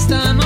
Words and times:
estamos 0.00 0.39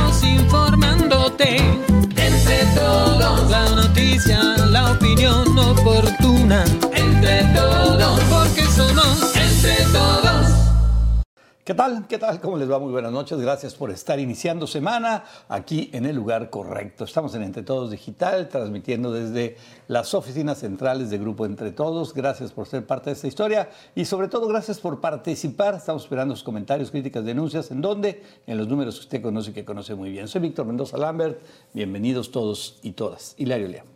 ¿Qué 11.64 11.72
tal? 11.72 12.06
¿Qué 12.06 12.18
tal? 12.18 12.42
¿Cómo 12.42 12.58
les 12.58 12.70
va? 12.70 12.78
Muy 12.78 12.92
buenas 12.92 13.10
noches. 13.10 13.40
Gracias 13.40 13.74
por 13.74 13.90
estar 13.90 14.20
iniciando 14.20 14.66
semana 14.66 15.24
aquí 15.48 15.88
en 15.94 16.04
el 16.04 16.14
lugar 16.14 16.50
correcto. 16.50 17.04
Estamos 17.04 17.34
en 17.34 17.42
Entre 17.42 17.62
Todos 17.62 17.90
Digital, 17.90 18.50
transmitiendo 18.50 19.10
desde 19.10 19.56
las 19.88 20.12
oficinas 20.12 20.58
centrales 20.58 21.08
de 21.08 21.16
Grupo 21.16 21.46
Entre 21.46 21.72
Todos. 21.72 22.12
Gracias 22.12 22.52
por 22.52 22.66
ser 22.66 22.86
parte 22.86 23.08
de 23.08 23.14
esta 23.14 23.28
historia 23.28 23.70
y 23.94 24.04
sobre 24.04 24.28
todo 24.28 24.46
gracias 24.46 24.78
por 24.78 25.00
participar. 25.00 25.76
Estamos 25.76 26.02
esperando 26.02 26.36
sus 26.36 26.44
comentarios, 26.44 26.90
críticas, 26.90 27.24
denuncias. 27.24 27.70
¿En 27.70 27.80
dónde? 27.80 28.22
En 28.46 28.58
los 28.58 28.68
números 28.68 28.96
que 28.96 29.00
usted 29.00 29.22
conoce 29.22 29.52
y 29.52 29.54
que 29.54 29.64
conoce 29.64 29.94
muy 29.94 30.10
bien. 30.10 30.28
Soy 30.28 30.42
Víctor 30.42 30.66
Mendoza 30.66 30.98
Lambert. 30.98 31.40
Bienvenidos 31.72 32.30
todos 32.30 32.78
y 32.82 32.92
todas. 32.92 33.36
Hilario 33.38 33.68
Lea. 33.68 33.93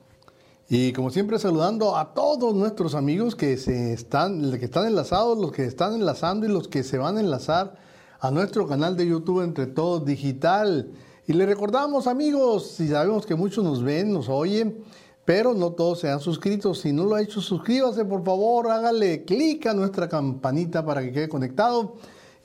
Y 0.71 0.93
como 0.93 1.09
siempre 1.09 1.39
saludando 1.39 1.97
a 1.97 2.13
todos 2.13 2.55
nuestros 2.55 2.95
amigos 2.95 3.35
que 3.35 3.57
se 3.57 3.95
están, 3.95 4.53
que 4.59 4.67
están 4.67 4.87
enlazados, 4.87 5.39
los 5.39 5.51
que 5.51 5.65
están 5.65 5.95
enlazando 5.95 6.45
y 6.45 6.51
los 6.51 6.69
que 6.69 6.83
se 6.83 6.99
van 6.99 7.17
a 7.17 7.21
enlazar 7.21 7.77
a 8.21 8.31
nuestro 8.31 8.69
canal 8.69 8.95
de 8.95 9.07
YouTube 9.07 9.43
Entre 9.43 9.67
Todos 9.67 10.05
Digital. 10.05 10.91
Y 11.27 11.33
le 11.33 11.47
recordamos 11.47 12.07
amigos, 12.07 12.67
si 12.67 12.89
sabemos 12.89 13.25
que 13.25 13.35
muchos 13.35 13.65
nos 13.65 13.83
ven, 13.83 14.13
nos 14.13 14.29
oyen, 14.29 14.85
pero 15.25 15.55
no 15.55 15.73
todos 15.73 16.01
se 16.01 16.11
han 16.11 16.21
suscrito. 16.21 16.75
Si 16.75 16.93
no 16.93 17.07
lo 17.07 17.15
ha 17.15 17.23
hecho, 17.23 17.41
suscríbase 17.41 18.05
por 18.05 18.23
favor, 18.23 18.71
hágale 18.71 19.25
clic 19.25 19.65
a 19.69 19.73
nuestra 19.73 20.07
campanita 20.07 20.85
para 20.85 21.01
que 21.01 21.13
quede 21.13 21.31
conectado. 21.31 21.95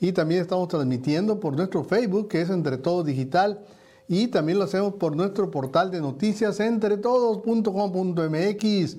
Y 0.00 0.12
también 0.12 0.40
estamos 0.40 0.68
transmitiendo 0.68 1.38
por 1.38 1.54
nuestro 1.54 1.84
Facebook, 1.84 2.28
que 2.28 2.40
es 2.40 2.48
Entre 2.48 2.78
Todos 2.78 3.04
Digital 3.04 3.60
y 4.08 4.28
también 4.28 4.58
lo 4.58 4.64
hacemos 4.64 4.94
por 4.94 5.16
nuestro 5.16 5.50
portal 5.50 5.90
de 5.90 6.00
noticias 6.00 6.60
entretodos.com.mx. 6.60 8.96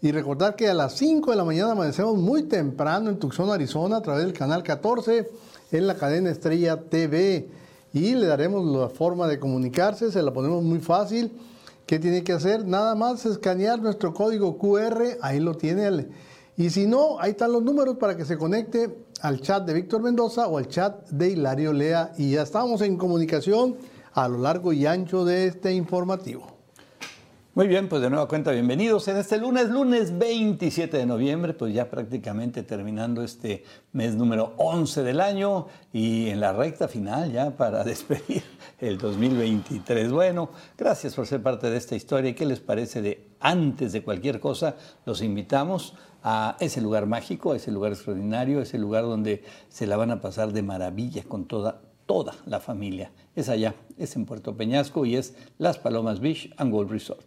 Y 0.00 0.12
recordar 0.12 0.54
que 0.54 0.68
a 0.68 0.74
las 0.74 0.94
5 0.94 1.32
de 1.32 1.36
la 1.36 1.44
mañana 1.44 1.72
amanecemos 1.72 2.16
muy 2.16 2.44
temprano 2.44 3.10
en 3.10 3.18
Tucson, 3.18 3.50
Arizona, 3.50 3.96
a 3.96 4.02
través 4.02 4.24
del 4.24 4.32
canal 4.32 4.62
14 4.62 5.28
en 5.72 5.86
la 5.86 5.96
cadena 5.96 6.30
Estrella 6.30 6.80
TV. 6.80 7.48
Y 7.92 8.14
le 8.14 8.26
daremos 8.26 8.64
la 8.64 8.88
forma 8.88 9.26
de 9.26 9.38
comunicarse, 9.38 10.12
se 10.12 10.22
la 10.22 10.32
ponemos 10.32 10.62
muy 10.62 10.78
fácil. 10.78 11.32
¿Qué 11.84 11.98
tiene 11.98 12.22
que 12.22 12.32
hacer? 12.32 12.66
Nada 12.66 12.94
más 12.94 13.26
escanear 13.26 13.80
nuestro 13.80 14.14
código 14.14 14.56
QR, 14.56 15.18
ahí 15.20 15.40
lo 15.40 15.56
tiene. 15.56 16.06
Y 16.56 16.70
si 16.70 16.86
no, 16.86 17.18
ahí 17.18 17.32
están 17.32 17.52
los 17.52 17.62
números 17.62 17.96
para 17.96 18.16
que 18.16 18.24
se 18.24 18.38
conecte 18.38 18.94
al 19.20 19.40
chat 19.40 19.64
de 19.64 19.74
Víctor 19.74 20.02
Mendoza 20.02 20.48
o 20.48 20.58
al 20.58 20.68
chat 20.68 21.08
de 21.08 21.30
Hilario 21.30 21.72
Lea. 21.72 22.12
Y 22.18 22.32
ya 22.32 22.42
estamos 22.42 22.82
en 22.82 22.96
comunicación 22.96 23.76
a 24.18 24.26
lo 24.26 24.38
largo 24.38 24.72
y 24.72 24.84
ancho 24.84 25.24
de 25.24 25.46
este 25.46 25.72
informativo. 25.72 26.58
Muy 27.54 27.68
bien, 27.68 27.88
pues 27.88 28.02
de 28.02 28.10
nueva 28.10 28.26
cuenta, 28.26 28.50
bienvenidos 28.50 29.06
en 29.06 29.16
este 29.16 29.38
lunes, 29.38 29.68
lunes 29.68 30.18
27 30.18 30.96
de 30.96 31.06
noviembre, 31.06 31.54
pues 31.54 31.72
ya 31.72 31.88
prácticamente 31.88 32.64
terminando 32.64 33.22
este 33.22 33.62
mes 33.92 34.16
número 34.16 34.54
11 34.56 35.04
del 35.04 35.20
año 35.20 35.68
y 35.92 36.30
en 36.30 36.40
la 36.40 36.52
recta 36.52 36.88
final 36.88 37.30
ya 37.30 37.56
para 37.56 37.84
despedir 37.84 38.42
el 38.80 38.98
2023. 38.98 40.10
Bueno, 40.10 40.50
gracias 40.76 41.14
por 41.14 41.28
ser 41.28 41.40
parte 41.40 41.70
de 41.70 41.76
esta 41.76 41.94
historia 41.94 42.34
qué 42.34 42.44
les 42.44 42.58
parece 42.58 43.00
de 43.00 43.28
antes 43.38 43.92
de 43.92 44.02
cualquier 44.02 44.40
cosa, 44.40 44.74
los 45.06 45.22
invitamos 45.22 45.94
a 46.24 46.56
ese 46.58 46.80
lugar 46.80 47.06
mágico, 47.06 47.52
a 47.52 47.56
ese 47.56 47.70
lugar 47.70 47.92
extraordinario, 47.92 48.58
a 48.58 48.62
ese 48.62 48.78
lugar 48.78 49.04
donde 49.04 49.44
se 49.68 49.86
la 49.86 49.96
van 49.96 50.10
a 50.10 50.20
pasar 50.20 50.52
de 50.52 50.64
maravilla 50.64 51.22
con 51.22 51.44
toda 51.44 51.82
toda 52.08 52.34
la 52.46 52.58
familia. 52.58 53.12
Es 53.38 53.48
allá, 53.48 53.76
es 53.96 54.16
en 54.16 54.26
Puerto 54.26 54.56
Peñasco 54.56 55.06
y 55.06 55.14
es 55.14 55.36
Las 55.58 55.78
Palomas 55.78 56.18
Beach 56.18 56.52
and 56.56 56.72
Golf 56.72 56.90
Resort. 56.90 57.24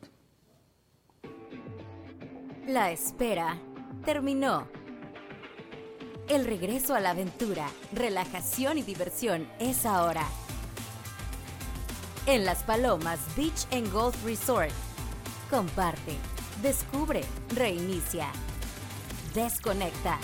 La 2.67 2.91
espera 2.91 3.57
terminó. 4.03 4.67
El 6.27 6.43
regreso 6.43 6.95
a 6.95 6.99
la 6.99 7.11
aventura, 7.11 7.65
relajación 7.93 8.77
y 8.77 8.81
diversión 8.81 9.47
es 9.57 9.85
ahora. 9.85 10.27
En 12.25 12.43
Las 12.43 12.61
Palomas 12.63 13.19
Beach 13.37 13.65
and 13.71 13.89
Golf 13.93 14.21
Resort. 14.25 14.73
Comparte, 15.49 16.17
descubre, 16.61 17.21
reinicia, 17.55 18.27
desconecta 19.33 20.19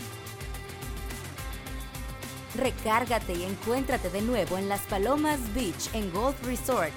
Recárgate 2.57 3.34
y 3.34 3.44
encuéntrate 3.44 4.09
de 4.09 4.22
nuevo 4.22 4.57
en 4.57 4.68
Las 4.68 4.81
Palomas 4.81 5.40
Beach 5.53 5.94
en 5.94 6.12
Golf 6.12 6.44
Resort. 6.44 6.91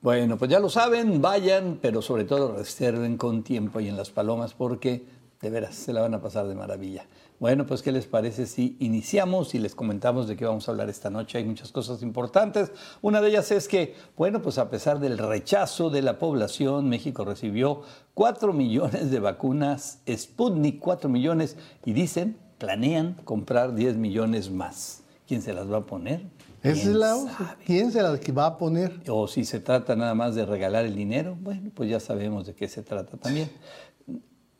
Bueno, 0.00 0.36
pues 0.36 0.50
ya 0.50 0.58
lo 0.58 0.68
saben, 0.68 1.20
vayan, 1.20 1.78
pero 1.80 2.02
sobre 2.02 2.24
todo 2.24 2.56
reserven 2.56 3.16
con 3.16 3.42
tiempo 3.42 3.78
ahí 3.78 3.88
en 3.88 3.96
Las 3.96 4.10
Palomas 4.10 4.54
porque 4.54 5.04
de 5.40 5.50
veras 5.50 5.74
se 5.74 5.92
la 5.92 6.00
van 6.00 6.14
a 6.14 6.20
pasar 6.20 6.48
de 6.48 6.54
maravilla. 6.54 7.04
Bueno, 7.42 7.66
pues 7.66 7.82
¿qué 7.82 7.90
les 7.90 8.06
parece 8.06 8.46
si 8.46 8.76
iniciamos 8.78 9.56
y 9.56 9.58
les 9.58 9.74
comentamos 9.74 10.28
de 10.28 10.36
qué 10.36 10.44
vamos 10.44 10.68
a 10.68 10.70
hablar 10.70 10.88
esta 10.88 11.10
noche? 11.10 11.38
Hay 11.38 11.44
muchas 11.44 11.72
cosas 11.72 12.00
importantes. 12.00 12.70
Una 13.00 13.20
de 13.20 13.30
ellas 13.30 13.50
es 13.50 13.66
que, 13.66 13.96
bueno, 14.16 14.40
pues 14.42 14.58
a 14.58 14.70
pesar 14.70 15.00
del 15.00 15.18
rechazo 15.18 15.90
de 15.90 16.02
la 16.02 16.20
población, 16.20 16.88
México 16.88 17.24
recibió 17.24 17.82
4 18.14 18.52
millones 18.52 19.10
de 19.10 19.18
vacunas 19.18 20.02
Sputnik, 20.08 20.78
4 20.78 21.10
millones, 21.10 21.56
y 21.84 21.94
dicen, 21.94 22.36
planean 22.58 23.14
comprar 23.24 23.74
10 23.74 23.96
millones 23.96 24.48
más. 24.48 25.02
¿Quién 25.26 25.42
se 25.42 25.52
las 25.52 25.68
va 25.68 25.78
a 25.78 25.84
poner? 25.84 26.22
es 26.62 26.84
la, 26.86 27.56
¿Quién 27.66 27.90
se 27.90 28.02
las 28.02 28.20
va 28.20 28.46
a 28.46 28.56
poner? 28.56 29.00
O 29.08 29.26
si 29.26 29.44
se 29.44 29.58
trata 29.58 29.96
nada 29.96 30.14
más 30.14 30.36
de 30.36 30.46
regalar 30.46 30.84
el 30.84 30.94
dinero, 30.94 31.36
bueno, 31.40 31.72
pues 31.74 31.90
ya 31.90 31.98
sabemos 31.98 32.46
de 32.46 32.54
qué 32.54 32.68
se 32.68 32.82
trata 32.82 33.16
también. 33.16 33.50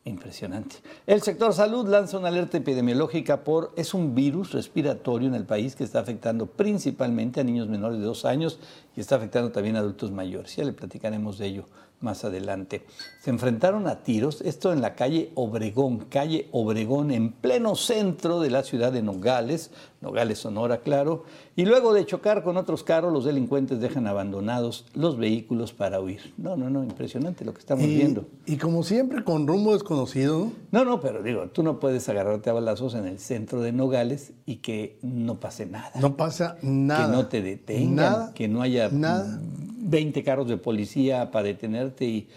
Impresionante. 0.05 0.75
El 1.07 1.21
sector 1.21 1.53
salud 1.53 1.87
lanza 1.87 2.17
una 2.17 2.27
alerta 2.27 2.57
epidemiológica 2.57 3.45
por 3.45 3.71
es 3.77 3.93
un 3.93 4.13
virus 4.13 4.51
respiratorio 4.51 5.29
en 5.29 5.35
el 5.35 5.45
país 5.45 5.77
que 5.77 5.85
está 5.85 6.01
afectando 6.01 6.45
principalmente 6.45 7.39
a 7.39 7.45
niños 7.45 7.69
menores 7.69 7.99
de 7.99 8.05
dos 8.05 8.25
años 8.25 8.59
y 8.97 8.99
está 8.99 9.15
afectando 9.15 9.53
también 9.53 9.77
a 9.77 9.79
adultos 9.79 10.11
mayores. 10.11 10.57
Ya 10.57 10.65
le 10.65 10.73
platicaremos 10.73 11.37
de 11.37 11.47
ello 11.47 11.65
más 11.99 12.25
adelante. 12.25 12.85
Se 13.21 13.29
enfrentaron 13.29 13.87
a 13.87 14.03
tiros, 14.03 14.41
esto 14.41 14.73
en 14.73 14.81
la 14.81 14.95
calle 14.95 15.31
Obregón, 15.35 15.99
calle 16.09 16.49
Obregón, 16.51 17.11
en 17.11 17.31
pleno 17.31 17.75
centro 17.75 18.41
de 18.41 18.49
la 18.49 18.63
ciudad 18.63 18.91
de 18.91 19.01
Nogales, 19.01 19.71
Nogales, 20.01 20.39
Sonora, 20.39 20.81
claro, 20.81 21.23
y 21.55 21.65
luego 21.65 21.93
de 21.93 22.05
chocar 22.05 22.43
con 22.43 22.57
otros 22.57 22.83
carros, 22.83 23.13
los 23.13 23.23
delincuentes 23.23 23.79
dejan 23.79 24.05
abandonados 24.07 24.85
los 24.93 25.17
vehículos 25.17 25.71
para 25.71 26.01
huir. 26.01 26.33
No, 26.37 26.57
no, 26.57 26.69
no, 26.69 26.83
impresionante 26.83 27.45
lo 27.45 27.53
que 27.53 27.59
estamos 27.59 27.85
viendo. 27.85 28.25
Y 28.45 28.57
como 28.57 28.83
siempre, 28.83 29.23
con 29.23 29.47
rumbo 29.47 29.73
desconocido. 29.73 30.51
No, 30.71 30.83
no, 30.83 30.99
pero 30.99 31.23
digo, 31.23 31.47
tú 31.47 31.63
no 31.63 31.79
puedes 31.79 32.07
agarrarte 32.09 32.49
a 32.49 32.53
balazos 32.53 32.95
en 32.95 33.05
el 33.05 33.19
centro 33.19 33.61
de 33.61 33.71
Nogales 33.71 34.33
y 34.45 34.57
que 34.57 34.99
no 35.01 35.39
pase 35.39 35.65
nada. 35.65 35.93
No 36.01 36.17
pasa 36.17 36.57
nada. 36.61 37.05
Que 37.05 37.11
no 37.11 37.27
te 37.27 37.41
detengan, 37.41 38.33
que 38.33 38.49
no 38.49 38.61
haya 38.61 38.89
nada. 38.89 39.39
20 39.83 40.23
carros 40.23 40.47
de 40.47 40.57
policía 40.57 41.31
para 41.31 41.45
detenerte 41.45 42.05
y, 42.05 42.29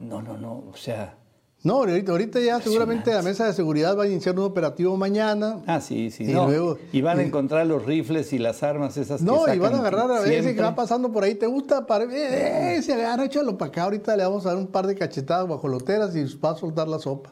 no, 0.00 0.22
no, 0.22 0.36
no, 0.36 0.64
o 0.70 0.76
sea... 0.76 1.16
No, 1.62 1.74
ahorita, 1.74 2.12
ahorita 2.12 2.40
ya 2.40 2.58
seguramente 2.58 3.12
la 3.12 3.20
mesa 3.20 3.44
de 3.44 3.52
seguridad 3.52 3.94
va 3.94 4.04
a 4.04 4.06
iniciar 4.06 4.34
un 4.34 4.46
operativo 4.46 4.96
mañana. 4.96 5.60
Ah, 5.66 5.82
sí, 5.82 6.10
sí. 6.10 6.24
Y, 6.24 6.32
luego, 6.32 6.78
y 6.90 7.02
van 7.02 7.18
a 7.18 7.22
encontrar 7.22 7.66
los 7.66 7.84
rifles 7.84 8.32
y 8.32 8.38
las 8.38 8.62
armas 8.62 8.96
esas 8.96 9.20
no, 9.20 9.44
y 9.52 9.58
van 9.58 9.74
a 9.74 9.80
agarrar 9.80 10.10
a 10.10 10.20
veces 10.20 10.54
que 10.54 10.62
va 10.62 10.74
pasando 10.74 11.12
por 11.12 11.22
ahí. 11.22 11.34
¿Te 11.34 11.46
gusta? 11.46 11.86
Para, 11.86 12.04
eh, 12.04 12.76
eh, 12.76 12.82
se 12.82 12.94
agarra, 12.94 13.26
échalo 13.26 13.58
para 13.58 13.68
acá. 13.68 13.82
Ahorita 13.82 14.16
le 14.16 14.22
vamos 14.22 14.46
a 14.46 14.50
dar 14.50 14.56
un 14.56 14.68
par 14.68 14.86
de 14.86 14.94
cachetadas 14.94 15.46
bajo 15.46 15.68
loteras 15.68 16.16
y 16.16 16.24
va 16.38 16.52
a 16.52 16.56
soltar 16.56 16.88
la 16.88 16.98
sopa. 16.98 17.30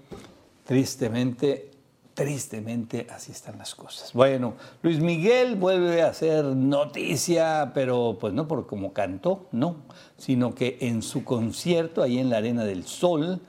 Tristemente, 0.65 1.71
Tristemente 2.19 3.07
así 3.15 3.31
están 3.31 3.59
las 3.59 3.77
cosas. 3.77 4.13
Bueno, 4.13 4.55
Luis 4.83 4.99
Miguel 4.99 5.55
vuelve 5.55 6.03
a 6.03 6.09
hacer 6.09 6.45
noticia, 6.45 7.71
pero 7.73 8.19
pues 8.21 8.35
no 8.35 8.49
por 8.49 8.67
como 8.67 8.93
cantó, 8.93 9.47
no, 9.53 9.85
sino 10.17 10.53
que 10.53 10.79
en 10.81 11.03
su 11.03 11.23
concierto 11.23 12.03
ahí 12.03 12.19
en 12.19 12.29
la 12.29 12.39
Arena 12.39 12.65
del 12.65 12.85
Sol 12.85 13.41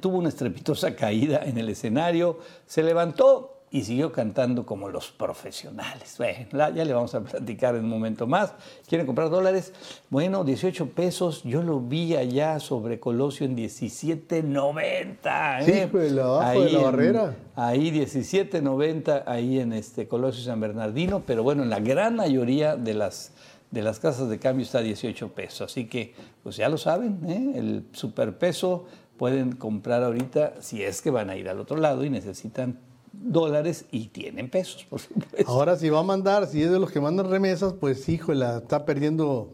tuvo 0.00 0.18
una 0.18 0.28
estrepitosa 0.28 0.96
caída 0.96 1.44
en 1.44 1.56
el 1.56 1.68
escenario, 1.68 2.40
se 2.66 2.82
levantó 2.82 3.53
y 3.74 3.82
siguió 3.82 4.12
cantando 4.12 4.64
como 4.64 4.88
los 4.88 5.10
profesionales. 5.10 6.14
Bueno, 6.16 6.46
ya 6.72 6.84
le 6.84 6.94
vamos 6.94 7.12
a 7.16 7.22
platicar 7.22 7.74
en 7.74 7.82
un 7.82 7.90
momento 7.90 8.24
más. 8.24 8.52
¿Quieren 8.86 9.04
comprar 9.04 9.30
dólares? 9.30 9.72
Bueno, 10.10 10.44
18 10.44 10.90
pesos. 10.90 11.42
Yo 11.42 11.60
lo 11.60 11.80
vi 11.80 12.14
allá 12.14 12.60
sobre 12.60 13.00
Colosio 13.00 13.46
en 13.46 13.56
17.90. 13.56 15.64
Sí, 15.64 15.72
¿eh? 15.72 15.88
pues 15.90 16.12
la, 16.12 16.50
ahí 16.50 16.62
de 16.62 16.70
la 16.70 16.82
barrera. 16.82 17.34
Ahí 17.56 17.90
17.90, 17.90 19.24
ahí 19.26 19.58
en 19.58 19.72
este 19.72 20.06
Colosio 20.06 20.44
San 20.44 20.60
Bernardino. 20.60 21.24
Pero 21.26 21.42
bueno, 21.42 21.64
en 21.64 21.70
la 21.70 21.80
gran 21.80 22.14
mayoría 22.14 22.76
de 22.76 22.94
las 22.94 23.32
de 23.72 23.82
las 23.82 23.98
casas 23.98 24.28
de 24.28 24.38
cambio 24.38 24.64
está 24.64 24.82
18 24.82 25.32
pesos. 25.32 25.72
Así 25.72 25.86
que, 25.86 26.14
pues 26.44 26.54
ya 26.54 26.68
lo 26.68 26.78
saben, 26.78 27.28
¿eh? 27.28 27.58
el 27.58 27.86
superpeso 27.90 28.84
pueden 29.16 29.56
comprar 29.56 30.04
ahorita 30.04 30.54
si 30.60 30.84
es 30.84 31.02
que 31.02 31.10
van 31.10 31.28
a 31.28 31.36
ir 31.36 31.48
al 31.48 31.58
otro 31.58 31.76
lado 31.76 32.04
y 32.04 32.10
necesitan 32.10 32.78
dólares 33.22 33.84
y 33.90 34.08
tienen 34.08 34.50
pesos, 34.50 34.84
por 34.88 35.00
supuesto. 35.00 35.44
Ahora, 35.50 35.76
si 35.76 35.88
va 35.90 36.00
a 36.00 36.02
mandar, 36.02 36.46
si 36.46 36.62
es 36.62 36.70
de 36.70 36.78
los 36.78 36.90
que 36.90 37.00
mandan 37.00 37.30
remesas, 37.30 37.72
pues 37.74 38.08
híjole, 38.08 38.46
está 38.58 38.84
perdiendo. 38.84 39.50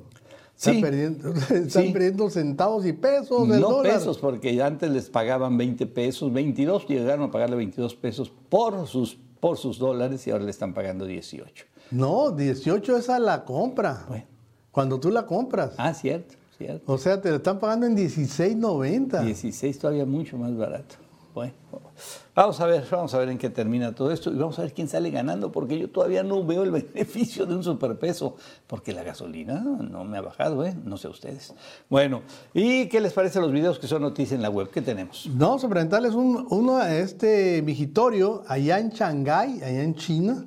Está 0.57 0.73
Sí. 0.73 0.81
perdiendo, 0.83 1.33
están 1.51 1.69
Sí. 1.85 1.91
perdiendo 1.93 2.29
centavos 2.29 2.85
y 2.85 2.93
pesos 2.93 3.49
del 3.49 3.61
no 3.63 3.71
dólar. 3.71 3.95
pesos, 3.95 4.19
porque 4.19 4.63
antes 4.63 4.91
les 4.91 5.09
pagaban 5.09 5.57
20 5.57 5.87
pesos, 5.87 6.31
22, 6.33 6.87
llegaron 6.87 7.29
a 7.29 7.31
pagarle 7.31 7.57
22 7.57 7.95
pesos 7.95 8.31
por 8.51 8.87
sus, 8.87 9.17
por 9.41 9.57
sus 9.57 9.79
dólares 9.79 10.27
y 10.27 10.31
ahora 10.31 10.45
le 10.45 10.51
están 10.51 10.75
pagando 10.75 11.07
18. 11.07 11.65
No, 11.93 12.31
18 12.31 12.97
es 12.99 13.09
a 13.09 13.19
la 13.19 13.45
compra. 13.47 14.05
Bueno. 14.09 14.25
Cuando 14.71 15.01
tú 15.01 15.11
la 15.11 15.25
compras. 15.27 15.73
Ah, 15.79 15.95
cierto, 15.95 16.35
cierto. 16.59 16.93
O 16.93 16.99
sea, 16.99 17.21
te 17.23 17.31
lo 17.31 17.37
están 17.37 17.59
pagando 17.59 17.87
en 17.87 17.97
16.90. 17.97 19.23
16 19.25 19.79
todavía 19.79 20.05
mucho 20.05 20.37
más 20.37 20.55
barato. 20.57 20.97
Bueno, 21.33 21.53
vamos 22.35 22.61
a 22.61 22.67
ver, 22.67 22.85
vamos 22.91 23.15
a 23.15 23.19
ver 23.19 23.29
en 23.29 23.39
qué 23.39 23.51
termina 23.51 23.95
todo 23.95 24.11
esto 24.11 24.33
y 24.33 24.37
vamos 24.37 24.59
a 24.59 24.63
ver 24.63 24.73
quién 24.73 24.89
sale 24.89 25.11
ganando, 25.11 25.53
porque 25.53 25.79
yo 25.79 25.89
todavía 25.89 26.25
no 26.25 26.45
veo 26.45 26.65
el 26.65 26.71
beneficio 26.93 27.47
de 27.47 27.55
un 27.55 27.63
superpeso, 27.63 28.37
porque 28.67 28.93
la 28.93 29.05
gasolina 29.05 29.61
no 29.61 30.05
me 30.05 30.19
ha 30.19 30.23
bajado, 30.23 30.65
¿eh? 30.65 30.75
No 30.85 30.97
sé 30.97 31.07
ustedes. 31.07 31.55
Bueno, 31.89 32.23
¿y 32.53 32.87
qué 32.87 33.01
les 33.01 33.13
parece 33.13 33.41
los 33.41 33.53
videos 33.53 33.79
que 33.79 33.87
son 33.87 34.03
noticias 34.03 34.37
en 34.37 34.43
la 34.43 34.51
web? 34.51 34.71
¿Qué 34.71 34.83
tenemos? 34.83 35.29
Vamos 35.33 35.63
a 35.63 35.69
presentarles 35.69 36.15
un, 36.15 36.47
uno 36.51 36.79
a 36.79 36.97
este 36.97 37.61
vigitorio 37.61 38.43
allá 38.49 38.81
en 38.81 38.91
Shanghái, 38.91 39.63
allá 39.63 39.83
en 39.83 39.95
China, 39.95 40.45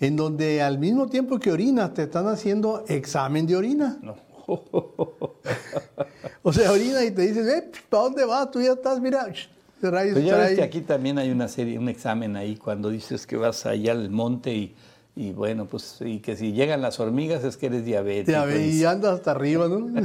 en 0.00 0.16
donde 0.16 0.62
al 0.62 0.78
mismo 0.78 1.06
tiempo 1.08 1.38
que 1.38 1.52
orinas 1.52 1.92
te 1.92 2.04
están 2.04 2.26
haciendo 2.28 2.84
examen 2.88 3.46
de 3.46 3.56
orina. 3.56 3.98
No. 4.00 4.16
O 6.44 6.52
sea, 6.52 6.72
orina 6.72 7.04
y 7.04 7.12
te 7.12 7.22
dicen, 7.22 7.48
eh, 7.48 7.70
¿para 7.88 8.02
dónde 8.02 8.24
vas? 8.24 8.50
Tú 8.50 8.60
ya 8.60 8.72
estás, 8.72 9.00
mira, 9.00 9.32
rayos, 9.90 10.14
Pero 10.14 10.26
ya 10.26 10.36
ves 10.36 10.56
que 10.56 10.62
aquí 10.62 10.80
también 10.80 11.18
hay 11.18 11.30
una 11.30 11.48
serie, 11.48 11.78
un 11.78 11.88
examen 11.88 12.36
ahí 12.36 12.56
cuando 12.56 12.90
dices 12.90 13.26
que 13.26 13.36
vas 13.36 13.66
allá 13.66 13.92
al 13.92 14.10
monte 14.10 14.54
y, 14.54 14.74
y 15.16 15.32
bueno, 15.32 15.66
pues 15.66 15.98
y 16.00 16.20
que 16.20 16.36
si 16.36 16.52
llegan 16.52 16.80
las 16.80 17.00
hormigas 17.00 17.44
es 17.44 17.56
que 17.56 17.66
eres 17.66 17.84
diabético. 17.84 18.46
Ve, 18.46 18.68
y 18.68 18.84
andas 18.84 19.14
hasta 19.14 19.32
arriba, 19.32 19.68
¿no? 19.68 19.88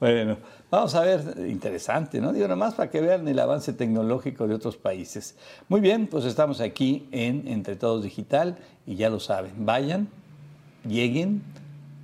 Bueno, 0.00 0.38
vamos 0.70 0.94
a 0.94 1.00
ver, 1.00 1.34
interesante, 1.48 2.20
¿no? 2.20 2.32
Digo, 2.32 2.44
nada 2.44 2.54
más 2.54 2.74
para 2.74 2.88
que 2.88 3.00
vean 3.00 3.26
el 3.26 3.36
avance 3.40 3.72
tecnológico 3.72 4.46
de 4.46 4.54
otros 4.54 4.76
países. 4.76 5.34
Muy 5.68 5.80
bien, 5.80 6.06
pues 6.06 6.24
estamos 6.24 6.60
aquí 6.60 7.08
en 7.10 7.48
Entre 7.48 7.74
Todos 7.74 8.04
Digital 8.04 8.58
y 8.86 8.94
ya 8.94 9.10
lo 9.10 9.18
saben, 9.18 9.66
vayan, 9.66 10.08
lleguen 10.86 11.42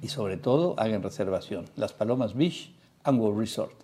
y 0.02 0.08
sobre 0.08 0.38
todo 0.38 0.74
hagan 0.76 1.04
reservación. 1.04 1.66
Las 1.76 1.92
Palomas 1.92 2.34
Beach 2.34 2.74
and 3.04 3.20
World 3.20 3.38
Resort. 3.38 3.83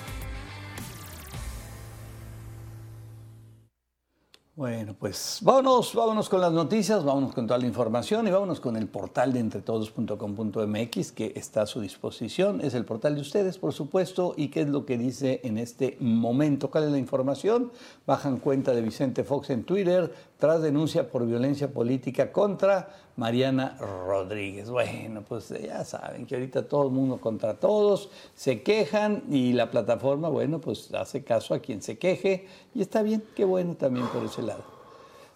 Bueno, 4.61 4.93
pues 4.93 5.39
vámonos, 5.41 5.95
vámonos 5.95 6.29
con 6.29 6.39
las 6.39 6.51
noticias, 6.51 7.03
vámonos 7.03 7.33
con 7.33 7.47
toda 7.47 7.57
la 7.57 7.65
información 7.65 8.27
y 8.27 8.29
vámonos 8.29 8.59
con 8.59 8.75
el 8.75 8.87
portal 8.87 9.33
de 9.33 9.39
entretodos.com.mx 9.39 11.11
que 11.13 11.33
está 11.35 11.63
a 11.63 11.65
su 11.65 11.81
disposición. 11.81 12.61
Es 12.61 12.75
el 12.75 12.85
portal 12.85 13.15
de 13.15 13.21
ustedes, 13.21 13.57
por 13.57 13.73
supuesto, 13.73 14.35
y 14.37 14.49
qué 14.49 14.61
es 14.61 14.69
lo 14.69 14.85
que 14.85 14.99
dice 14.99 15.41
en 15.43 15.57
este 15.57 15.97
momento. 15.99 16.69
¿Cuál 16.69 16.83
es 16.83 16.91
la 16.91 16.99
información? 16.99 17.71
Bajan 18.05 18.37
cuenta 18.37 18.75
de 18.75 18.83
Vicente 18.83 19.23
Fox 19.23 19.49
en 19.49 19.63
Twitter 19.63 20.13
tras 20.37 20.61
denuncia 20.61 21.09
por 21.09 21.25
violencia 21.25 21.73
política 21.73 22.31
contra 22.31 22.89
Mariana 23.21 23.77
Rodríguez. 23.79 24.71
Bueno, 24.71 25.21
pues 25.21 25.49
ya 25.49 25.85
saben 25.85 26.25
que 26.25 26.33
ahorita 26.33 26.67
todo 26.67 26.87
el 26.87 26.91
mundo 26.91 27.21
contra 27.21 27.53
todos, 27.53 28.09
se 28.33 28.63
quejan 28.63 29.21
y 29.29 29.53
la 29.53 29.69
plataforma, 29.69 30.27
bueno, 30.27 30.59
pues 30.59 30.91
hace 30.95 31.23
caso 31.23 31.53
a 31.53 31.59
quien 31.59 31.83
se 31.83 31.99
queje 31.99 32.47
y 32.73 32.81
está 32.81 33.03
bien, 33.03 33.23
qué 33.35 33.45
bueno 33.45 33.75
también 33.75 34.07
por 34.07 34.23
ese 34.23 34.41
lado. 34.41 34.63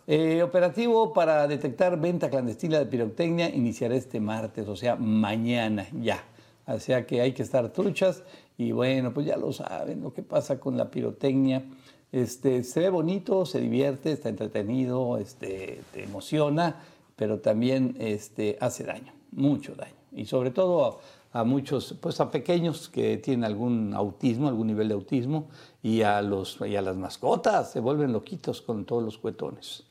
Eh, 0.08 0.42
operativo 0.42 1.14
para 1.14 1.48
detectar 1.48 2.00
venta 2.00 2.32
clandestina 2.32 2.80
de 2.80 2.88
pirotecnia 2.88 3.50
iniciará 3.50 3.94
este 3.94 4.20
martes, 4.20 4.68
o 4.68 4.76
sea, 4.76 4.96
mañana 4.96 5.86
ya. 6.02 6.24
O 6.66 6.80
sea 6.80 7.06
que 7.06 7.22
hay 7.22 7.34
que 7.34 7.44
estar 7.44 7.70
truchas 7.72 8.24
y 8.58 8.72
bueno, 8.72 9.14
pues 9.14 9.28
ya 9.28 9.38
lo 9.38 9.54
saben, 9.54 10.02
lo 10.02 10.12
que 10.12 10.24
pasa 10.24 10.60
con 10.60 10.76
la 10.76 10.90
pirotecnia. 10.90 11.64
Este, 12.12 12.64
se 12.64 12.80
ve 12.80 12.90
bonito, 12.90 13.46
se 13.46 13.60
divierte, 13.60 14.12
está 14.12 14.30
entretenido, 14.30 15.18
este, 15.18 15.82
te 15.92 16.04
emociona, 16.04 16.82
pero 17.16 17.40
también 17.40 17.96
este, 18.00 18.58
hace 18.60 18.84
daño, 18.84 19.14
mucho 19.32 19.76
daño. 19.76 19.94
Y 20.12 20.26
sobre 20.26 20.52
todo 20.52 21.00
a, 21.34 21.40
a 21.40 21.44
muchos, 21.44 21.96
pues 22.00 22.22
a 22.22 22.32
pequeños 22.32 22.88
que 22.88 23.18
tienen 23.18 23.44
algún 23.44 23.94
autismo, 23.94 24.48
algún 24.48 24.68
nivel 24.68 24.88
de 24.88 24.94
autismo, 24.94 25.50
y 25.84 26.02
a, 26.02 26.22
los, 26.22 26.60
y 26.66 26.76
a 26.76 26.82
las 26.82 26.96
mascotas, 26.96 27.72
se 27.72 27.80
vuelven 27.80 28.14
loquitos 28.14 28.62
con 28.62 28.86
todos 28.86 29.04
los 29.04 29.18
cuetones. 29.18 29.84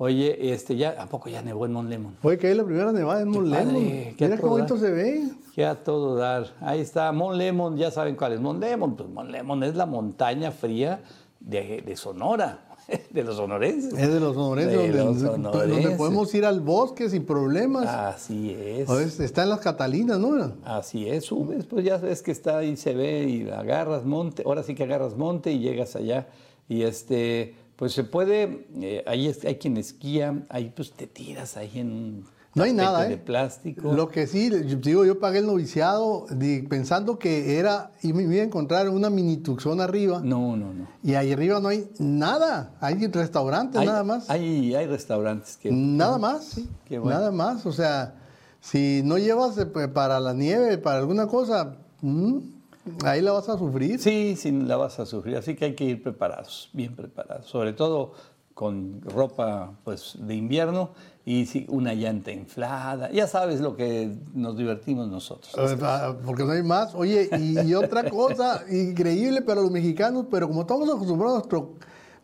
Oye, 0.00 0.52
este, 0.52 0.76
ya, 0.76 0.90
¿a 1.00 1.06
poco 1.06 1.28
ya 1.28 1.42
nevó 1.42 1.66
en 1.66 1.72
Mont 1.72 1.88
Lemon? 1.88 2.16
Oye, 2.22 2.38
que 2.38 2.50
es 2.50 2.56
la 2.56 2.64
primera 2.64 2.92
nevada 2.92 3.22
en 3.22 3.28
Mont 3.30 3.48
Lemon. 3.48 3.82
qué 4.16 4.16
Mira 4.20 4.36
qué 4.36 4.46
bonito 4.46 4.76
se 4.76 4.90
ve. 4.90 5.28
Que 5.54 5.66
a 5.66 5.74
todo 5.74 6.14
dar. 6.14 6.54
Ahí 6.60 6.80
está, 6.80 7.10
Mont 7.10 7.36
Lemon, 7.36 7.76
ya 7.76 7.90
saben 7.90 8.14
cuál 8.14 8.34
es 8.34 8.40
Mont 8.40 8.60
Lemon. 8.60 8.94
Pues 8.96 9.08
Mont 9.08 9.30
Lemon 9.30 9.64
es 9.64 9.74
la 9.74 9.86
montaña 9.86 10.52
fría 10.52 11.02
de, 11.40 11.82
de 11.82 11.96
Sonora, 11.96 12.67
de 13.10 13.22
los 13.22 13.36
sonorenses. 13.36 13.92
Es 13.92 14.12
de 14.12 14.20
los 14.20 14.34
sonorenses, 14.34 14.72
De 14.72 14.98
donde, 14.98 15.38
los 15.38 15.68
donde 15.68 15.90
podemos 15.90 16.34
ir 16.34 16.44
al 16.44 16.60
bosque 16.60 17.08
sin 17.10 17.24
problemas. 17.24 17.86
Así 17.86 18.50
es. 18.50 18.88
Veces 18.88 19.20
está 19.20 19.42
en 19.42 19.50
las 19.50 19.60
Catalinas, 19.60 20.18
¿no? 20.18 20.54
Así 20.64 21.08
es, 21.08 21.26
subes, 21.26 21.66
pues 21.66 21.84
ya 21.84 21.98
ves 21.98 22.22
que 22.22 22.30
está 22.30 22.58
ahí, 22.58 22.76
se 22.76 22.94
ve 22.94 23.24
y 23.24 23.50
agarras 23.50 24.04
monte, 24.04 24.42
ahora 24.46 24.62
sí 24.62 24.74
que 24.74 24.84
agarras 24.84 25.16
monte 25.16 25.52
y 25.52 25.58
llegas 25.58 25.96
allá. 25.96 26.28
Y 26.68 26.82
este, 26.82 27.54
pues 27.76 27.92
se 27.92 28.04
puede, 28.04 28.66
eh, 28.80 29.04
ahí 29.06 29.34
hay 29.44 29.56
quien 29.56 29.76
esquía, 29.76 30.42
ahí 30.48 30.72
pues 30.74 30.92
te 30.92 31.06
tiras 31.06 31.56
ahí 31.56 31.78
en 31.78 31.92
un 31.92 32.37
No 32.54 32.64
hay 32.64 32.72
nada, 32.72 33.06
¿eh? 33.06 33.10
de 33.10 33.18
plástico. 33.18 33.92
Lo 33.92 34.08
que 34.08 34.26
sí, 34.26 34.50
yo 34.50 34.76
digo, 34.76 35.04
yo 35.04 35.18
pagué 35.18 35.38
el 35.38 35.46
noviciado 35.46 36.26
pensando 36.68 37.18
que 37.18 37.58
era, 37.58 37.92
y 38.02 38.12
me 38.12 38.22
iba 38.22 38.42
a 38.42 38.46
encontrar 38.46 38.88
una 38.88 39.10
mini 39.10 39.36
tuxón 39.36 39.80
arriba. 39.80 40.20
No, 40.24 40.56
no, 40.56 40.72
no. 40.72 40.88
Y 41.02 41.14
ahí 41.14 41.32
arriba 41.32 41.60
no 41.60 41.68
hay 41.68 41.88
nada. 41.98 42.72
Hay 42.80 42.94
restaurantes 43.06 43.80
Hay, 43.80 43.86
nada 43.86 44.02
más. 44.02 44.28
Hay, 44.30 44.74
hay 44.74 44.86
restaurantes 44.86 45.56
que... 45.56 45.70
Nada 45.70 46.18
más. 46.18 46.60
qué 46.84 46.98
bueno. 46.98 47.18
Nada 47.18 47.30
más. 47.30 47.64
O 47.66 47.72
sea, 47.72 48.14
si 48.60 49.02
no 49.04 49.18
llevas 49.18 49.56
eh, 49.58 49.66
para 49.66 50.18
la 50.20 50.32
nieve, 50.32 50.78
para 50.78 50.98
alguna 50.98 51.26
cosa, 51.26 51.76
mm, 52.00 52.38
ahí 53.04 53.20
la 53.20 53.32
vas 53.32 53.48
a 53.48 53.58
sufrir. 53.58 54.00
Sí, 54.00 54.36
sí, 54.36 54.50
la 54.50 54.76
vas 54.76 54.98
a 54.98 55.06
sufrir, 55.06 55.36
así 55.36 55.54
que 55.54 55.66
hay 55.66 55.74
que 55.74 55.84
ir 55.84 56.02
preparados, 56.02 56.70
bien 56.72 56.94
preparados, 56.96 57.46
sobre 57.46 57.72
todo 57.72 58.12
con 58.58 59.00
ropa 59.02 59.78
pues 59.84 60.16
de 60.18 60.34
invierno 60.34 60.90
y 61.24 61.64
una 61.68 61.94
llanta 61.94 62.32
inflada, 62.32 63.08
ya 63.12 63.28
sabes 63.28 63.60
lo 63.60 63.76
que 63.76 64.18
nos 64.34 64.56
divertimos 64.56 65.06
nosotros. 65.06 65.54
Eh, 65.56 65.76
Porque 66.26 66.42
no 66.42 66.50
hay 66.50 66.64
más. 66.64 66.92
Oye, 66.96 67.30
y, 67.38 67.60
y 67.60 67.74
otra 67.74 68.10
cosa 68.10 68.64
increíble 68.68 69.42
para 69.42 69.60
los 69.60 69.70
mexicanos, 69.70 70.26
pero 70.28 70.48
como 70.48 70.62
estamos 70.62 70.88
acostumbrados 70.88 71.34
a 71.34 71.38
nuestro, 71.38 71.74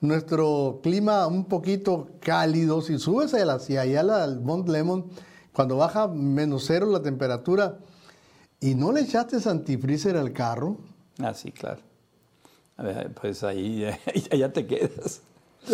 nuestro 0.00 0.80
clima 0.82 1.28
un 1.28 1.44
poquito 1.44 2.08
cálido, 2.18 2.82
si 2.82 2.98
subes 2.98 3.32
hacia 3.32 3.82
allá 3.82 4.00
al 4.00 4.40
Mont 4.40 4.68
Lemon, 4.68 5.04
cuando 5.52 5.76
baja 5.76 6.08
menos 6.08 6.64
cero 6.66 6.86
la 6.90 7.00
temperatura, 7.00 7.78
y 8.58 8.74
no 8.74 8.90
le 8.90 9.02
echaste 9.02 9.36
antifreezer 9.48 10.16
al 10.16 10.32
carro, 10.32 10.78
Ah, 11.20 11.32
sí, 11.32 11.52
claro. 11.52 11.80
Pues 13.20 13.44
ahí 13.44 13.86
ya, 14.30 14.36
ya 14.36 14.52
te 14.52 14.66
quedas. 14.66 15.22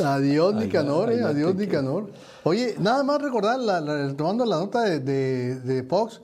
Adiós, 0.05 0.55
Nicanor, 0.55 1.11
eh, 1.13 1.23
adiós, 1.23 1.57
te 1.57 1.67
Nicanor. 1.67 2.11
Oye, 2.45 2.77
nada 2.79 3.03
más 3.03 3.21
recordar, 3.21 3.59
la, 3.59 3.81
la- 3.81 4.15
tomando 4.17 4.45
la 4.45 4.57
nota 4.59 4.83
de, 4.83 5.01
de- 5.01 5.61
de 5.61 5.83
Fox, 5.83 6.21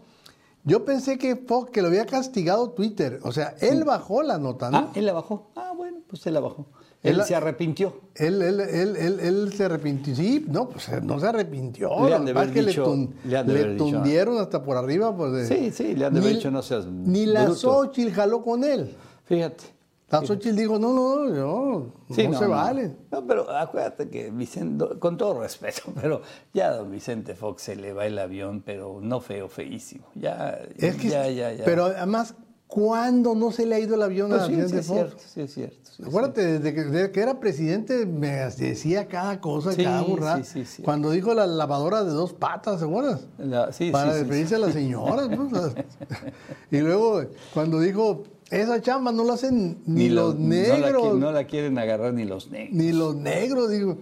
yo 0.64 0.84
pensé 0.84 1.18
que 1.18 1.36
Fox, 1.36 1.70
que 1.70 1.82
lo 1.82 1.88
había 1.88 2.06
castigado 2.06 2.70
Twitter. 2.70 3.20
O 3.22 3.32
sea, 3.32 3.54
él 3.60 3.84
bajó 3.84 4.22
la 4.22 4.38
nota, 4.38 4.70
¿no? 4.70 4.78
Ah, 4.78 4.90
él 4.94 5.06
la 5.06 5.12
bajó. 5.12 5.50
Ah, 5.56 5.72
bueno, 5.76 5.98
pues 6.08 6.26
él 6.26 6.34
la 6.34 6.40
bajó. 6.40 6.66
Él, 7.02 7.12
Él 7.12 7.18
la- 7.18 7.24
se 7.24 7.34
arrepintió. 7.36 8.00
Él, 8.16 8.42
él, 8.42 8.58
él, 8.60 8.96
él, 8.96 9.20
él 9.20 9.52
se 9.56 9.64
arrepintió. 9.66 10.16
Sí, 10.16 10.44
no, 10.48 10.68
pues 10.68 10.88
no 11.02 11.20
se 11.20 11.26
arrepintió. 11.26 11.90
Le 12.08 12.14
han 12.14 12.24
de 12.24 12.30
haber 12.32 12.52
que 12.52 12.62
le, 12.62 12.68
dicho- 12.70 12.84
tun- 12.86 13.10
le 13.24 13.36
han 13.38 13.46
de 13.46 13.52
le 13.52 13.60
haber 13.60 13.72
dicho, 13.74 13.84
tundieron 13.84 14.38
hasta 14.38 14.62
por 14.64 14.76
arriba. 14.76 15.14
Pues, 15.16 15.32
de- 15.32 15.46
Sí, 15.46 15.70
sí, 15.70 15.94
le 15.94 16.06
han 16.06 16.14
de 16.14 16.20
haber 16.20 16.34
dicho, 16.36 16.50
no 16.50 16.62
seas 16.62 16.86
Ni 16.86 17.26
la 17.26 17.44
bruto. 17.44 17.58
Xochitl 17.60 18.12
jaló 18.12 18.42
con 18.42 18.64
él. 18.64 18.96
Fíjate, 19.24 19.64
La 19.64 19.75
Xochitl 20.08 20.54
dijo, 20.56 20.78
no, 20.78 20.92
no, 20.92 21.24
no, 21.28 21.92
Sí, 22.14 22.28
no, 22.28 22.38
se 22.38 22.46
vale. 22.46 22.96
No, 23.10 23.26
pero 23.26 23.50
acuérdate 23.50 24.08
que 24.08 24.30
Vicente, 24.30 24.84
con 25.00 25.16
todo 25.16 25.40
respeto, 25.40 25.82
pero 26.00 26.22
ya 26.54 26.68
a 26.68 26.76
don 26.76 26.90
Vicente 26.92 27.34
Fox 27.34 27.62
se 27.62 27.74
le 27.76 27.92
va 27.92 28.06
el 28.06 28.16
avión, 28.18 28.62
pero 28.64 29.00
no 29.02 29.20
feo, 29.20 29.48
feísimo. 29.48 30.06
Ya, 30.14 30.58
Es 30.76 30.94
que, 30.96 31.08
ya, 31.08 31.28
ya, 31.30 31.52
ya. 31.52 31.64
pero 31.64 31.86
además, 31.86 32.34
¿cuándo 32.68 33.34
no 33.34 33.50
se 33.50 33.66
le 33.66 33.74
ha 33.74 33.80
ido 33.80 33.96
el 33.96 34.02
avión 34.02 34.30
Pues 34.30 34.42
a 34.42 34.46
sí, 34.46 34.52
sí 34.52 34.56
Vicente 34.60 34.78
es 34.80 34.86
cierto, 34.86 35.16
sí 35.26 35.40
es 35.40 35.54
cierto. 35.54 35.76
sí 35.90 36.02
es 36.02 36.08
Acuérdate, 36.08 36.44
desde 36.60 36.72
que, 36.74 36.84
desde 36.84 37.10
que 37.10 37.20
era 37.20 37.40
presidente 37.40 38.06
me 38.06 38.28
decía 38.28 39.08
cada 39.08 39.40
cosa, 39.40 39.74
cada 39.76 40.02
burrada. 40.02 40.36
sí, 40.44 40.44
sí, 40.44 40.64
sí. 40.66 40.82
Cuando 40.84 41.10
dijo 41.10 41.34
la 41.34 41.48
lavadora 41.48 42.04
de 42.04 42.10
dos 42.10 42.32
patas, 42.32 42.78
¿se 42.78 42.84
acuerdas? 42.86 43.22
cierto. 43.36 43.44
La- 43.44 43.72
sí, 43.72 43.90
Para 43.90 44.12
referirse 44.12 44.54
a 44.54 44.58
las 44.58 44.72
señoras. 44.72 45.28
¿no? 45.30 45.48
Y 46.70 46.78
luego, 46.78 47.22
cuando 47.54 47.80
dijo, 47.80 48.22
esa 48.50 48.80
chamba 48.80 49.12
no 49.12 49.24
la 49.24 49.34
hacen 49.34 49.78
ni, 49.86 50.08
los, 50.08 50.36
no 50.36 50.48
la 50.48 50.78
negros, 50.80 51.18
No 51.18 51.32
la, 51.32 51.44
quieren 51.44 51.78
agarrar 51.78 52.12
ni 52.14 52.24
los 52.24 52.50
negros. 52.50 52.74
ni 52.76 52.92
los 52.92 53.16
negros, 53.16 53.70
digo. 53.70 53.98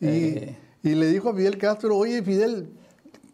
Y, 0.00 0.06
Eh. 0.06 0.56
y 0.82 0.94
le 0.94 1.06
dijo 1.08 1.28
a 1.30 1.34
Fidel 1.34 1.58
Castro, 1.58 1.96
oye, 1.96 2.22
Fidel, 2.22 2.68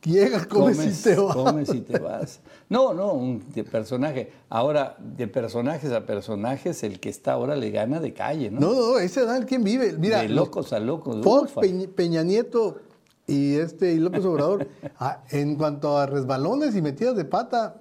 llega, 0.03 0.45
come 0.47 0.73
Comes- 0.75 0.95
si 0.97 1.03
te 1.05 1.17
vas. 1.17 1.35
comes 1.37 1.69
si 1.69 1.81
te 1.81 1.99
vas. 1.99 2.41
No, 2.69 2.93
no, 2.93 3.15
un 3.15 3.43
de 3.55 3.65
personaje. 3.65 4.31
Ahora, 4.51 4.97
de 4.99 5.27
personajes 5.29 5.91
a 5.93 6.05
personajes, 6.05 6.83
el 6.83 7.01
que 7.01 7.09
está 7.09 7.33
ahora 7.33 7.57
le 7.57 7.71
gana 7.71 7.99
de 8.01 8.13
calle, 8.13 8.51
¿no? 8.51 8.61
No, 8.61 8.75
no, 8.75 8.99
ese 8.99 9.25
Dan, 9.25 9.45
¿quién 9.45 9.65
vive? 9.65 9.95
Mira, 9.99 10.21
de 10.23 10.29
locos 10.29 10.73
a 10.73 10.79
locos. 10.81 11.23
Fox, 11.25 11.53
Peña 11.95 12.23
Nieto 12.23 12.79
y 13.27 13.55
este 13.57 13.93
y 13.95 13.99
López 13.99 14.25
Obrador, 14.25 14.69
ah, 14.99 15.23
en 15.31 15.57
cuanto 15.57 15.97
a 15.97 16.07
resbalones 16.07 16.75
y 16.77 16.83
metidas 16.83 17.17
de 17.17 17.25
pata, 17.25 17.77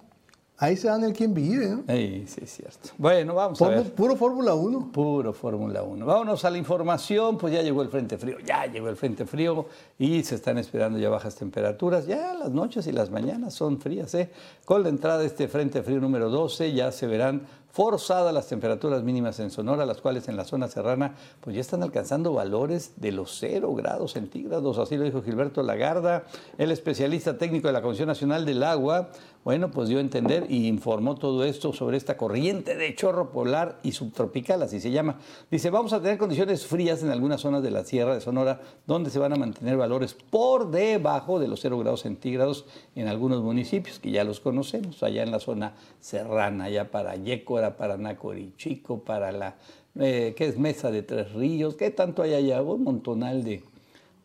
ahí 0.58 0.76
se 0.76 0.88
dan 0.88 1.04
el 1.04 1.14
quién 1.14 1.34
vive, 1.34 1.68
¿no? 1.68 1.84
Ey, 1.88 2.26
sí, 2.28 2.42
es 2.44 2.52
cierto. 2.52 2.90
Bueno, 2.98 3.36
vamos 3.36 3.62
a 3.62 3.70
ver. 3.70 3.94
Puro 3.94 4.16
Fórmula 4.16 4.54
1. 4.54 4.92
Puro 4.92 5.34
Fórmula 5.34 5.84
1. 5.84 6.06
Vámonos 6.06 6.44
a 6.46 6.50
la 6.50 6.58
información, 6.58 7.38
pues 7.38 7.54
ya 7.54 7.62
llegó 7.62 7.82
el 7.82 7.90
Frente 7.90 8.18
Frío, 8.18 8.38
ya 8.40 8.66
llegó 8.66 8.90
el 8.90 8.96
Frente 8.96 9.26
Frío 9.26 9.68
y 9.98 10.24
se 10.24 10.36
están 10.36 10.58
esperando 10.58 11.00
ya 11.00 11.10
bajas 11.10 11.36
temperaturas. 11.36 12.08
Ya 12.08 12.34
las 12.34 12.52
noches 12.52 12.88
y 12.88 12.92
las 12.92 13.10
mañanas 13.12 13.54
son 13.54 13.80
frías, 13.80 14.14
¿eh? 14.16 14.30
Con 14.66 14.84
la 14.84 14.90
entrada 14.90 15.20
de 15.20 15.28
este 15.28 15.48
Frente 15.48 15.84
Frío 15.84 16.00
número 16.00 16.30
12 16.30 16.74
ya 16.74 16.92
se 16.92 17.08
verán 17.08 17.42
forzadas 17.72 18.34
las 18.34 18.48
temperaturas 18.48 19.04
mínimas 19.04 19.40
en 19.40 19.52
Sonora, 19.52 19.86
las 19.86 20.02
cuales 20.02 20.28
en 20.28 20.38
la 20.38 20.46
zona 20.46 20.68
serrana 20.68 21.16
pues 21.42 21.56
ya 21.56 21.62
están 21.62 21.84
alcanzando 21.84 22.34
valores 22.34 22.94
de 22.98 23.12
los 23.12 23.38
0 23.40 23.74
grados 23.76 24.14
centígrados, 24.14 24.78
así 24.78 24.98
lo 24.98 25.04
dijo 25.04 25.22
Gilberto 25.22 25.62
Lagarda, 25.64 26.24
el 26.58 26.72
especialista 26.72 27.38
técnico 27.38 27.68
de 27.68 27.74
la 27.74 27.82
Comisión 27.82 28.08
Nacional 28.08 28.46
del 28.46 28.64
Agua, 28.64 29.10
bueno, 29.48 29.72
pues 29.72 29.88
dio 29.88 30.00
a 30.00 30.02
entender 30.02 30.46
y 30.50 30.68
informó 30.68 31.16
todo 31.16 31.46
esto 31.46 31.72
sobre 31.72 31.96
esta 31.96 32.18
corriente 32.18 32.76
de 32.76 32.94
chorro 32.96 33.32
polar 33.32 33.80
y 33.82 33.94
subtropical, 33.94 34.62
así 34.62 34.82
se 34.82 34.92
llama. 34.92 35.20
Dice, 35.50 35.70
vamos 35.70 35.94
a 35.94 36.02
tener 36.02 36.18
condiciones 36.18 36.66
frías 36.66 37.02
en 37.02 37.12
algunas 37.12 37.40
zonas 37.40 37.64
de 37.64 37.72
la 37.72 37.86
Sierra 37.86 38.14
de 38.14 38.20
Sonora, 38.20 38.60
donde 38.86 39.10
se 39.10 39.20
van 39.20 39.32
a 39.32 39.38
mantener 39.38 39.78
valores 39.78 40.14
por 40.16 40.70
debajo 40.70 41.40
de 41.40 41.48
los 41.48 41.62
0 41.62 41.80
grados 41.80 42.02
centígrados 42.02 42.66
en 42.94 43.08
algunos 43.08 43.42
municipios, 43.42 44.00
que 44.00 44.12
ya 44.12 44.26
los 44.26 44.42
conocemos, 44.42 45.02
allá 45.02 45.24
en 45.24 45.32
la 45.32 45.40
zona 45.40 45.76
serrana, 46.02 46.66
allá 46.66 46.92
para 46.92 47.16
Yécora, 47.58 47.78
para 47.78 47.98
Nacorichico, 47.98 49.00
para 49.00 49.32
la, 49.32 49.56
eh, 50.00 50.34
¿qué 50.38 50.46
es? 50.46 50.58
Mesa 50.58 50.92
de 50.92 51.02
Tres 51.04 51.34
Ríos, 51.34 51.76
¿qué 51.76 51.90
tanto 51.92 52.22
hay 52.22 52.34
allá? 52.34 52.62
Un 52.62 52.84
montonal 52.84 53.44
de, 53.44 53.64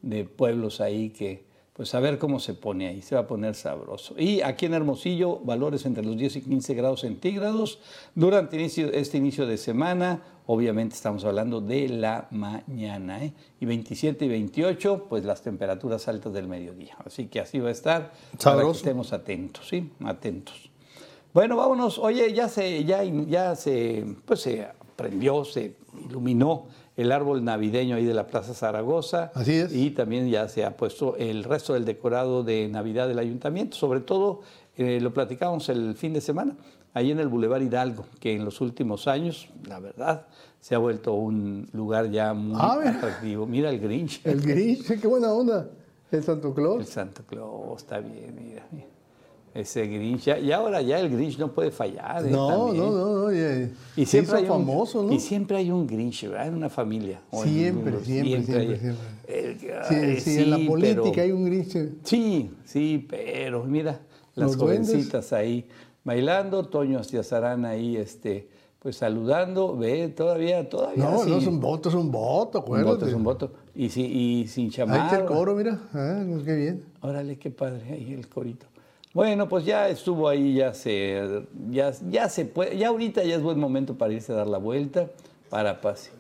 de 0.02 0.24
pueblos 0.24 0.80
ahí 0.80 1.10
que, 1.10 1.44
pues 1.72 1.94
a 1.94 2.00
ver 2.00 2.18
cómo 2.18 2.38
se 2.40 2.52
pone 2.54 2.86
ahí, 2.88 3.00
se 3.02 3.14
va 3.14 3.22
a 3.22 3.26
poner 3.26 3.54
sabroso. 3.54 4.14
Y 4.18 4.42
aquí 4.42 4.66
en 4.66 4.74
Hermosillo, 4.74 5.38
valores 5.38 5.86
entre 5.86 6.04
los 6.04 6.16
10 6.16 6.36
y 6.36 6.40
15 6.42 6.74
grados 6.74 7.00
centígrados. 7.00 7.78
Durante 8.14 8.56
inicio- 8.56 8.92
este 8.92 9.16
inicio 9.16 9.46
de 9.46 9.56
semana, 9.56 10.22
obviamente 10.46 10.94
estamos 10.94 11.24
hablando 11.24 11.60
de 11.62 11.88
la 11.88 12.28
mañana, 12.30 13.24
¿eh? 13.24 13.32
y 13.58 13.64
27 13.64 14.26
y 14.26 14.28
28, 14.28 15.06
pues 15.08 15.24
las 15.24 15.40
temperaturas 15.42 16.06
altas 16.08 16.32
del 16.34 16.46
mediodía. 16.48 16.96
Así 17.06 17.26
que 17.28 17.40
así 17.40 17.58
va 17.58 17.70
a 17.70 17.72
estar, 17.72 18.10
para 18.10 18.36
que 18.36 18.42
Sabroso. 18.42 18.78
estemos 18.78 19.12
atentos, 19.14 19.66
¿sí? 19.68 19.90
Atentos. 20.04 20.68
Bueno, 21.34 21.56
vámonos. 21.56 21.98
Oye, 21.98 22.32
ya 22.34 22.48
se, 22.48 22.84
ya, 22.84 23.02
ya 23.04 23.54
se, 23.56 24.04
pues 24.24 24.40
se 24.40 24.68
prendió, 24.96 25.44
se 25.44 25.76
iluminó 26.08 26.66
el 26.96 27.10
árbol 27.10 27.42
navideño 27.42 27.96
ahí 27.96 28.04
de 28.04 28.12
la 28.14 28.26
Plaza 28.26 28.52
Zaragoza. 28.54 29.32
Así 29.34 29.54
es. 29.54 29.72
Y 29.74 29.90
también 29.92 30.28
ya 30.28 30.46
se 30.48 30.64
ha 30.64 30.76
puesto 30.76 31.16
el 31.16 31.44
resto 31.44 31.72
del 31.74 31.84
decorado 31.86 32.42
de 32.44 32.68
Navidad 32.68 33.08
del 33.08 33.18
ayuntamiento. 33.18 33.76
Sobre 33.76 34.00
todo, 34.00 34.40
eh, 34.76 35.00
lo 35.00 35.14
platicamos 35.14 35.68
el 35.70 35.94
fin 35.94 36.12
de 36.12 36.20
semana, 36.20 36.54
ahí 36.92 37.10
en 37.10 37.18
el 37.18 37.28
Boulevard 37.28 37.62
Hidalgo, 37.62 38.04
que 38.20 38.34
en 38.34 38.44
los 38.44 38.60
últimos 38.60 39.08
años, 39.08 39.48
la 39.66 39.80
verdad, 39.80 40.26
se 40.60 40.74
ha 40.74 40.78
vuelto 40.78 41.14
un 41.14 41.66
lugar 41.72 42.10
ya 42.10 42.34
muy 42.34 42.56
Ah, 42.60 42.76
mira. 42.78 42.96
atractivo. 42.98 43.46
Mira 43.46 43.70
el 43.70 43.80
Grinch. 43.80 44.20
El 44.24 44.42
Grinch, 44.42 45.00
qué 45.00 45.06
buena 45.06 45.32
onda. 45.32 45.70
El 46.10 46.22
Santo 46.22 46.48
El 46.48 46.54
Claus. 46.54 46.86
Santo 46.90 47.22
Claus, 47.26 47.80
está 47.82 48.00
bien, 48.00 48.34
mira. 48.38 48.66
mira. 48.70 48.86
Ese 49.54 49.86
Grinch, 49.86 50.22
ya- 50.24 50.38
y 50.38 50.50
ahora 50.50 50.80
ya 50.80 50.98
el 50.98 51.10
Grinch 51.10 51.38
no 51.38 51.52
puede 51.52 51.70
fallar. 51.70 52.24
¿eh? 52.26 52.30
No, 52.30 52.72
no, 52.72 52.90
no, 52.90 53.14
no. 53.24 53.32
ya- 53.32 53.68
Y 53.96 54.06
se 54.06 54.12
siempre 54.12 54.22
hizo 54.22 54.36
hay 54.36 54.42
un, 54.44 54.48
famoso, 54.66 55.02
¿no? 55.02 55.12
Y 55.12 55.20
siempre 55.20 55.58
hay 55.58 55.70
un 55.70 55.86
Grinch, 55.86 56.26
¿verdad? 56.28 56.48
En 56.48 56.54
una 56.54 56.70
familia. 56.70 57.20
en 57.32 57.38
Siempre, 57.42 57.96
un- 57.98 58.04
siempre, 58.04 58.42
siempre, 58.44 58.78
siempre. 58.78 58.94
el 59.28 59.58
Sí, 59.60 59.66
ay, 59.94 60.20
sí, 60.20 60.38
en 60.42 60.50
la 60.50 60.58
política 60.66 61.02
pero- 61.12 61.22
hay 61.22 61.32
un 61.32 61.44
Grinch. 61.44 61.76
Sí, 62.02 62.50
sí, 62.64 63.06
pero 63.10 63.64
mira, 63.64 64.00
las 64.34 64.48
Los 64.52 64.56
duendes. 64.58 64.88
jovencitas 64.90 65.32
ahí 65.34 65.66
bailando, 66.02 66.64
Toño 66.64 66.98
Astiazarán 66.98 67.66
ahí, 67.66 67.96
este, 67.98 68.48
pues 68.78 68.96
saludando, 68.96 69.76
ve, 69.76 70.08
todavía, 70.08 70.66
todavía. 70.68 71.04
No, 71.04 71.24
no 71.26 71.36
es 71.38 71.46
un 71.46 71.60
voto, 71.60 71.90
es 71.90 71.94
un 71.94 72.10
voto, 72.10 72.58
Un 72.60 72.64
acuérdate. 72.64 72.90
voto, 72.94 73.06
es 73.06 73.12
un 73.14 73.22
voto. 73.22 73.52
Y, 73.74 73.90
si- 73.90 74.00
y 74.42 74.48
sin 74.48 74.64
Ahí 74.64 74.70
chamar. 74.70 75.04
está 75.04 75.18
el 75.18 75.26
coro, 75.26 75.54
mira. 75.54 75.78
Ah, 75.92 76.24
qué 76.42 76.54
bien. 76.56 76.84
Órale, 77.02 77.36
qué 77.38 77.50
padre, 77.50 77.82
ahí 77.92 78.14
el 78.14 78.26
corito. 78.28 78.66
Bueno, 79.14 79.48
pues 79.48 79.64
ya 79.64 79.88
estuvo 79.88 80.28
ahí, 80.28 80.54
ya 80.54 80.72
se, 80.72 81.44
ya, 81.70 81.92
ya 82.10 82.28
se 82.28 82.46
puede, 82.46 82.78
ya 82.78 82.88
ahorita 82.88 83.22
ya 83.24 83.36
es 83.36 83.42
buen 83.42 83.58
momento 83.58 83.96
para 83.98 84.12
irse 84.12 84.32
a 84.32 84.36
dar 84.36 84.46
la 84.48 84.58
vuelta 84.58 85.10
para 85.50 85.80
pase. 85.80 86.10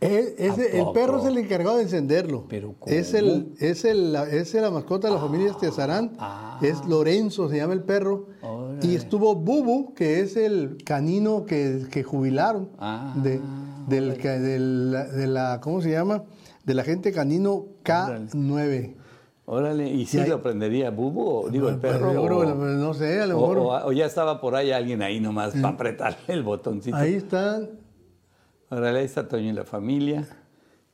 El 0.00 0.92
perro 0.94 1.18
es 1.18 1.24
el 1.24 1.38
encargado 1.38 1.78
de 1.78 1.82
encenderlo. 1.82 2.44
¿Pero 2.48 2.74
es 2.86 3.14
el, 3.14 3.52
es 3.58 3.84
el, 3.84 4.12
la, 4.12 4.28
es 4.30 4.54
la 4.54 4.70
mascota 4.70 5.08
de 5.08 5.14
la 5.14 5.20
familia 5.20 5.50
Estiazarán. 5.50 6.12
ah. 6.20 6.60
Es 6.62 6.84
Lorenzo, 6.86 7.48
se 7.48 7.56
llama 7.56 7.72
el 7.72 7.82
perro. 7.82 8.26
Y 8.80 8.94
estuvo 8.94 9.34
Bubu, 9.34 9.94
que 9.94 10.20
es 10.20 10.36
el 10.36 10.76
canino 10.84 11.46
que, 11.46 11.86
que 11.90 12.04
jubilaron 12.04 12.68
Ah, 12.78 13.12
de, 13.16 13.40
del, 13.88 14.16
de 14.92 15.26
la, 15.26 15.60
¿cómo 15.60 15.80
se 15.82 15.90
llama? 15.90 16.22
Del 16.64 16.78
agente 16.78 17.10
canino 17.10 17.66
K9. 17.84 18.94
Órale, 19.50 19.88
¿y 19.88 20.04
si 20.04 20.22
lo 20.26 20.42
prendería 20.42 20.90
Bubu 20.90 21.22
o 21.46 21.48
digo 21.48 21.70
el 21.70 21.78
Pues, 21.78 21.94
perro? 21.94 22.12
yo 22.12 22.22
o, 22.22 22.26
creo 22.26 22.40
que, 22.40 22.52
pues, 22.52 22.70
no 22.76 22.92
sé, 22.92 23.22
a 23.22 23.26
lo 23.26 23.36
mejor. 23.40 23.58
o- 23.58 23.86
o 23.86 23.92
ya 23.92 24.04
estaba 24.04 24.42
por 24.42 24.54
ahí 24.54 24.72
alguien 24.72 25.00
ahí 25.00 25.20
nomás 25.20 25.52
para 25.54 25.68
apretarle 25.68 26.18
el 26.28 26.42
botoncito. 26.42 26.94
ahí 26.96 27.14
están. 27.14 27.70
Órale, 28.68 28.98
ahí 28.98 29.04
está 29.06 29.26
Toño 29.26 29.48
y 29.48 29.52
la 29.52 29.64
familia. 29.64 30.26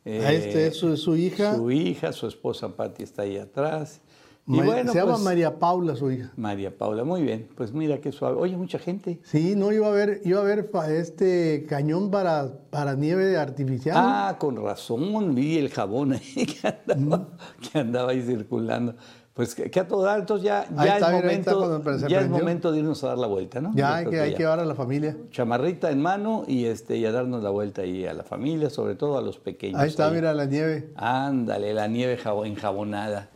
Ahí 0.06 0.36
está, 0.36 0.58
Eh, 0.60 0.66
es 0.68 0.76
su, 0.76 0.96
su 0.96 1.16
hija. 1.16 1.56
Su 1.56 1.70
hija, 1.72 2.12
su 2.12 2.28
esposa 2.28 2.68
Patti 2.68 3.02
está 3.02 3.22
ahí 3.22 3.38
atrás. 3.38 4.00
Y 4.46 4.58
Ma- 4.58 4.64
bueno, 4.64 4.92
se 4.92 4.98
llama 4.98 5.12
pues, 5.12 5.24
María 5.24 5.58
Paula, 5.58 5.96
su 5.96 6.10
hija. 6.10 6.30
María 6.36 6.76
Paula, 6.76 7.02
muy 7.04 7.22
bien. 7.22 7.48
Pues 7.56 7.72
mira 7.72 7.98
qué 8.02 8.12
suave. 8.12 8.36
Oye, 8.38 8.56
mucha 8.58 8.78
gente. 8.78 9.18
Sí, 9.24 9.54
no, 9.56 9.72
iba 9.72 9.86
a 9.86 9.90
ver, 9.90 10.20
iba 10.24 10.40
a 10.40 10.44
ver 10.44 10.70
este 10.90 11.64
cañón 11.66 12.10
para, 12.10 12.52
para 12.70 12.94
nieve 12.94 13.38
artificial. 13.38 13.96
Ah, 13.98 14.36
con 14.38 14.62
razón, 14.62 15.34
vi 15.34 15.56
el 15.56 15.70
jabón 15.70 16.12
ahí 16.12 16.46
que 16.46 16.68
andaba, 16.68 17.28
que 17.72 17.78
andaba 17.78 18.10
ahí 18.10 18.20
circulando. 18.20 18.94
Pues 19.32 19.54
que, 19.56 19.68
que 19.68 19.80
a 19.80 19.88
todo 19.88 20.14
entonces 20.14 20.44
ya, 20.44 20.64
ya, 20.76 20.94
está, 20.98 21.08
es, 21.16 21.22
momento, 21.24 21.82
ya 22.06 22.20
es 22.20 22.28
momento 22.28 22.70
de 22.70 22.78
irnos 22.78 23.02
a 23.02 23.08
dar 23.08 23.18
la 23.18 23.26
vuelta, 23.26 23.60
¿no? 23.60 23.72
ya 23.74 23.96
hay 23.96 24.06
que, 24.06 24.20
hay 24.20 24.30
ya. 24.30 24.36
que 24.36 24.42
llevar 24.44 24.60
a 24.60 24.64
la 24.64 24.76
familia. 24.76 25.16
Chamarrita 25.32 25.90
en 25.90 26.00
mano 26.00 26.44
y, 26.46 26.66
este, 26.66 26.98
y 26.98 27.04
a 27.04 27.10
darnos 27.10 27.42
la 27.42 27.50
vuelta 27.50 27.82
ahí 27.82 28.06
a 28.06 28.14
la 28.14 28.22
familia, 28.22 28.70
sobre 28.70 28.94
todo 28.94 29.18
a 29.18 29.22
los 29.22 29.38
pequeños. 29.38 29.80
Ahí 29.80 29.88
está, 29.88 30.08
mira 30.10 30.34
la 30.34 30.44
nieve. 30.44 30.92
Ándale, 30.94 31.74
la 31.74 31.88
nieve 31.88 32.16
jabo- 32.16 32.46
enjabonada. 32.46 33.30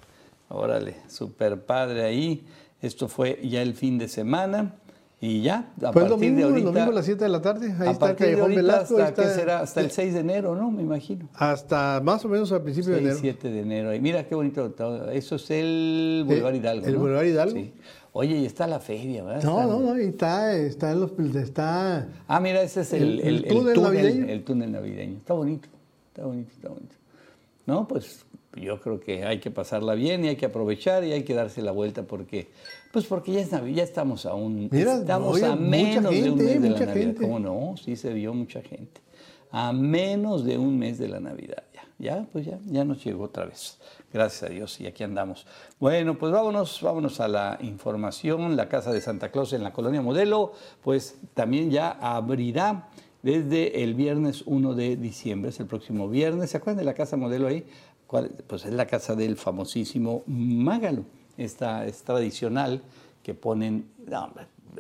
Órale, 0.49 0.97
súper 1.09 1.61
padre 1.65 2.05
ahí. 2.05 2.45
Esto 2.81 3.09
fue 3.09 3.41
ya 3.49 3.61
el 3.63 3.75
fin 3.75 3.99
de 3.99 4.09
semana 4.09 4.75
y 5.21 5.43
ya, 5.43 5.73
a 5.83 5.89
el 5.89 5.93
partir 5.93 6.03
de 6.05 6.09
domingo, 6.11 6.39
el 6.39 6.45
ahorita. 6.45 6.67
domingo 6.71 6.91
a 6.91 6.95
las 6.95 7.05
7 7.07 7.25
de 7.25 7.29
la 7.31 7.43
tarde. 7.43 7.67
Ahí 7.67 7.89
a 7.89 7.91
está 7.91 7.91
el 7.91 7.99
partir 7.99 8.15
de 8.15 8.17
Callejón 8.33 8.43
ahorita 8.43 8.63
Velasco. 8.63 8.95
hasta, 8.99 9.09
está- 9.09 9.23
¿qué 9.23 9.29
será? 9.41 9.61
Hasta 9.61 9.81
el 9.81 9.91
6 9.91 10.15
de 10.15 10.21
enero, 10.21 10.55
¿no? 10.55 10.71
Me 10.71 10.83
imagino. 10.83 11.29
Hasta 11.35 12.01
más 12.05 12.25
o 12.25 12.29
menos 12.29 12.53
al 12.53 12.63
principio 12.63 12.91
de 12.93 12.99
6, 12.99 13.07
enero. 13.09 13.19
7 13.21 13.51
de 13.51 13.61
enero. 13.61 13.95
Y 13.95 14.01
mira 14.01 14.25
qué 14.29 14.35
bonito. 14.37 14.73
Eso 15.11 15.35
es 15.37 15.51
el 15.51 16.23
Boulevard 16.25 16.55
Eh, 16.55 16.59
Hidalgo. 16.59 16.87
el 16.87 16.93
¿no? 16.95 16.99
Boulevard 17.01 17.27
Hidalgo. 17.27 17.55
Sí. 17.57 17.73
Oye, 18.13 18.37
y 18.39 18.47
está 18.47 18.67
la 18.67 18.79
feria, 18.81 19.23
¿verdad? 19.25 19.43
No, 19.43 19.61
Está- 19.61 19.67
no, 19.73 19.81
no, 19.81 19.95
está, 19.97 20.57
está 20.57 20.93
en 20.93 21.01
los, 21.01 21.11
está, 21.37 22.09
Ah, 22.27 22.41
mira, 22.41 22.63
ese 22.63 22.81
es 22.83 22.93
el, 22.93 23.03
El- 23.03 23.21
el 23.21 23.27
el- 23.27 23.45
el 23.45 23.49
túnel 23.55 23.83
navideño. 23.83 24.27
El 24.29 24.45
túnel 24.45 24.73
navideño. 24.73 25.17
Está 25.19 25.35
bonito, 25.35 25.69
está 26.09 26.25
bonito, 26.27 26.51
está 26.53 26.69
bonito. 26.69 26.95
¿no? 27.67 27.87
Pues 27.87 28.25
yo 28.61 28.81
creo 28.81 29.01
que 29.01 29.25
hay 29.25 29.39
que 29.39 29.51
pasarla 29.51 29.95
bien 29.95 30.25
y 30.25 30.29
hay 30.29 30.37
que 30.37 30.47
aprovechar 30.47 31.05
y 31.05 31.13
hay 31.13 31.23
que 31.23 31.35
darse 31.35 31.63
la 31.63 31.73
vuelta 31.73 32.03
porque, 32.03 32.49
pues 32.93 33.07
porque 33.07 33.33
ya, 33.33 33.41
es 33.41 33.53
Navidad, 33.53 33.77
ya 33.77 33.83
estamos 33.85 34.27
a 34.27 34.35
un, 34.35 34.69
Mira, 34.71 34.95
estamos 34.95 35.43
a 35.43 35.57
menos 35.57 36.11
de 36.11 36.31
un 36.31 36.39
mes 36.39 36.63
de 36.63 36.71
la 36.71 36.79
Navidad. 36.79 36.95
gente. 36.95 37.23
¿Cómo 37.23 37.39
no? 37.39 37.75
Sí 37.77 37.97
se 37.97 38.13
vio 38.13 38.35
mucha 38.35 38.63
gente. 38.63 39.01
A 39.51 39.73
menos 39.73 40.45
de 40.45 40.59
un 40.59 40.79
mes 40.79 40.99
de 40.99 41.09
la 41.09 41.21
Navidad 41.21 41.65
ya. 41.73 41.83
Ya, 42.01 42.29
pues 42.33 42.47
ya, 42.47 42.61
ya 42.67 42.85
nos 42.85 43.03
llegó 43.05 43.25
otra 43.25 43.45
vez. 43.45 43.79
Gracias 44.13 44.45
a 44.45 44.53
Dios 44.53 44.81
y 44.81 44.87
aquí 44.87 45.03
andamos. 45.03 45.47
Bueno, 45.81 46.17
pues 46.17 46.33
vámonos, 46.33 46.81
vámonos 46.81 47.19
a 47.19 47.27
la 47.27 47.59
información. 47.61 48.57
La 48.57 48.69
Casa 48.69 48.93
de 48.93 49.01
Santa 49.01 49.31
Claus 49.31 49.53
en 49.53 49.65
la 49.65 49.73
Colonia 49.73 50.01
Modelo, 50.01 50.53
pues 50.83 51.19
también 51.35 51.73
ya 51.73 51.91
abrirá 51.91 52.89
desde 53.23 53.83
el 53.83 53.95
viernes 53.95 54.45
1 54.47 54.75
de 54.75 54.97
diciembre, 54.97 55.51
es 55.51 55.59
el 55.61 55.67
próximo 55.67 56.09
viernes. 56.09 56.51
¿Se 56.51 56.57
acuerdan 56.57 56.79
de 56.79 56.85
la 56.85 56.95
Casa 56.95 57.17
Modelo 57.17 57.49
ahí? 57.49 57.67
¿Cuál? 58.09 58.31
Pues 58.47 58.65
es 58.65 58.73
la 58.73 58.87
casa 58.87 59.15
del 59.15 59.37
famosísimo 59.37 60.23
Mágalo. 60.27 61.05
Esta 61.37 61.87
es 61.87 62.03
tradicional 62.03 62.81
que 63.23 63.35
ponen, 63.35 63.85
no, 64.07 64.33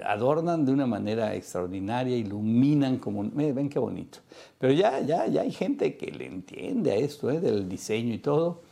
adornan 0.02 0.64
de 0.64 0.72
una 0.72 0.86
manera 0.86 1.34
extraordinaria, 1.34 2.16
iluminan 2.16 2.96
como, 2.96 3.28
ven 3.30 3.68
qué 3.68 3.78
bonito. 3.78 4.20
Pero 4.58 4.72
ya, 4.72 5.00
ya, 5.00 5.26
ya 5.26 5.42
hay 5.42 5.52
gente 5.52 5.96
que 5.98 6.10
le 6.10 6.24
entiende 6.24 6.92
a 6.92 6.96
esto, 6.96 7.30
eh, 7.30 7.38
del 7.38 7.68
diseño 7.68 8.14
y 8.14 8.18
todo. 8.18 8.62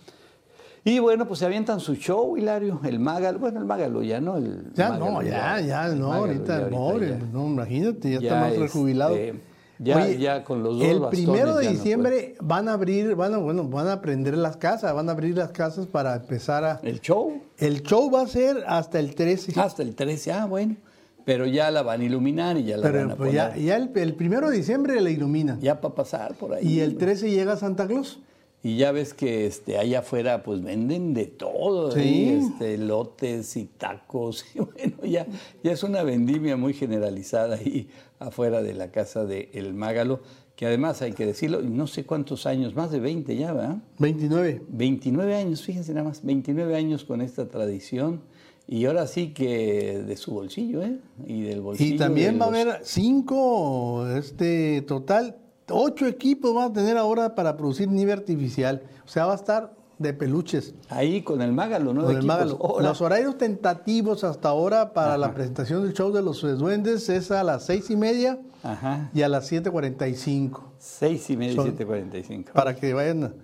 Y 0.84 1.00
bueno, 1.00 1.26
pues 1.28 1.40
se 1.40 1.44
avientan 1.46 1.78
su 1.78 1.94
show, 1.96 2.38
Hilario, 2.38 2.80
el 2.84 2.98
Mágalo, 2.98 3.38
bueno, 3.38 3.60
el 3.60 3.66
Mágalo 3.66 4.02
ya, 4.02 4.22
¿no? 4.22 4.38
El 4.38 4.72
Ya 4.74 4.88
Mágalo 4.88 5.10
no, 5.10 5.22
ya, 5.22 5.60
ya, 5.60 5.88
no, 5.88 6.08
Mágalo 6.08 6.14
ahorita, 6.14 6.60
ya 6.60 6.68
pobre, 6.70 7.08
ya. 7.10 7.18
no, 7.30 7.46
imagínate, 7.46 8.10
ya, 8.10 8.18
está 8.20 8.40
más 8.40 8.52
este, 8.52 9.34
ya- 9.78 10.08
ya 10.10 10.44
con 10.44 10.62
los 10.62 10.78
dos 10.78 10.88
El 10.88 11.00
bastones 11.00 11.24
primero 11.28 11.56
de 11.56 11.64
no 11.66 11.70
diciembre 11.70 12.34
van 12.40 12.68
a 12.68 12.72
abrir, 12.74 13.14
van 13.14 13.34
a, 13.34 13.38
bueno, 13.38 13.64
van 13.68 13.88
a 13.88 14.00
prender 14.00 14.36
las 14.36 14.56
casas, 14.56 14.94
van 14.94 15.08
a 15.08 15.12
abrir 15.12 15.36
las 15.36 15.50
casas 15.50 15.86
para 15.86 16.16
empezar 16.16 16.64
a... 16.64 16.80
El 16.82 17.00
show, 17.00 17.40
El 17.58 17.82
show 17.82 18.10
va 18.10 18.22
a 18.22 18.26
ser 18.26 18.64
hasta 18.66 18.98
el 18.98 19.14
13. 19.14 19.58
hasta 19.60 19.82
el 19.82 19.94
13, 19.94 20.32
ah, 20.32 20.46
bueno. 20.46 20.76
Pero 21.24 21.44
ya 21.46 21.70
la 21.72 21.82
van 21.82 22.00
a 22.02 22.04
iluminar 22.04 22.56
y 22.56 22.64
ya 22.64 22.76
la 22.76 22.88
van 22.90 23.10
a 23.10 23.16
pues, 23.16 23.30
poner. 23.30 23.34
ya, 23.34 23.56
ya 23.56 23.76
el, 23.76 23.90
el 23.96 24.14
primero 24.14 24.48
de 24.48 24.56
diciembre 24.58 25.00
la 25.00 25.10
iluminan. 25.10 25.60
Ya 25.60 25.80
para 25.80 25.94
pasar 25.94 26.34
por 26.36 26.54
ahí. 26.54 26.64
y 26.66 26.80
el 26.80 26.96
13 26.96 27.30
llega 27.30 27.56
Santa 27.56 27.86
Claus. 27.88 28.20
Y 28.62 28.78
ya 28.78 28.90
ves 28.90 29.14
que 29.14 29.46
este, 29.46 29.78
allá 29.78 30.00
afuera 30.00 30.42
pues 30.42 30.60
venden 30.62 31.14
de 31.14 31.26
todo, 31.26 31.92
Sí. 31.92 32.00
¿eh? 32.30 32.38
este, 32.42 32.78
lotes 32.78 33.56
y 33.56 33.64
tacos. 33.66 34.44
Y 34.54 34.60
bueno, 34.60 34.96
ya, 35.04 35.26
ya 35.62 35.72
es 35.72 35.82
una 35.84 36.02
vendimia 36.02 36.56
muy 36.56 36.74
generalizada 36.74 37.56
ahí 37.56 37.88
afuera 38.18 38.62
de 38.62 38.74
la 38.74 38.90
casa 38.90 39.24
de 39.24 39.50
El 39.52 39.74
Mágalo, 39.74 40.20
que 40.56 40.66
además 40.66 41.02
hay 41.02 41.12
que 41.12 41.26
decirlo, 41.26 41.60
no 41.62 41.86
sé 41.86 42.04
cuántos 42.04 42.46
años, 42.46 42.74
más 42.74 42.90
de 42.90 43.00
20 43.00 43.36
ya, 43.36 43.52
¿verdad? 43.52 43.76
29. 43.98 44.62
29 44.68 45.34
años, 45.34 45.62
fíjense 45.62 45.92
nada 45.92 46.08
más, 46.08 46.24
29 46.24 46.74
años 46.76 47.04
con 47.04 47.20
esta 47.20 47.48
tradición. 47.48 48.22
Y 48.68 48.86
ahora 48.86 49.06
sí 49.06 49.32
que 49.32 50.02
de 50.04 50.16
su 50.16 50.32
bolsillo, 50.32 50.82
¿eh? 50.82 50.98
Y 51.24 51.42
del 51.42 51.60
bolsillo. 51.60 51.94
Y 51.94 51.98
también 51.98 52.40
va 52.40 52.46
a 52.46 52.48
haber 52.48 52.80
cinco, 52.82 54.08
este, 54.08 54.82
total, 54.82 55.36
ocho 55.70 56.06
equipos 56.06 56.52
van 56.54 56.70
a 56.70 56.72
tener 56.72 56.96
ahora 56.96 57.34
para 57.34 57.56
producir 57.56 57.88
nieve 57.88 58.12
artificial. 58.12 58.82
O 59.04 59.08
sea, 59.08 59.26
va 59.26 59.32
a 59.32 59.36
estar 59.36 59.72
de 59.98 60.12
peluches. 60.12 60.74
Ahí 60.90 61.22
con 61.22 61.40
el 61.42 61.52
Mágalo, 61.52 61.94
¿no? 61.94 62.02
Con 62.04 62.12
De 62.14 62.20
el. 62.20 62.26
Mágalo. 62.26 62.58
Los 62.80 63.00
horarios 63.00 63.38
tentativos 63.38 64.24
hasta 64.24 64.48
ahora 64.50 64.92
para 64.92 65.16
la 65.16 65.32
presentación 65.32 65.82
del 65.84 65.94
show 65.94 66.12
de 66.12 66.22
los 66.22 66.42
duendes 66.58 67.08
es 67.08 67.30
a 67.30 67.42
las 67.42 67.64
seis 67.64 67.88
y 67.90 67.96
media 67.96 68.38
Ajá. 68.62 69.10
y 69.14 69.22
a 69.22 69.28
las 69.28 69.50
7.45. 69.50 70.60
Seis 70.78 71.30
y 71.30 71.36
media, 71.36 71.54
Son- 71.54 71.64
siete 71.64 71.86
cuarenta 71.86 72.18
y 72.18 72.24
cinco. 72.24 72.52
Para 72.52 72.74
que 72.76 72.92
vayan, 72.92 73.34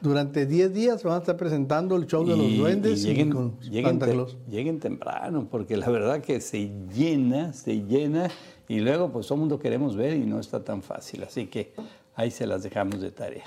durante 0.00 0.46
10 0.46 0.74
días 0.74 1.02
van 1.02 1.14
a 1.14 1.18
estar 1.18 1.36
presentando 1.36 1.96
el 1.96 2.06
show 2.06 2.24
de 2.26 2.36
los 2.36 2.46
Y- 2.46 2.56
duendes 2.58 3.00
y 3.00 3.04
y, 3.04 3.06
lleguen, 3.08 3.30
con 3.32 3.58
lleguen 3.60 3.84
Santa 3.92 4.06
te- 4.06 4.12
Claus. 4.12 4.36
lleguen 4.48 4.80
temprano, 4.80 5.48
porque 5.50 5.76
la 5.76 5.88
verdad 5.88 6.20
que 6.20 6.40
se 6.40 6.70
llena, 6.94 7.52
se 7.52 7.84
llena, 7.86 8.28
y 8.68 8.80
luego 8.80 9.10
pues 9.10 9.26
todo 9.26 9.36
el 9.36 9.40
mundo 9.40 9.58
queremos 9.58 9.96
ver 9.96 10.14
y 10.16 10.26
no 10.26 10.40
está 10.40 10.62
tan 10.64 10.82
fácil. 10.82 11.22
Así 11.24 11.46
que 11.46 11.72
ahí 12.14 12.30
se 12.30 12.46
las 12.46 12.62
dejamos 12.62 13.00
de 13.00 13.10
tarea. 13.12 13.44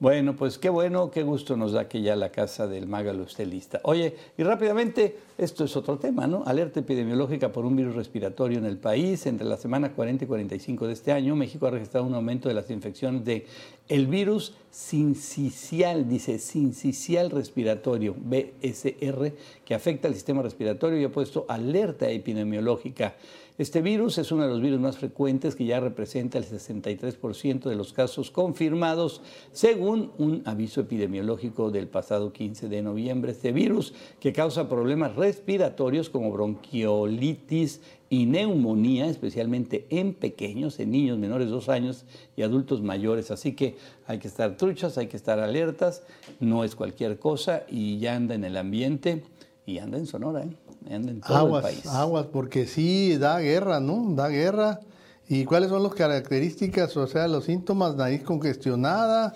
Bueno, 0.00 0.36
pues 0.36 0.58
qué 0.58 0.68
bueno, 0.68 1.10
qué 1.10 1.24
gusto 1.24 1.56
nos 1.56 1.72
da 1.72 1.88
que 1.88 2.02
ya 2.02 2.14
la 2.14 2.30
casa 2.30 2.68
del 2.68 2.86
Mágalo 2.86 3.24
esté 3.24 3.44
lista. 3.44 3.80
Oye, 3.82 4.14
y 4.36 4.44
rápidamente, 4.44 5.18
esto 5.36 5.64
es 5.64 5.76
otro 5.76 5.98
tema, 5.98 6.28
¿no? 6.28 6.44
Alerta 6.46 6.78
epidemiológica 6.78 7.50
por 7.50 7.64
un 7.64 7.74
virus 7.74 7.96
respiratorio 7.96 8.58
en 8.58 8.64
el 8.64 8.76
país. 8.76 9.26
Entre 9.26 9.44
la 9.44 9.56
semana 9.56 9.92
40 9.92 10.22
y 10.22 10.28
45 10.28 10.86
de 10.86 10.92
este 10.92 11.10
año, 11.10 11.34
México 11.34 11.66
ha 11.66 11.72
registrado 11.72 12.06
un 12.06 12.14
aumento 12.14 12.48
de 12.48 12.54
las 12.54 12.70
infecciones 12.70 13.24
de 13.24 13.46
el 13.88 14.06
virus 14.06 14.54
sincicial, 14.70 16.08
dice 16.08 16.38
sincicial 16.38 17.30
respiratorio, 17.30 18.14
BSR, 18.16 19.32
que 19.64 19.74
afecta 19.74 20.06
al 20.06 20.14
sistema 20.14 20.42
respiratorio 20.42 21.00
y 21.00 21.04
ha 21.04 21.10
puesto 21.10 21.44
alerta 21.48 22.08
epidemiológica. 22.08 23.16
Este 23.58 23.82
virus 23.82 24.18
es 24.18 24.30
uno 24.30 24.44
de 24.44 24.50
los 24.50 24.60
virus 24.60 24.78
más 24.78 24.98
frecuentes 24.98 25.56
que 25.56 25.64
ya 25.64 25.80
representa 25.80 26.38
el 26.38 26.44
63% 26.44 27.68
de 27.68 27.74
los 27.74 27.92
casos 27.92 28.30
confirmados, 28.30 29.20
según 29.50 30.12
un 30.16 30.42
aviso 30.44 30.80
epidemiológico 30.80 31.72
del 31.72 31.88
pasado 31.88 32.32
15 32.32 32.68
de 32.68 32.82
noviembre. 32.82 33.32
Este 33.32 33.50
virus 33.50 33.94
que 34.20 34.32
causa 34.32 34.68
problemas 34.68 35.16
respiratorios 35.16 36.08
como 36.08 36.30
bronquiolitis 36.30 37.80
y 38.08 38.26
neumonía, 38.26 39.08
especialmente 39.08 39.88
en 39.90 40.14
pequeños, 40.14 40.78
en 40.78 40.92
niños 40.92 41.18
menores 41.18 41.48
de 41.48 41.52
dos 41.52 41.68
años 41.68 42.04
y 42.36 42.42
adultos 42.42 42.80
mayores. 42.80 43.32
Así 43.32 43.56
que 43.56 43.74
hay 44.06 44.20
que 44.20 44.28
estar 44.28 44.56
truchas, 44.56 44.98
hay 44.98 45.08
que 45.08 45.16
estar 45.16 45.40
alertas, 45.40 46.04
no 46.38 46.62
es 46.62 46.76
cualquier 46.76 47.18
cosa 47.18 47.64
y 47.68 47.98
ya 47.98 48.14
anda 48.14 48.36
en 48.36 48.44
el 48.44 48.56
ambiente 48.56 49.24
y 49.66 49.78
anda 49.78 49.98
en 49.98 50.06
Sonora, 50.06 50.44
¿eh? 50.44 50.67
Anda 50.90 51.10
en 51.12 51.20
todo 51.20 51.36
Aguas, 51.36 51.64
el 51.64 51.70
país. 51.74 51.86
aguas, 51.86 52.26
porque 52.26 52.66
sí 52.66 53.16
da 53.18 53.38
guerra, 53.40 53.80
¿no? 53.80 54.14
Da 54.14 54.28
guerra. 54.28 54.80
¿Y 55.28 55.44
cuáles 55.44 55.68
son 55.68 55.82
las 55.82 55.94
características? 55.94 56.96
O 56.96 57.06
sea, 57.06 57.28
los 57.28 57.44
síntomas, 57.44 57.96
nariz 57.96 58.22
congestionada, 58.22 59.34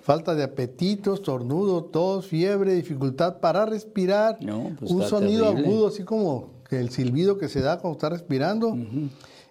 falta 0.00 0.34
de 0.34 0.44
apetito, 0.44 1.14
estornudo, 1.14 1.84
tos, 1.84 2.26
fiebre, 2.26 2.74
dificultad 2.74 3.38
para 3.40 3.66
respirar, 3.66 4.38
No, 4.40 4.70
pues 4.78 4.90
un 4.90 5.02
sonido 5.02 5.46
terrible. 5.48 5.68
agudo, 5.68 5.88
así 5.88 6.04
como 6.04 6.50
el 6.70 6.90
silbido 6.90 7.38
que 7.38 7.48
se 7.48 7.60
da 7.60 7.78
cuando 7.78 7.96
está 7.96 8.08
respirando. 8.08 8.76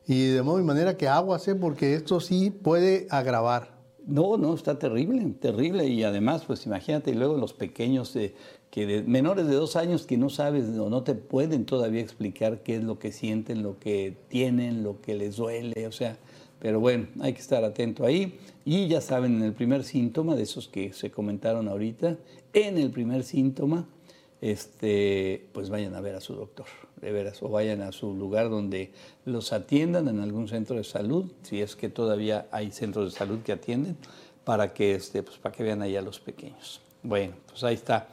Y 0.07 0.27
de 0.29 0.41
modo 0.41 0.59
y 0.59 0.63
manera 0.63 0.97
que 0.97 1.07
aguas, 1.07 1.47
¿eh? 1.47 1.55
porque 1.55 1.93
esto 1.93 2.19
sí 2.19 2.49
puede 2.51 3.07
agravar. 3.09 3.79
No, 4.05 4.35
no, 4.37 4.55
está 4.55 4.79
terrible, 4.79 5.23
terrible. 5.39 5.85
Y 5.87 6.03
además, 6.03 6.43
pues 6.47 6.65
imagínate, 6.65 7.11
y 7.11 7.13
luego 7.13 7.37
los 7.37 7.53
pequeños 7.53 8.15
eh, 8.15 8.33
que 8.71 9.03
menores 9.03 9.47
de 9.47 9.53
dos 9.53 9.75
años 9.75 10.07
que 10.07 10.17
no 10.17 10.29
sabes 10.29 10.65
o 10.77 10.89
no 10.89 11.03
te 11.03 11.13
pueden 11.13 11.65
todavía 11.65 12.01
explicar 12.01 12.63
qué 12.63 12.77
es 12.77 12.83
lo 12.83 12.97
que 12.97 13.11
sienten, 13.11 13.61
lo 13.61 13.77
que 13.77 14.15
tienen, 14.29 14.81
lo 14.81 15.01
que 15.01 15.13
les 15.13 15.35
duele, 15.35 15.85
o 15.87 15.91
sea, 15.91 16.17
pero 16.59 16.79
bueno, 16.79 17.07
hay 17.19 17.33
que 17.33 17.41
estar 17.41 17.63
atento 17.65 18.05
ahí. 18.05 18.39
Y 18.63 18.87
ya 18.87 19.01
saben, 19.01 19.37
en 19.37 19.43
el 19.43 19.53
primer 19.53 19.83
síntoma, 19.83 20.35
de 20.35 20.43
esos 20.43 20.67
que 20.67 20.93
se 20.93 21.11
comentaron 21.11 21.67
ahorita, 21.67 22.17
en 22.53 22.77
el 22.77 22.91
primer 22.91 23.23
síntoma, 23.23 23.87
este, 24.39 25.47
pues 25.53 25.69
vayan 25.69 25.95
a 25.95 26.01
ver 26.01 26.15
a 26.15 26.21
su 26.21 26.35
doctor, 26.35 26.67
de 27.01 27.11
veras, 27.11 27.41
o 27.43 27.49
vayan 27.49 27.81
a 27.81 27.91
su 27.91 28.13
lugar 28.13 28.49
donde 28.49 28.91
los 29.25 29.53
atiendan 29.53 30.07
en 30.07 30.19
algún 30.19 30.47
centro 30.47 30.77
de 30.77 30.83
salud, 30.83 31.31
si 31.41 31.61
es 31.61 31.75
que 31.75 31.89
todavía 31.89 32.47
hay 32.51 32.71
centros 32.71 33.11
de 33.11 33.17
salud 33.17 33.39
que 33.39 33.51
atienden, 33.51 33.97
para 34.45 34.73
que, 34.73 34.95
este, 34.95 35.23
pues, 35.23 35.37
para 35.37 35.53
que 35.53 35.63
vean 35.63 35.81
ahí 35.81 35.95
a 35.95 36.01
los 36.01 36.19
pequeños. 36.19 36.79
Bueno, 37.03 37.33
pues 37.49 37.63
ahí 37.63 37.75
está. 37.75 38.07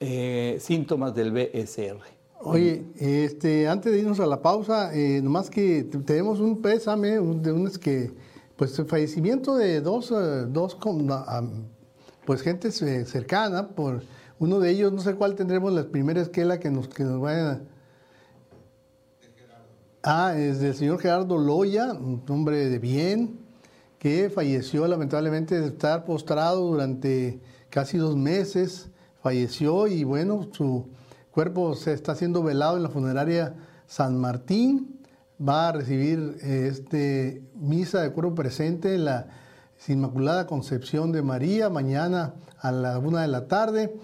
Eh, 0.00 0.58
síntomas 0.60 1.14
del 1.14 1.32
BSR. 1.32 2.00
Oye, 2.40 2.84
este, 2.98 3.66
antes 3.66 3.92
de 3.92 3.98
irnos 4.00 4.20
a 4.20 4.26
la 4.26 4.42
pausa, 4.42 4.94
eh, 4.94 5.20
nomás 5.22 5.48
que 5.48 5.84
tenemos 6.04 6.38
un 6.38 6.60
pésame 6.60 7.18
un- 7.18 7.42
de 7.42 7.50
que, 7.78 8.12
pues 8.56 8.78
el 8.78 8.84
fallecimiento 8.86 9.56
de 9.56 9.80
dos, 9.80 10.10
eh, 10.10 10.44
dos 10.48 10.74
pues 12.26 12.42
gente 12.42 12.70
cercana, 13.06 13.68
por 13.68 14.02
uno 14.38 14.60
de 14.60 14.70
ellos, 14.70 14.92
no 14.92 15.00
sé 15.00 15.14
cuál 15.14 15.34
tendremos 15.34 15.72
la 15.72 15.84
primera 15.88 16.20
esquela 16.20 16.60
que 16.60 16.70
nos, 16.70 16.88
que 16.88 17.04
nos 17.04 17.20
vayan 17.20 17.46
a... 17.46 17.60
Ah, 20.02 20.34
es 20.38 20.60
del 20.60 20.74
señor 20.74 21.00
Gerardo 21.00 21.36
Loya, 21.38 21.92
un 21.94 22.22
hombre 22.28 22.68
de 22.68 22.78
bien, 22.78 23.38
que 23.98 24.30
falleció 24.30 24.86
lamentablemente 24.86 25.58
de 25.58 25.66
estar 25.68 26.04
postrado 26.04 26.60
durante 26.70 27.40
casi 27.70 27.96
dos 27.98 28.14
meses. 28.14 28.90
Falleció 29.26 29.88
y 29.88 30.04
bueno, 30.04 30.46
su 30.52 30.86
cuerpo 31.32 31.74
se 31.74 31.92
está 31.92 32.14
siendo 32.14 32.44
velado 32.44 32.76
en 32.76 32.84
la 32.84 32.90
funeraria 32.90 33.56
San 33.88 34.20
Martín. 34.20 35.00
Va 35.36 35.70
a 35.70 35.72
recibir 35.72 36.38
eh, 36.44 36.68
este 36.70 37.42
misa 37.56 38.02
de 38.02 38.12
cuerpo 38.12 38.36
presente 38.36 38.94
en 38.94 39.06
la 39.06 39.26
Inmaculada 39.88 40.46
Concepción 40.46 41.10
de 41.10 41.22
María 41.22 41.68
mañana 41.70 42.34
a 42.60 42.70
la 42.70 43.00
una 43.00 43.22
de 43.22 43.26
la 43.26 43.48
tarde. 43.48 43.96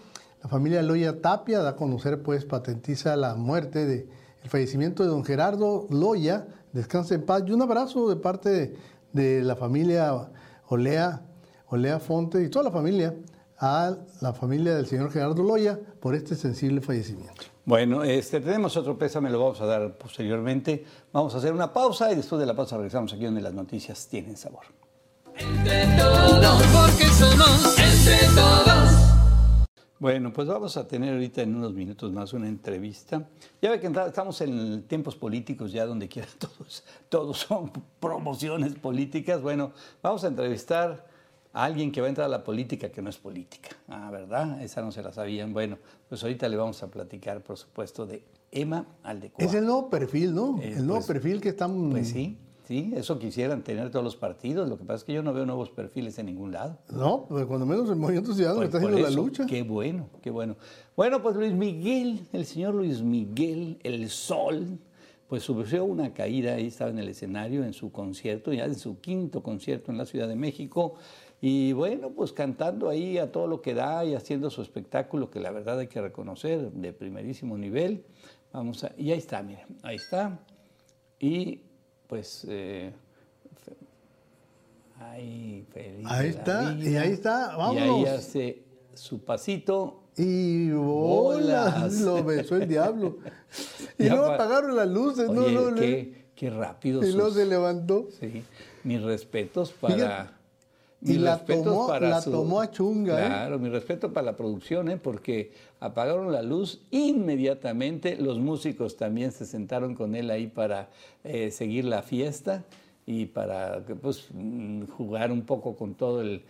La 0.43 0.49
familia 0.49 0.83
Loya 0.83 1.21
Tapia 1.23 1.61
da 1.61 1.71
a 1.71 1.77
conocer, 1.77 2.21
pues, 2.25 2.45
patentiza 2.45 3.15
la 3.15 3.37
muerte 3.37 3.87
de 3.87 4.09
el 4.43 4.51
fallecimiento 4.51 5.05
de 5.05 5.11
don 5.11 5.25
Gerardo 5.25 5.87
Loya. 5.89 6.49
Descanse 6.73 7.15
en 7.15 7.23
paz 7.25 7.45
y 7.47 7.53
un 7.53 7.63
abrazo 7.63 8.09
de 8.09 8.17
parte 8.17 8.51
de, 8.51 8.77
de 9.13 9.43
la 9.45 9.55
familia 9.55 10.33
Olea, 10.67 11.23
Olea 11.69 12.01
Fonte 12.01 12.43
y 12.43 12.49
toda 12.49 12.65
la 12.65 12.73
familia 12.73 13.15
a 13.63 13.97
la 14.21 14.33
familia 14.33 14.75
del 14.75 14.87
señor 14.87 15.13
Gerardo 15.13 15.43
Loya 15.45 15.79
por 16.01 16.17
este 16.17 16.35
sensible 16.35 16.81
fallecimiento. 16.81 17.45
Bueno, 17.65 18.03
este, 18.03 18.41
tenemos 18.41 18.77
otro 18.77 18.99
pésame, 18.99 19.31
lo 19.31 19.39
vamos 19.39 19.61
a 19.61 19.67
dar 19.67 19.97
posteriormente. 19.97 20.85
Vamos 21.13 21.33
a 21.37 21.39
hacer 21.39 21.53
una 21.53 21.73
pausa 21.73 22.11
y 22.13 22.17
después 22.17 22.41
de 22.41 22.47
la 22.47 22.55
pausa 22.57 22.77
regresamos 22.77 23.13
aquí 23.13 23.25
donde 23.25 23.41
las 23.41 23.55
noticias 23.55 24.09
tienen 24.09 24.37
sabor. 24.37 24.65
Entre 25.37 25.87
todos, 25.97 26.63
porque 26.75 27.05
somos 27.07 27.79
entre 27.79 28.27
todos. 28.35 28.91
Bueno, 30.01 30.33
pues 30.33 30.49
vamos 30.49 30.77
a 30.77 30.89
tener 30.89 31.13
ahorita 31.15 31.43
en 31.43 31.55
unos 31.55 31.73
minutos 31.73 32.11
más 32.13 32.33
una 32.33 32.49
entrevista. 32.49 33.29
Ya 33.63 33.71
ve 33.71 33.79
que 33.79 33.87
entra- 33.87 34.09
estamos 34.09 34.41
en 34.41 34.83
tiempos 34.89 35.15
políticos, 35.15 35.71
ya 35.71 35.87
donde 35.87 36.09
quiera 36.09 36.27
todos, 36.41 36.83
todos 37.09 37.39
son 37.39 37.71
promociones 38.01 38.75
políticas. 38.75 39.41
Bueno, 39.41 39.71
vamos 40.03 40.25
a 40.25 40.27
entrevistar 40.27 41.12
a 41.53 41.65
alguien 41.65 41.93
que 41.93 42.01
va 42.01 42.07
a 42.07 42.11
entrar 42.11 42.27
a 42.27 42.31
la 42.31 42.45
política 42.45 42.91
que 42.91 43.03
no 43.03 43.11
es 43.11 43.19
política. 43.19 43.71
Ah, 43.89 44.11
¿verdad? 44.11 44.63
Esa 44.63 44.81
no 44.83 44.91
se 44.93 45.03
la 45.03 45.13
sabían. 45.13 45.53
Bueno, 45.53 45.79
pues 46.09 46.23
ahorita 46.23 46.49
le 46.49 46.57
vamos 46.57 46.83
a 46.83 46.91
platicar, 46.91 47.43
por 47.43 47.57
supuesto, 47.59 48.07
de 48.07 48.23
Emma 48.51 48.87
Aldecoa. 49.03 49.45
Es 49.45 49.55
el 49.55 49.65
nuevo 49.65 49.89
perfil, 49.91 50.35
¿no? 50.35 50.59
Eh, 50.63 50.69
el 50.77 50.87
nuevo 50.87 51.01
pues- 51.01 51.07
perfil 51.07 51.41
que 51.41 51.51
están... 51.51 51.91
Pues 51.91 52.09
sí, 52.09 52.39
sí, 52.67 52.93
eso 52.95 53.19
quisieran 53.19 53.63
tener 53.63 53.91
todos 53.91 54.05
los 54.05 54.17
partidos. 54.17 54.69
Lo 54.69 54.79
que 54.79 54.85
pasa 54.85 54.97
es 54.99 55.05
que 55.05 55.13
yo 55.13 55.23
no 55.23 55.33
veo 55.35 55.45
nuevos 55.45 55.71
perfiles 55.71 56.19
en 56.19 56.27
ningún 56.27 56.53
lado. 56.53 56.79
No, 56.91 57.27
pues 57.29 57.45
cuando 57.47 57.67
menos 57.67 57.89
el 57.91 57.97
Movimiento 57.97 58.35
Ciudadano 58.35 58.59
Por- 58.61 58.67
está 58.67 58.79
haciendo 58.79 58.99
la 58.99 59.11
lucha. 59.11 59.47
Qué 59.47 59.63
bueno, 59.63 60.09
qué 60.23 60.31
bueno. 60.31 60.57
Bueno, 60.97 61.23
pues 61.23 61.37
Luis 61.37 61.53
Miguel, 61.53 62.27
el 62.33 62.47
señor 62.47 62.75
Luis 62.75 63.03
Miguel, 63.03 63.79
el 63.83 64.09
sol, 64.11 64.79
pues 65.29 65.43
sufrió 65.43 65.85
una 65.85 66.13
caída, 66.13 66.55
ahí 66.55 66.67
estaba 66.67 66.91
en 66.91 66.99
el 66.99 67.09
escenario 67.09 67.65
en 67.65 67.73
su 67.73 67.91
concierto, 67.91 68.53
ya 68.53 68.65
en 68.67 68.75
su 68.75 69.01
quinto 69.01 69.43
concierto 69.43 69.91
en 69.91 69.97
la 69.99 70.05
Ciudad 70.07 70.29
de 70.29 70.37
México. 70.37 70.95
Y 71.45 71.73
bueno, 71.73 72.11
pues 72.11 72.33
cantando 72.33 72.89
ahí 72.89 73.19
a 73.19 73.31
todo 73.33 73.49
lo 73.49 73.61
que 73.61 73.75
da 73.75 74.05
y 74.05 74.15
haciendo 74.15 74.49
su 74.49 74.63
espectáculo, 74.63 75.29
que 75.29 75.41
la 75.41 75.51
verdad 75.51 75.81
hay 75.81 75.89
que 75.89 76.01
reconocer, 76.01 76.71
de 76.71 76.93
primerísimo 76.93 77.59
nivel. 77.59 78.05
Vamos 78.53 78.85
a, 78.85 78.93
y 78.97 79.11
ahí 79.11 79.19
está, 79.19 79.43
miren, 79.43 79.67
ahí 79.83 79.97
está. 79.97 80.39
Y 81.19 81.61
pues, 82.07 82.47
eh, 82.49 82.93
ahí, 85.01 85.67
feliz 85.73 86.07
Ahí 86.09 86.29
está, 86.29 86.77
y 86.79 86.97
ahí 86.97 87.11
está, 87.13 87.57
Y 87.73 87.77
ahí 87.79 87.89
vámonos. 87.89 88.09
hace 88.09 88.63
su 88.95 89.21
pasito. 89.25 89.99
Y 90.17 90.71
bolas, 90.71 92.01
lo 92.03 92.23
besó 92.23 92.57
el 92.57 92.69
diablo. 92.69 93.19
Y 93.99 94.09
luego 94.09 94.29
pa- 94.29 94.35
apagaron 94.37 94.75
las 94.77 94.89
luces, 94.89 95.29
no, 95.29 95.43
Oye, 95.43 95.53
no, 95.55 95.71
no. 95.71 95.77
qué, 95.77 96.25
qué 96.35 96.51
rápido. 96.51 97.03
Y 97.07 97.13
luego 97.13 97.31
se 97.31 97.45
levantó. 97.47 98.09
Sí, 98.19 98.43
mis 98.85 99.03
respetos 99.03 99.73
para. 99.73 99.95
Fíjate, 99.95 100.31
y 101.05 101.19
la 101.19 101.33
tomó- 101.65 101.87
la 102.09 102.21
tomó 102.33 102.61
a 102.61 102.71
chunga, 102.71 103.15
¿eh? 103.21 103.27
Claro, 103.27 103.59
mi 103.59 103.69
respeto 103.69 104.13
para 104.13 104.27
la 104.27 104.37
producción, 104.37 104.89
¿eh? 104.89 104.97
porque 104.97 105.53
apagaron 105.81 106.31
la 106.31 106.43
luz 106.43 106.81
inmediatamente. 106.91 108.17
Los 108.17 108.39
músicos 108.39 108.97
también 108.97 109.33
se 109.33 109.47
sentaron 109.47 109.95
con 109.95 110.15
él 110.15 110.31
ahí 110.31 110.47
para 110.47 110.91
eh, 111.25 111.51
seguir 111.51 111.85
la 111.87 112.03
fiesta 112.03 112.65
y 113.07 113.27
para 113.27 113.85
pues, 114.01 114.29
mm, 114.33 114.85
jugar 114.87 115.33
un 115.33 115.43
poco 115.43 115.77
con 115.77 115.95
todo 115.95 116.21
el. 116.21 116.43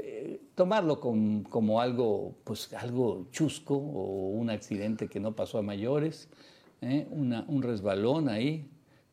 eh, 0.00 0.40
tomarlo 0.54 1.00
con- 1.00 1.42
como 1.42 1.80
algo, 1.80 2.32
pues, 2.44 2.72
algo 2.74 3.26
chusco 3.32 3.74
o 3.76 4.28
un 4.30 4.48
accidente 4.48 5.08
que 5.08 5.18
no 5.18 5.32
pasó 5.34 5.58
a 5.58 5.62
mayores. 5.62 6.28
Una- 7.10 7.44
un 7.48 7.62
resbalón 7.62 8.28
ahí. 8.28 8.64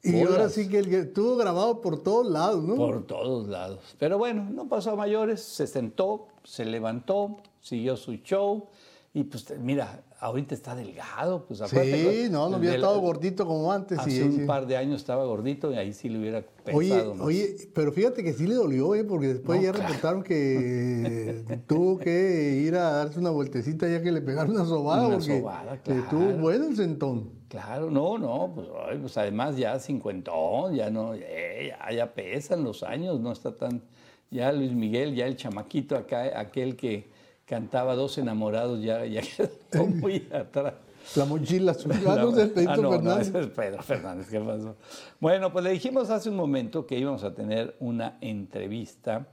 Y 0.05 0.21
ahora 0.21 0.49
sí 0.49 0.67
que 0.69 0.79
el 0.79 0.89
que 0.89 0.99
estuvo 0.99 1.35
grabado 1.35 1.81
por 1.81 2.01
todos 2.03 2.27
lados, 2.31 2.63
¿no? 2.63 2.75
Por 2.75 3.05
todos 3.05 3.47
lados. 3.47 3.79
Pero 3.99 4.17
bueno, 4.17 4.47
no 4.51 4.67
pasó 4.67 4.91
a 4.91 4.95
mayores, 4.95 5.41
se 5.41 5.67
sentó, 5.67 6.27
se 6.43 6.65
levantó, 6.65 7.37
siguió 7.61 7.97
su 7.97 8.13
show 8.15 8.67
y 9.13 9.23
pues 9.23 9.45
mira, 9.61 10.03
ahorita 10.19 10.53
está 10.53 10.75
delgado, 10.75 11.45
pues 11.47 11.61
acuérdate. 11.61 12.25
sí, 12.25 12.29
no, 12.29 12.49
no 12.49 12.57
había 12.57 12.75
estado 12.75 12.99
gordito 12.99 13.45
como 13.47 13.71
antes. 13.71 13.97
Hace 13.97 14.11
sí, 14.11 14.21
un 14.21 14.35
sí. 14.35 14.45
par 14.45 14.67
de 14.67 14.75
años 14.75 14.97
estaba 14.99 15.23
gordito 15.23 15.71
y 15.71 15.75
ahí 15.77 15.93
sí 15.93 16.09
le 16.09 16.19
hubiera 16.19 16.41
pesado 16.41 16.77
Oye, 16.77 17.03
más. 17.13 17.21
oye, 17.21 17.55
pero 17.73 17.93
fíjate 17.93 18.23
que 18.25 18.33
sí 18.33 18.45
le 18.45 18.55
dolió, 18.55 18.93
¿eh? 18.93 19.05
porque 19.05 19.27
después 19.29 19.57
No, 19.59 19.63
ya 19.65 19.71
claro. 19.71 19.87
reportaron 19.87 20.21
que 20.23 21.43
tuvo 21.67 21.97
que 21.97 22.61
ir 22.61 22.75
a 22.75 22.91
darse 22.91 23.19
una 23.19 23.29
vueltecita 23.29 23.87
ya 23.87 24.01
que 24.01 24.11
le 24.11 24.21
pegaron 24.21 24.51
una 24.53 24.65
sobada, 24.65 25.07
Una 25.07 25.17
porque 25.17 25.39
sobada, 25.39 25.75
estuvo 25.75 26.01
claro. 26.25 26.37
bueno 26.37 26.65
el 26.67 26.75
sentón. 26.75 27.29
Claro, 27.55 27.89
no, 27.89 28.17
no, 28.17 28.51
pues, 28.53 28.67
ay, 28.85 28.97
pues 28.97 29.17
además 29.17 29.55
ya 29.55 29.79
cincuentón, 29.79 30.75
ya 30.75 30.89
no, 30.89 31.13
eh, 31.13 31.69
ya, 31.69 31.89
ya 31.89 32.13
pesan 32.13 32.65
los 32.65 32.83
años, 32.83 33.21
no 33.21 33.31
está 33.31 33.55
tan, 33.55 33.81
ya 34.29 34.51
Luis 34.51 34.73
Miguel, 34.73 35.15
ya 35.15 35.25
el 35.25 35.37
chamaquito 35.37 35.95
acá, 35.95 36.37
aquel 36.37 36.75
que 36.75 37.07
cantaba 37.45 37.95
Dos 37.95 38.17
Enamorados, 38.17 38.83
ya, 38.83 39.05
ya 39.05 39.21
quedó 39.71 39.85
muy 39.85 40.27
atrás. 40.33 40.73
La 41.15 41.23
mochila 41.23 41.71
azul. 41.71 41.93
Ah, 42.05 42.17
no, 42.17 42.37
es 42.37 42.49
Pedrito 42.49 42.71
ah, 42.71 42.75
no, 42.75 42.81
no, 42.81 42.91
Fernández. 42.91 43.27
ese 43.29 43.39
es 43.39 43.47
Pedro 43.47 43.83
Fernández, 43.83 44.29
¿qué 44.29 44.39
pasó? 44.41 44.75
Bueno, 45.21 45.53
pues 45.53 45.63
le 45.63 45.71
dijimos 45.71 46.09
hace 46.09 46.29
un 46.29 46.35
momento 46.35 46.85
que 46.85 46.99
íbamos 46.99 47.23
a 47.23 47.33
tener 47.33 47.77
una 47.79 48.17
entrevista 48.19 49.29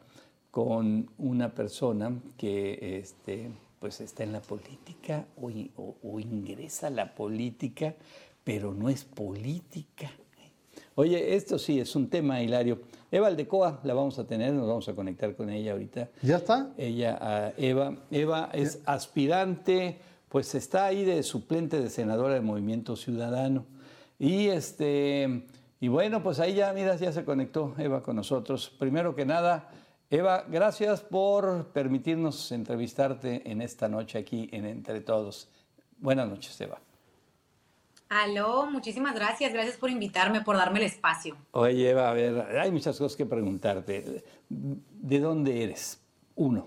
con 0.52 1.10
una 1.18 1.52
persona 1.52 2.20
que 2.36 3.00
este, 3.00 3.50
pues 3.82 4.00
está 4.00 4.22
en 4.22 4.30
la 4.32 4.40
política 4.40 5.26
o, 5.40 5.50
i- 5.50 5.72
o- 5.76 5.96
o 6.04 6.20
ingresa 6.20 6.86
a 6.86 6.90
la 6.90 7.12
política, 7.16 7.96
pero 8.44 8.72
no 8.72 8.88
es 8.88 9.02
política. 9.04 10.08
Oye, 10.94 11.34
esto 11.34 11.58
sí 11.58 11.80
es 11.80 11.96
un 11.96 12.08
tema, 12.08 12.40
Hilario. 12.42 12.80
Eva 13.10 13.26
Aldecoa 13.26 13.80
la 13.82 13.92
vamos 13.92 14.20
a 14.20 14.26
tener, 14.26 14.52
nos 14.52 14.68
vamos 14.68 14.88
a 14.88 14.94
conectar 14.94 15.34
con 15.34 15.50
ella 15.50 15.72
ahorita. 15.72 16.10
¿Ya 16.22 16.36
está? 16.36 16.70
Ella, 16.78 17.18
ah, 17.20 17.52
Eva, 17.56 17.96
Eva 18.12 18.50
es 18.52 18.78
aspirante, 18.86 19.98
pues 20.28 20.54
está 20.54 20.86
ahí 20.86 21.04
de 21.04 21.22
suplente 21.24 21.80
de 21.80 21.90
senadora 21.90 22.34
del 22.34 22.42
Movimiento 22.44 22.94
Ciudadano. 22.94 23.64
Y 24.18 24.46
este, 24.46 25.42
y 25.80 25.88
bueno, 25.88 26.22
pues 26.22 26.38
ahí 26.38 26.54
ya, 26.54 26.72
mira, 26.72 26.94
ya 26.94 27.10
se 27.12 27.24
conectó 27.24 27.74
Eva 27.78 28.02
con 28.04 28.14
nosotros. 28.14 28.70
Primero 28.78 29.16
que 29.16 29.26
nada, 29.26 29.70
Eva, 30.12 30.44
gracias 30.46 31.00
por 31.00 31.68
permitirnos 31.68 32.52
entrevistarte 32.52 33.50
en 33.50 33.62
esta 33.62 33.88
noche 33.88 34.18
aquí 34.18 34.46
en 34.52 34.66
Entre 34.66 35.00
Todos. 35.00 35.48
Buenas 36.00 36.28
noches, 36.28 36.60
Eva. 36.60 36.78
Aló, 38.10 38.66
muchísimas 38.66 39.14
gracias, 39.14 39.54
gracias 39.54 39.78
por 39.78 39.88
invitarme, 39.88 40.42
por 40.42 40.58
darme 40.58 40.80
el 40.80 40.84
espacio. 40.84 41.34
Oye, 41.52 41.88
Eva, 41.88 42.10
a 42.10 42.12
ver, 42.12 42.58
hay 42.58 42.70
muchas 42.70 42.98
cosas 42.98 43.16
que 43.16 43.24
preguntarte. 43.24 44.22
¿De 44.50 45.18
dónde 45.18 45.64
eres? 45.64 45.98
Uno. 46.36 46.66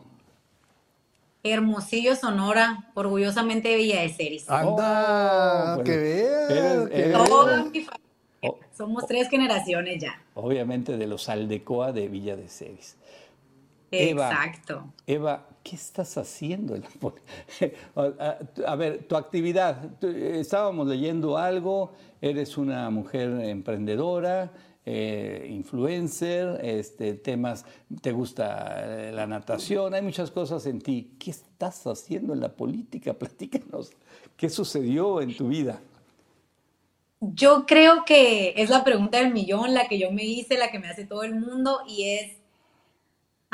Hermosillo, 1.43 2.15
Sonora, 2.15 2.89
orgullosamente 2.95 3.67
de 3.69 3.75
Villa 3.75 4.01
de 4.01 4.10
Ceres. 4.10 4.49
Anda, 4.49 5.77
Oh, 5.77 5.84
que 5.84 5.91
bueno, 5.91 6.01
veas, 6.01 6.49
eres- 6.49 6.89
que 6.89 6.97
eres- 6.99 7.08
veas. 7.13 7.29
Toda 7.29 7.58
mi 7.65 7.81
familia. 7.81 7.99
Oh. 8.41 8.58
Somos 8.75 9.05
tres 9.05 9.29
generaciones 9.29 10.01
ya. 10.01 10.19
Obviamente 10.34 10.97
de 10.97 11.05
los 11.05 11.29
Aldecoa 11.29 11.91
de 11.91 12.08
Villa 12.08 12.36
de 12.36 12.47
Ceres. 12.49 12.97
Eva. 13.95 14.31
Exacto. 14.31 14.93
Eva, 15.08 15.47
¿qué 15.63 15.75
estás 15.75 16.17
haciendo? 16.17 16.75
en 16.75 16.84
la 17.95 18.38
a, 18.65 18.75
ver, 18.75 19.08
tu 19.08 19.15
actividad. 19.15 20.03
Estábamos 20.03 20.88
leyendo 20.88 21.38
algo, 21.38 21.93
eres 22.21 22.58
una 22.58 22.89
mujer 22.89 23.29
emprendedora, 23.41 24.51
eh, 24.86 25.47
influencer, 25.49 26.60
este, 26.63 27.15
temas, 27.15 27.65
te 28.01 28.12
gusta 28.12 29.08
eh, 29.08 29.12
la 29.12 29.25
natación, 29.25 29.95
hay 29.95 30.03
muchas 30.03 30.29
cosas 30.29 30.65
en 30.67 30.79
ti. 30.79 31.15
¿Qué 31.17 31.31
estás 31.31 31.88
haciendo 31.88 32.34
en 32.34 32.41
la 32.41 32.49
política? 32.49 33.13
Platícanos. 33.17 33.91
¿Qué 34.38 34.49
sucedió 34.49 35.21
en 35.21 35.36
tu 35.36 35.47
vida? 35.47 35.81
Yo 37.19 37.65
creo 37.65 38.05
que 38.05 38.53
es 38.58 38.69
la 38.69 38.84
pregunta 38.84 39.17
del 39.17 39.34
millón, 39.34 39.73
la 39.73 39.88
que 39.88 39.97
yo 39.97 40.12
me 40.12 40.23
hice, 40.23 40.58
la 40.58 40.69
que 40.69 40.77
me 40.77 40.88
hace 40.88 41.05
todo 41.05 41.23
el 41.23 41.34
mundo, 41.34 41.79
y 41.88 42.10
es, 42.10 42.34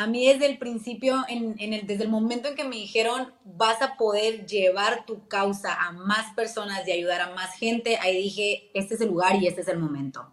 a 0.02 0.08
mí 0.08 0.26
desde 0.28 0.46
el 0.48 0.58
principio, 0.58 1.24
en, 1.30 1.56
en 1.60 1.74
el, 1.74 1.88
desde 1.88 2.04
el 2.04 2.10
momento 2.10 2.48
en 2.50 2.56
que 2.56 2.64
me 2.64 2.76
dijeron, 2.76 3.32
vas 3.46 3.82
a 3.82 3.96
poder 3.98 4.46
llevar 4.46 5.06
tu 5.06 5.28
causa 5.28 5.74
a 5.74 5.92
más 5.92 6.34
personas 6.36 6.88
y 6.88 6.92
ayudar 6.92 7.22
a 7.22 7.34
más 7.36 7.54
gente, 7.56 7.98
ahí 7.98 8.18
dije, 8.24 8.70
este 8.74 8.96
es 8.96 9.02
el 9.02 9.08
lugar 9.10 9.42
y 9.42 9.48
este 9.48 9.62
es 9.62 9.68
el 9.68 9.80
momento. 9.80 10.26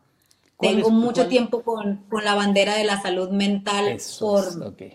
¿Cuál 0.57 0.75
Tengo 0.77 0.89
es- 0.89 0.95
mucho 0.95 1.15
cuál- 1.23 1.29
tiempo 1.29 1.63
con, 1.63 2.05
con 2.09 2.25
la 2.25 2.35
bandera 2.35 2.75
de 2.77 2.85
la 2.85 3.01
salud 3.01 3.31
mental 3.31 3.89
Eso 3.89 4.27
por, 4.27 4.45
es. 4.81 4.95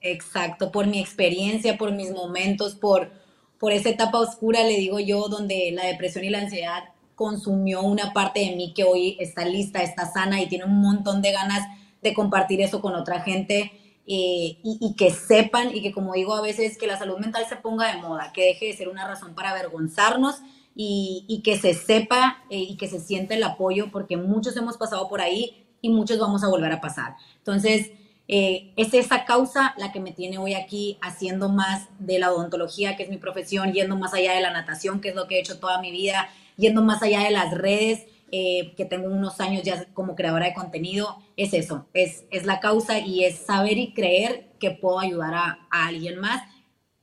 Exacto, 0.00 0.70
por 0.70 0.86
mi 0.86 1.00
experiencia, 1.00 1.76
por 1.76 1.92
mis 1.92 2.10
momentos, 2.12 2.74
por, 2.74 3.10
por 3.58 3.72
esa 3.72 3.88
etapa 3.88 4.18
oscura, 4.18 4.62
le 4.62 4.76
digo 4.76 5.00
yo, 5.00 5.28
donde 5.28 5.70
la 5.72 5.86
depresión 5.86 6.24
y 6.24 6.30
la 6.30 6.38
ansiedad 6.40 6.84
consumió 7.16 7.82
una 7.82 8.12
parte 8.12 8.40
de 8.40 8.54
mí 8.54 8.72
que 8.74 8.84
hoy 8.84 9.16
está 9.18 9.44
lista, 9.44 9.82
está 9.82 10.06
sana 10.06 10.40
y 10.40 10.46
tiene 10.48 10.64
un 10.66 10.80
montón 10.80 11.20
de 11.20 11.32
ganas 11.32 11.66
de 12.00 12.14
compartir 12.14 12.60
eso 12.60 12.80
con 12.80 12.94
otra 12.94 13.20
gente 13.22 13.72
eh, 14.10 14.56
y, 14.64 14.94
que 14.96 15.10
sepan 15.10 15.76
y 15.76 15.82
que 15.82 15.92
como 15.92 16.14
digo 16.14 16.34
a 16.34 16.40
veces 16.40 16.78
que 16.78 16.86
la 16.86 16.96
salud 16.96 17.18
mental 17.18 17.44
se 17.46 17.56
ponga 17.56 17.94
de 17.94 18.00
moda, 18.00 18.32
que 18.32 18.42
deje 18.42 18.64
de 18.64 18.72
ser 18.72 18.88
una 18.88 19.06
razón 19.06 19.34
para 19.34 19.50
avergonzarnos 19.50 20.36
y, 20.74 21.42
que 21.44 21.58
se 21.58 21.74
sepa 21.74 22.42
eh, 22.48 22.56
y 22.56 22.78
que 22.78 22.88
se 22.88 23.00
siente 23.00 23.34
el 23.34 23.44
apoyo 23.44 23.90
porque 23.92 24.16
muchos 24.16 24.56
hemos 24.56 24.78
pasado 24.78 25.08
por 25.10 25.20
ahí 25.20 25.66
y 25.82 25.90
muchos 25.90 26.18
vamos 26.18 26.42
a 26.42 26.48
volver 26.48 26.72
a 26.72 26.80
pasar. 26.80 27.16
Entonces, 27.36 27.90
eh, 28.28 28.72
es 28.76 28.94
esa 28.94 29.26
causa 29.26 29.74
la 29.76 29.92
que 29.92 30.00
me 30.00 30.12
tiene 30.12 30.38
hoy 30.38 30.54
aquí 30.54 30.96
haciendo 31.02 31.50
más 31.50 31.88
de 31.98 32.18
la 32.18 32.32
odontología, 32.32 32.96
que 32.96 33.02
es 33.02 33.10
mi 33.10 33.18
profesión, 33.18 33.74
yendo 33.74 33.94
más 33.96 34.14
allá 34.14 34.32
de 34.32 34.40
la 34.40 34.52
natación, 34.52 35.02
que 35.02 35.10
es 35.10 35.14
lo 35.14 35.28
que 35.28 35.36
he 35.36 35.40
hecho 35.40 35.58
toda 35.58 35.82
mi 35.82 35.90
vida, 35.90 36.30
yendo 36.56 36.82
más 36.82 37.02
allá 37.02 37.24
de 37.24 37.30
las 37.30 37.52
redes, 37.52 38.06
eh, 38.30 38.74
que 38.76 38.84
tengo 38.84 39.08
unos 39.08 39.40
años 39.40 39.62
ya 39.62 39.86
como 39.94 40.14
creadora 40.14 40.46
de 40.46 40.54
contenido, 40.54 41.16
es 41.36 41.54
eso, 41.54 41.86
es, 41.94 42.24
es 42.30 42.44
la 42.44 42.60
causa 42.60 42.98
y 42.98 43.24
es 43.24 43.36
saber 43.38 43.78
y 43.78 43.94
creer 43.94 44.50
que 44.58 44.70
puedo 44.70 44.98
ayudar 44.98 45.34
a, 45.34 45.66
a 45.70 45.86
alguien 45.86 46.18
más 46.20 46.42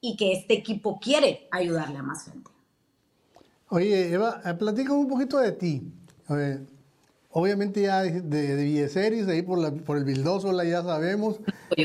y 0.02 0.16
que 0.18 0.34
este 0.34 0.54
equipo 0.54 1.00
quiere 1.00 1.48
ayudarle 1.52 1.98
a 1.98 2.04
más 2.04 2.26
gente. 2.26 2.52
Oye, 3.70 4.14
Eva, 4.14 4.42
eh, 4.46 4.54
platícame 4.54 5.00
un 5.00 5.08
poquito 5.08 5.40
de 5.40 5.52
ti. 5.52 5.82
obviamente 7.32 7.82
ya 7.82 8.04
de, 8.04 8.22
de 8.22 9.32
ahí 9.32 9.42
por, 9.42 9.58
la, 9.58 9.72
por 9.72 9.98
el 9.98 10.04
Vildósola 10.04 10.64
ya 10.64 10.84
sabemos, 10.84 11.40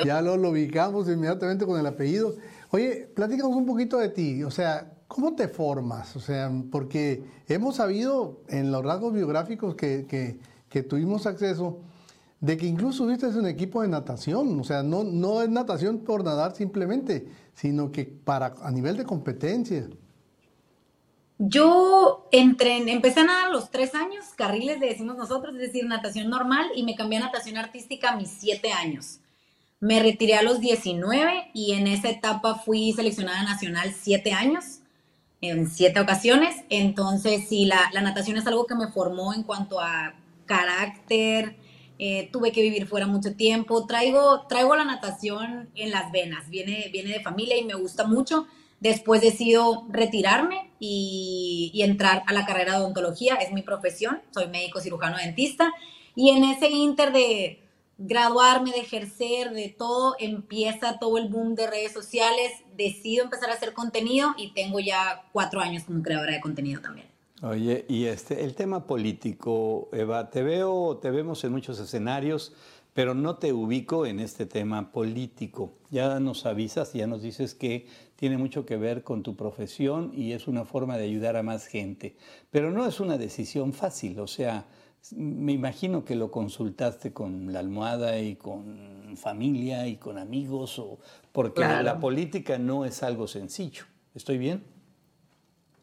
ya 0.05 0.20
lo, 0.20 0.37
lo 0.37 0.50
ubicamos 0.50 1.09
inmediatamente 1.09 1.64
con 1.64 1.81
el 1.81 1.87
apellido. 1.87 2.37
Oye, 2.70 3.09
platícanos 3.14 3.57
un 3.57 3.66
poquito 3.66 3.98
de 3.98 4.11
ti, 4.11 4.44
o 4.44 4.50
sea, 4.50 4.92
¿cómo 5.10 5.34
te 5.34 5.48
formas? 5.48 6.14
O 6.14 6.20
sea, 6.20 6.50
porque 6.70 7.24
hemos 7.48 7.76
sabido 7.76 8.42
en 8.48 8.70
los 8.70 8.84
rasgos 8.84 9.12
biográficos 9.12 9.74
que, 9.74 10.38
tuvimos 10.88 11.26
acceso 11.26 11.80
de 12.38 12.56
que 12.56 12.66
incluso 12.66 13.06
viste 13.06 13.26
un 13.26 13.46
equipo 13.46 13.82
de 13.82 13.88
natación, 13.88 14.58
o 14.58 14.64
sea, 14.64 14.84
no, 14.84 15.42
es 15.42 15.50
natación 15.50 15.98
por 15.98 16.22
nadar 16.22 16.54
simplemente, 16.54 17.26
sino 17.54 17.90
que 17.90 18.04
para 18.04 18.54
a 18.62 18.70
nivel 18.70 18.96
de 18.96 19.04
competencia. 19.04 19.88
Yo 21.38 22.28
empecé 22.30 23.20
a 23.20 23.24
nadar 23.24 23.48
a 23.48 23.52
los 23.52 23.70
tres 23.70 23.96
años, 23.96 24.26
carriles 24.36 24.78
le 24.78 24.90
decimos 24.90 25.16
nosotros, 25.16 25.54
es 25.56 25.60
decir, 25.60 25.86
natación 25.86 26.30
normal, 26.30 26.68
y 26.76 26.84
me 26.84 26.94
cambié 26.94 27.18
a 27.18 27.22
natación 27.22 27.56
artística 27.56 28.10
a 28.10 28.16
mis 28.16 28.28
siete 28.28 28.70
años. 28.72 29.18
Me 29.80 30.00
retiré 30.00 30.34
a 30.34 30.42
los 30.42 30.60
19 30.60 31.50
y 31.52 31.72
en 31.72 31.88
esa 31.88 32.10
etapa 32.10 32.54
fui 32.54 32.92
seleccionada 32.92 33.42
nacional 33.42 33.92
siete 33.98 34.32
años, 34.32 34.79
en 35.40 35.68
siete 35.68 36.00
ocasiones. 36.00 36.64
Entonces, 36.68 37.48
sí, 37.48 37.64
la, 37.64 37.90
la 37.92 38.03
natación 38.03 38.37
es 38.37 38.46
algo 38.46 38.66
que 38.66 38.74
me 38.74 38.88
formó 38.88 39.35
en 39.35 39.42
cuanto 39.42 39.81
a 39.81 40.14
carácter, 40.46 41.57
eh, 42.03 42.31
tuve 42.33 42.50
que 42.50 42.62
vivir 42.62 42.87
fuera 42.87 43.07
mucho 43.07 43.37
tiempo. 43.37 43.87
Traigo, 43.87 44.46
traigo 44.48 44.74
la 44.74 44.87
natación 44.87 45.68
en 45.74 45.90
las 45.90 46.11
venas, 46.11 46.48
viene, 46.48 46.88
viene 46.90 47.12
de 47.12 47.20
familia 47.20 47.59
y 47.59 47.64
me 47.64 47.74
gusta 47.74 48.05
mucho. 48.05 48.46
Después 48.81 49.20
decido 49.20 49.85
retirarme 49.90 50.72
y, 50.81 51.79
entrar 51.85 52.22
a 52.26 52.33
la 52.33 52.46
carrera 52.46 52.72
de 52.72 52.79
odontología, 52.79 53.35
es 53.35 53.53
mi 53.53 53.61
profesión, 53.61 54.22
soy 54.31 54.48
médico 54.48 54.81
cirujano 54.81 55.18
dentista. 55.18 55.74
Y 56.16 56.31
en 56.31 56.44
ese 56.44 56.70
inter 56.70 57.12
de 57.12 57.62
graduarme, 57.98 58.70
de 58.70 58.81
ejercer, 58.81 59.50
de 59.50 59.68
todo, 59.68 60.16
empieza 60.18 60.98
todo 60.98 61.18
el 61.18 61.29
boom 61.29 61.55
de 61.55 61.66
redes 61.66 61.92
sociales, 61.92 62.53
decido 62.80 63.24
empezar 63.24 63.50
a 63.50 63.54
hacer 63.54 63.72
contenido 63.72 64.34
y 64.36 64.52
tengo 64.52 64.80
ya 64.80 65.22
cuatro 65.32 65.60
años 65.60 65.84
como 65.84 66.02
creadora 66.02 66.32
de 66.32 66.40
contenido 66.40 66.80
también. 66.80 67.06
Oye, 67.42 67.86
y 67.88 68.04
este, 68.04 68.44
el 68.44 68.54
tema 68.54 68.86
político, 68.86 69.88
Eva, 69.92 70.28
te 70.28 70.42
veo, 70.42 70.98
te 70.98 71.10
vemos 71.10 71.42
en 71.44 71.52
muchos 71.52 71.78
escenarios, 71.78 72.52
pero 72.92 73.14
no 73.14 73.36
te 73.36 73.52
ubico 73.52 74.04
en 74.04 74.20
este 74.20 74.44
tema 74.44 74.92
político. 74.92 75.72
Ya 75.90 76.20
nos 76.20 76.44
avisas, 76.44 76.92
ya 76.92 77.06
nos 77.06 77.22
dices 77.22 77.54
que 77.54 77.86
tiene 78.16 78.36
mucho 78.36 78.66
que 78.66 78.76
ver 78.76 79.04
con 79.04 79.22
tu 79.22 79.36
profesión 79.36 80.12
y 80.14 80.32
es 80.32 80.48
una 80.48 80.66
forma 80.66 80.98
de 80.98 81.04
ayudar 81.04 81.36
a 81.36 81.42
más 81.42 81.66
gente. 81.66 82.16
Pero 82.50 82.70
no 82.70 82.86
es 82.86 83.00
una 83.00 83.16
decisión 83.16 83.72
fácil, 83.72 84.20
o 84.20 84.26
sea, 84.26 84.66
me 85.12 85.52
imagino 85.52 86.04
que 86.04 86.14
lo 86.14 86.30
consultaste 86.30 87.12
con 87.12 87.52
la 87.52 87.60
almohada 87.60 88.18
y 88.18 88.36
con 88.36 89.16
familia 89.16 89.86
y 89.86 89.96
con 89.96 90.18
amigos, 90.18 90.78
o, 90.78 90.98
porque 91.32 91.60
la 91.60 91.98
política 92.00 92.58
no 92.58 92.84
es 92.84 93.02
algo 93.02 93.26
sencillo. 93.26 93.84
¿Estoy 94.14 94.38
bien? 94.38 94.64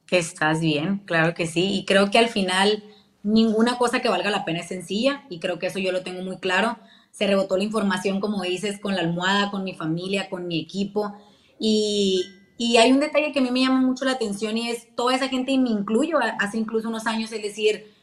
Estás 0.10 0.60
bien, 0.60 1.00
claro 1.06 1.34
que 1.34 1.48
sí. 1.48 1.74
Y 1.74 1.86
creo 1.86 2.12
que 2.12 2.18
al 2.18 2.30
final 2.30 2.84
ninguna 3.24 3.78
cosa 3.78 4.02
que 4.02 4.10
valga 4.10 4.30
la 4.30 4.46
pena 4.46 4.60
es 4.60 4.68
sencilla 4.68 5.26
y 5.30 5.40
creo 5.40 5.60
que 5.60 5.68
eso 5.68 5.80
yo 5.80 5.92
lo 5.92 6.04
tengo 6.04 6.22
muy 6.22 6.38
claro. 6.38 6.78
Se 7.12 7.28
rebotó 7.28 7.58
la 7.58 7.64
información, 7.64 8.20
como 8.20 8.42
dices, 8.44 8.80
con 8.80 8.96
la 8.96 9.02
almohada, 9.02 9.52
con 9.52 9.64
mi 9.64 9.74
familia, 9.74 10.30
con 10.30 10.48
mi 10.48 10.60
equipo 10.60 11.14
y, 11.60 12.34
hay 12.80 12.92
un 12.92 13.00
detalle 13.00 13.32
que 13.32 13.40
a 13.40 13.42
mí 13.42 13.52
me 13.52 13.62
llama 13.62 13.82
mucho 13.82 14.06
la 14.06 14.14
atención 14.14 14.58
y 14.58 14.70
es 14.70 14.96
toda 14.96 15.16
esa 15.16 15.28
gente, 15.28 15.52
y 15.52 15.60
me 15.60 15.70
incluyo 15.70 16.18
hace 16.40 16.58
incluso 16.58 16.90
unos 16.90 17.06
años, 17.06 17.32
es 17.32 17.42
decir, 17.42 17.94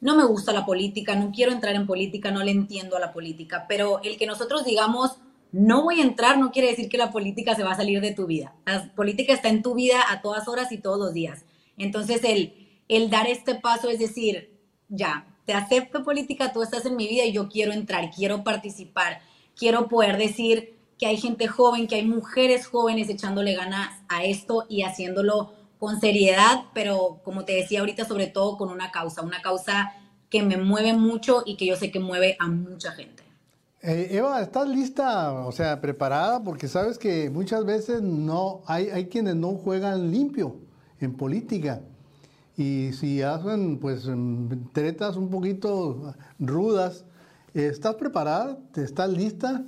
no 0.00 0.16
me 0.16 0.24
gusta 0.24 0.52
la 0.52 0.66
política, 0.66 1.16
no 1.16 1.32
quiero 1.32 1.52
entrar 1.52 1.74
en 1.74 1.86
política, 1.86 2.30
no 2.30 2.42
le 2.42 2.52
entiendo 2.52 2.96
a 2.96 3.00
la 3.00 3.12
política, 3.12 3.66
pero 3.68 4.00
el 4.02 4.16
que 4.16 4.26
nosotros 4.26 4.64
digamos, 4.64 5.18
no 5.54 5.84
voy 5.84 6.00
a 6.00 6.02
entrar, 6.02 6.36
no 6.36 6.50
quiere 6.50 6.68
decir 6.68 6.88
que 6.88 6.98
la 6.98 7.12
política 7.12 7.54
se 7.54 7.62
va 7.62 7.70
a 7.70 7.76
salir 7.76 8.00
de 8.00 8.12
tu 8.12 8.26
vida. 8.26 8.56
La 8.66 8.92
política 8.96 9.32
está 9.32 9.48
en 9.48 9.62
tu 9.62 9.74
vida 9.74 10.02
a 10.10 10.20
todas 10.20 10.48
horas 10.48 10.72
y 10.72 10.78
todos 10.78 10.98
los 10.98 11.14
días. 11.14 11.44
Entonces, 11.78 12.24
el, 12.24 12.82
el 12.88 13.08
dar 13.08 13.28
este 13.28 13.54
paso 13.54 13.88
es 13.88 14.00
decir, 14.00 14.50
ya, 14.88 15.28
te 15.46 15.52
acepto 15.52 16.02
política, 16.02 16.52
tú 16.52 16.62
estás 16.62 16.86
en 16.86 16.96
mi 16.96 17.06
vida 17.06 17.24
y 17.24 17.32
yo 17.32 17.48
quiero 17.48 17.72
entrar, 17.72 18.10
quiero 18.10 18.42
participar, 18.42 19.20
quiero 19.54 19.88
poder 19.88 20.16
decir, 20.16 20.74
que 20.98 21.06
hay 21.06 21.18
gente 21.18 21.46
joven, 21.46 21.86
que 21.86 21.96
hay 21.96 22.04
mujeres 22.04 22.66
jóvenes 22.66 23.08
echándole 23.08 23.54
ganas 23.54 23.90
a 24.08 24.24
esto 24.24 24.66
y 24.68 24.82
haciéndolo 24.82 25.52
con 25.78 26.00
seriedad, 26.00 26.64
pero 26.72 27.20
como 27.24 27.44
te 27.44 27.52
decía 27.52 27.80
ahorita, 27.80 28.04
sobre 28.04 28.26
todo 28.26 28.56
con 28.56 28.70
una 28.70 28.90
causa, 28.90 29.22
una 29.22 29.42
causa 29.42 29.92
que 30.30 30.42
me 30.42 30.56
mueve 30.56 30.94
mucho 30.94 31.42
y 31.44 31.56
que 31.56 31.66
yo 31.66 31.76
sé 31.76 31.90
que 31.90 32.00
mueve 32.00 32.36
a 32.40 32.48
mucha 32.48 32.92
gente. 32.92 33.23
Eh, 33.86 34.16
Eva, 34.16 34.40
¿estás 34.40 34.66
lista, 34.66 35.30
o 35.46 35.52
sea, 35.52 35.82
preparada? 35.82 36.42
Porque 36.42 36.68
sabes 36.68 36.96
que 36.96 37.28
muchas 37.28 37.66
veces 37.66 38.00
no 38.00 38.62
hay, 38.64 38.88
hay 38.88 39.08
quienes 39.08 39.36
no 39.36 39.56
juegan 39.56 40.10
limpio 40.10 40.56
en 41.00 41.14
política. 41.14 41.82
Y 42.56 42.92
si 42.94 43.20
hacen 43.20 43.78
pues 43.78 44.08
tretas 44.72 45.16
un 45.16 45.28
poquito 45.28 46.14
rudas, 46.38 47.04
¿estás 47.52 47.96
preparada? 47.96 48.58
¿Estás 48.74 49.10
lista? 49.10 49.66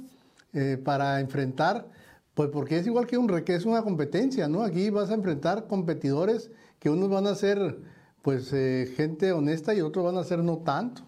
Eh, 0.54 0.78
para 0.82 1.20
enfrentar, 1.20 1.86
pues 2.32 2.48
porque 2.48 2.78
es 2.78 2.86
igual 2.86 3.06
que 3.06 3.18
un 3.18 3.26
que 3.44 3.54
es 3.54 3.66
una 3.66 3.82
competencia, 3.82 4.48
¿no? 4.48 4.62
Aquí 4.62 4.88
vas 4.88 5.10
a 5.10 5.14
enfrentar 5.14 5.66
competidores 5.66 6.50
que 6.78 6.88
unos 6.88 7.10
van 7.10 7.26
a 7.26 7.34
ser 7.34 7.78
pues 8.22 8.50
eh, 8.54 8.90
gente 8.96 9.32
honesta 9.32 9.74
y 9.74 9.82
otros 9.82 10.06
van 10.06 10.16
a 10.16 10.24
ser 10.24 10.38
no 10.38 10.56
tanto. 10.56 11.05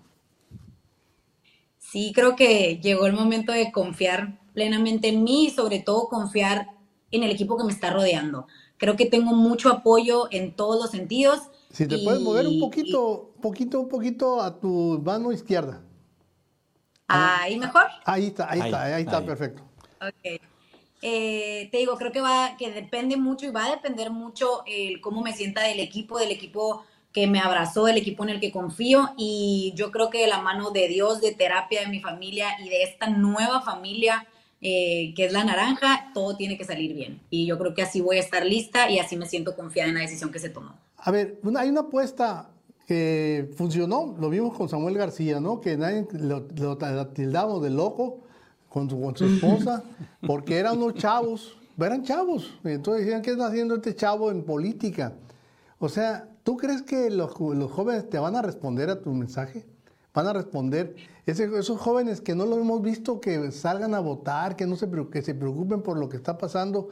Sí, 1.90 2.12
creo 2.14 2.36
que 2.36 2.78
llegó 2.82 3.06
el 3.06 3.14
momento 3.14 3.52
de 3.52 3.72
confiar 3.72 4.38
plenamente 4.52 5.08
en 5.08 5.24
mí 5.24 5.46
y 5.46 5.50
sobre 5.50 5.78
todo 5.78 6.08
confiar 6.08 6.68
en 7.10 7.22
el 7.22 7.30
equipo 7.30 7.56
que 7.56 7.64
me 7.64 7.72
está 7.72 7.90
rodeando. 7.90 8.46
Creo 8.76 8.94
que 8.94 9.06
tengo 9.06 9.32
mucho 9.34 9.70
apoyo 9.70 10.28
en 10.30 10.54
todos 10.54 10.78
los 10.78 10.90
sentidos. 10.90 11.40
Si 11.70 11.88
te 11.88 11.98
puedes 11.98 12.20
mover 12.20 12.46
un 12.46 12.60
poquito, 12.60 13.32
poquito, 13.40 13.80
un 13.80 13.88
poquito 13.88 14.42
a 14.42 14.60
tu 14.60 15.00
mano 15.02 15.32
izquierda. 15.32 15.82
¿Ahí 17.06 17.58
mejor? 17.58 17.86
Ahí 18.04 18.26
está, 18.26 18.50
ahí, 18.50 18.60
está, 18.60 18.84
ahí 18.84 19.02
está, 19.02 19.24
perfecto. 19.24 19.62
Ok. 20.02 20.42
Eh, 21.00 21.68
te 21.72 21.78
digo, 21.78 21.96
creo 21.96 22.12
que 22.12 22.20
va, 22.20 22.54
que 22.58 22.70
depende 22.70 23.16
mucho 23.16 23.46
y 23.46 23.50
va 23.50 23.64
a 23.64 23.70
depender 23.70 24.10
mucho 24.10 24.62
el 24.66 25.00
cómo 25.00 25.22
me 25.22 25.32
sienta 25.32 25.62
del 25.62 25.80
equipo, 25.80 26.18
del 26.18 26.32
equipo 26.32 26.84
que 27.18 27.26
me 27.26 27.40
abrazó, 27.40 27.86
del 27.86 27.96
equipo 27.96 28.22
en 28.22 28.30
el 28.30 28.38
que 28.38 28.52
confío 28.52 29.10
y 29.16 29.72
yo 29.74 29.90
creo 29.90 30.08
que 30.08 30.20
de 30.20 30.28
la 30.28 30.40
mano 30.40 30.70
de 30.70 30.86
Dios, 30.86 31.20
de 31.20 31.32
terapia, 31.32 31.80
de 31.80 31.88
mi 31.88 32.00
familia 32.00 32.46
y 32.64 32.68
de 32.68 32.84
esta 32.84 33.10
nueva 33.10 33.60
familia 33.60 34.28
eh, 34.60 35.14
que 35.16 35.24
es 35.24 35.32
la 35.32 35.42
naranja, 35.42 36.12
todo 36.14 36.36
tiene 36.36 36.56
que 36.56 36.64
salir 36.64 36.94
bien. 36.94 37.20
Y 37.28 37.44
yo 37.44 37.58
creo 37.58 37.74
que 37.74 37.82
así 37.82 38.00
voy 38.00 38.18
a 38.18 38.20
estar 38.20 38.46
lista 38.46 38.88
y 38.88 39.00
así 39.00 39.16
me 39.16 39.26
siento 39.26 39.56
confiada 39.56 39.88
en 39.88 39.96
la 39.96 40.02
decisión 40.02 40.30
que 40.30 40.38
se 40.38 40.48
tomó. 40.48 40.74
A 40.96 41.10
ver, 41.10 41.40
hay 41.56 41.68
una 41.70 41.80
apuesta 41.80 42.50
que 42.86 43.50
funcionó, 43.56 44.16
lo 44.20 44.30
vimos 44.30 44.56
con 44.56 44.68
Samuel 44.68 44.96
García, 44.96 45.40
¿no? 45.40 45.60
Que 45.60 45.76
nadie 45.76 46.06
lo, 46.12 46.46
tildamos 47.08 47.62
de 47.64 47.70
loco 47.70 48.20
con 48.68 48.88
su, 48.88 49.00
con 49.00 49.16
su 49.16 49.26
esposa, 49.26 49.82
porque 50.24 50.56
eran 50.56 50.80
unos 50.80 50.94
chavos, 50.94 51.58
eran 51.80 52.04
chavos. 52.04 52.60
Entonces 52.62 53.06
decían, 53.06 53.22
¿qué 53.22 53.32
está 53.32 53.48
haciendo 53.48 53.74
este 53.74 53.96
chavo 53.96 54.30
en 54.30 54.44
política? 54.44 55.14
O 55.80 55.88
sea, 55.88 56.28
¿tú 56.48 56.56
crees 56.56 56.80
que 56.80 57.10
los, 57.10 57.38
los 57.38 57.70
jóvenes 57.70 58.08
te 58.08 58.18
van 58.18 58.34
a 58.34 58.40
responder 58.40 58.88
a 58.88 59.02
tu 59.02 59.12
mensaje? 59.12 59.66
Van 60.14 60.26
a 60.26 60.32
responder, 60.32 60.96
esos 61.26 61.78
jóvenes 61.78 62.22
que 62.22 62.34
no 62.34 62.46
lo 62.46 62.58
hemos 62.58 62.80
visto, 62.80 63.20
que 63.20 63.52
salgan 63.52 63.94
a 63.94 64.00
votar, 64.00 64.56
que, 64.56 64.66
no 64.66 64.74
se, 64.74 64.88
que 65.12 65.20
se 65.20 65.34
preocupen 65.34 65.82
por 65.82 65.98
lo 65.98 66.08
que 66.08 66.16
está 66.16 66.38
pasando, 66.38 66.88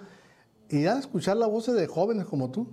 y 0.69 0.85
a 0.85 0.99
escuchar 0.99 1.38
la 1.38 1.47
voz 1.47 1.75
de 1.75 1.87
jóvenes 1.87 2.27
como 2.27 2.51
tú. 2.51 2.69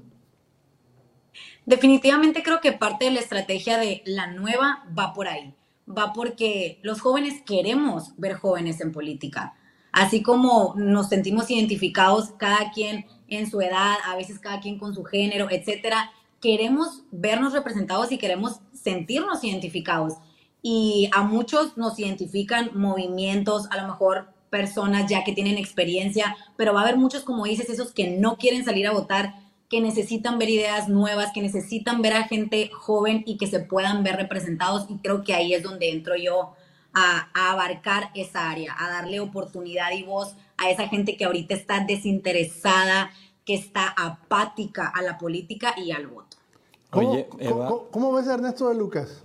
Definitivamente 1.66 2.44
creo 2.44 2.60
que 2.60 2.74
parte 2.74 3.06
de 3.06 3.12
la 3.12 3.22
estrategia 3.22 3.78
de 3.78 4.02
la 4.06 4.28
nueva 4.34 4.84
va 5.00 5.14
por 5.14 5.30
ahí. 5.30 5.56
Va 5.88 6.12
porque 6.12 6.80
los 6.82 7.00
jóvenes 7.00 7.42
queremos 7.46 8.14
ver 8.18 8.34
jóvenes 8.34 8.82
en 8.82 8.92
política. 8.92 9.54
Así 9.94 10.22
como 10.22 10.74
nos 10.76 11.08
sentimos 11.08 11.50
identificados 11.50 12.32
cada 12.38 12.72
quien 12.72 13.06
en 13.30 13.50
su 13.50 13.62
edad, 13.62 13.96
a 14.04 14.18
veces 14.18 14.38
cada 14.40 14.60
quien 14.60 14.78
con 14.78 14.94
su 14.94 15.06
género, 15.06 15.48
etcétera, 15.50 16.12
queremos 16.44 17.04
vernos 17.10 17.54
representados 17.54 18.12
y 18.12 18.18
queremos 18.18 18.60
sentirnos 18.74 19.46
identificados. 19.46 20.16
Y 20.62 21.10
a 21.14 21.24
muchos 21.24 21.78
nos 21.78 21.98
identifican 21.98 22.72
movimientos, 22.74 23.68
a 23.72 23.78
lo 23.82 23.88
mejor 23.88 24.28
personas 24.50 25.10
ya 25.10 25.24
que 25.24 25.32
tienen 25.32 25.58
experiencia, 25.58 26.36
pero 26.58 26.74
va 26.74 26.82
a 26.82 26.84
haber 26.84 26.98
muchos, 26.98 27.24
como 27.24 27.46
dices, 27.46 27.70
esos 27.70 27.94
que 27.94 28.12
no 28.12 28.36
quieren 28.36 28.66
salir 28.66 28.86
a 28.88 28.92
votar, 28.92 29.36
que 29.70 29.80
necesitan 29.80 30.38
ver 30.38 30.50
ideas 30.50 30.90
nuevas, 30.90 31.32
que 31.34 31.42
necesitan 31.42 32.02
ver 32.02 32.12
a 32.12 32.28
gente 32.28 32.70
joven 32.74 33.24
y 33.26 33.38
que 33.38 33.48
se 33.48 33.62
puedan 33.62 34.04
ver 34.04 34.18
representados. 34.18 34.86
Y 34.90 34.98
creo 34.98 35.24
que 35.24 35.34
ahí 35.34 35.54
es 35.54 35.64
donde 35.64 35.92
entro 35.92 36.18
yo 36.18 36.56
a, 36.94 37.30
a 37.34 37.54
abarcar 37.54 38.12
esa 38.16 38.52
área, 38.52 38.76
a 38.78 38.90
darle 38.90 39.22
oportunidad 39.22 39.92
y 39.94 40.04
voz 40.04 40.36
a 40.58 40.70
esa 40.70 40.90
gente 40.90 41.16
que 41.16 41.24
ahorita 41.24 41.56
está 41.56 41.86
desinteresada, 41.86 43.12
que 43.46 43.54
está 43.54 43.88
apática 43.88 44.92
a 44.94 45.02
la 45.02 45.18
política 45.18 45.74
y 45.78 45.92
al 45.92 46.08
voto. 46.08 46.33
¿Cómo, 46.94 47.12
Oye, 47.12 47.28
Eva. 47.40 47.68
cómo- 47.68 47.88
cómo 47.90 48.14
ves 48.14 48.28
a 48.28 48.36
Ernesto 48.36 48.70
de 48.70 48.76
Lucas? 48.76 49.24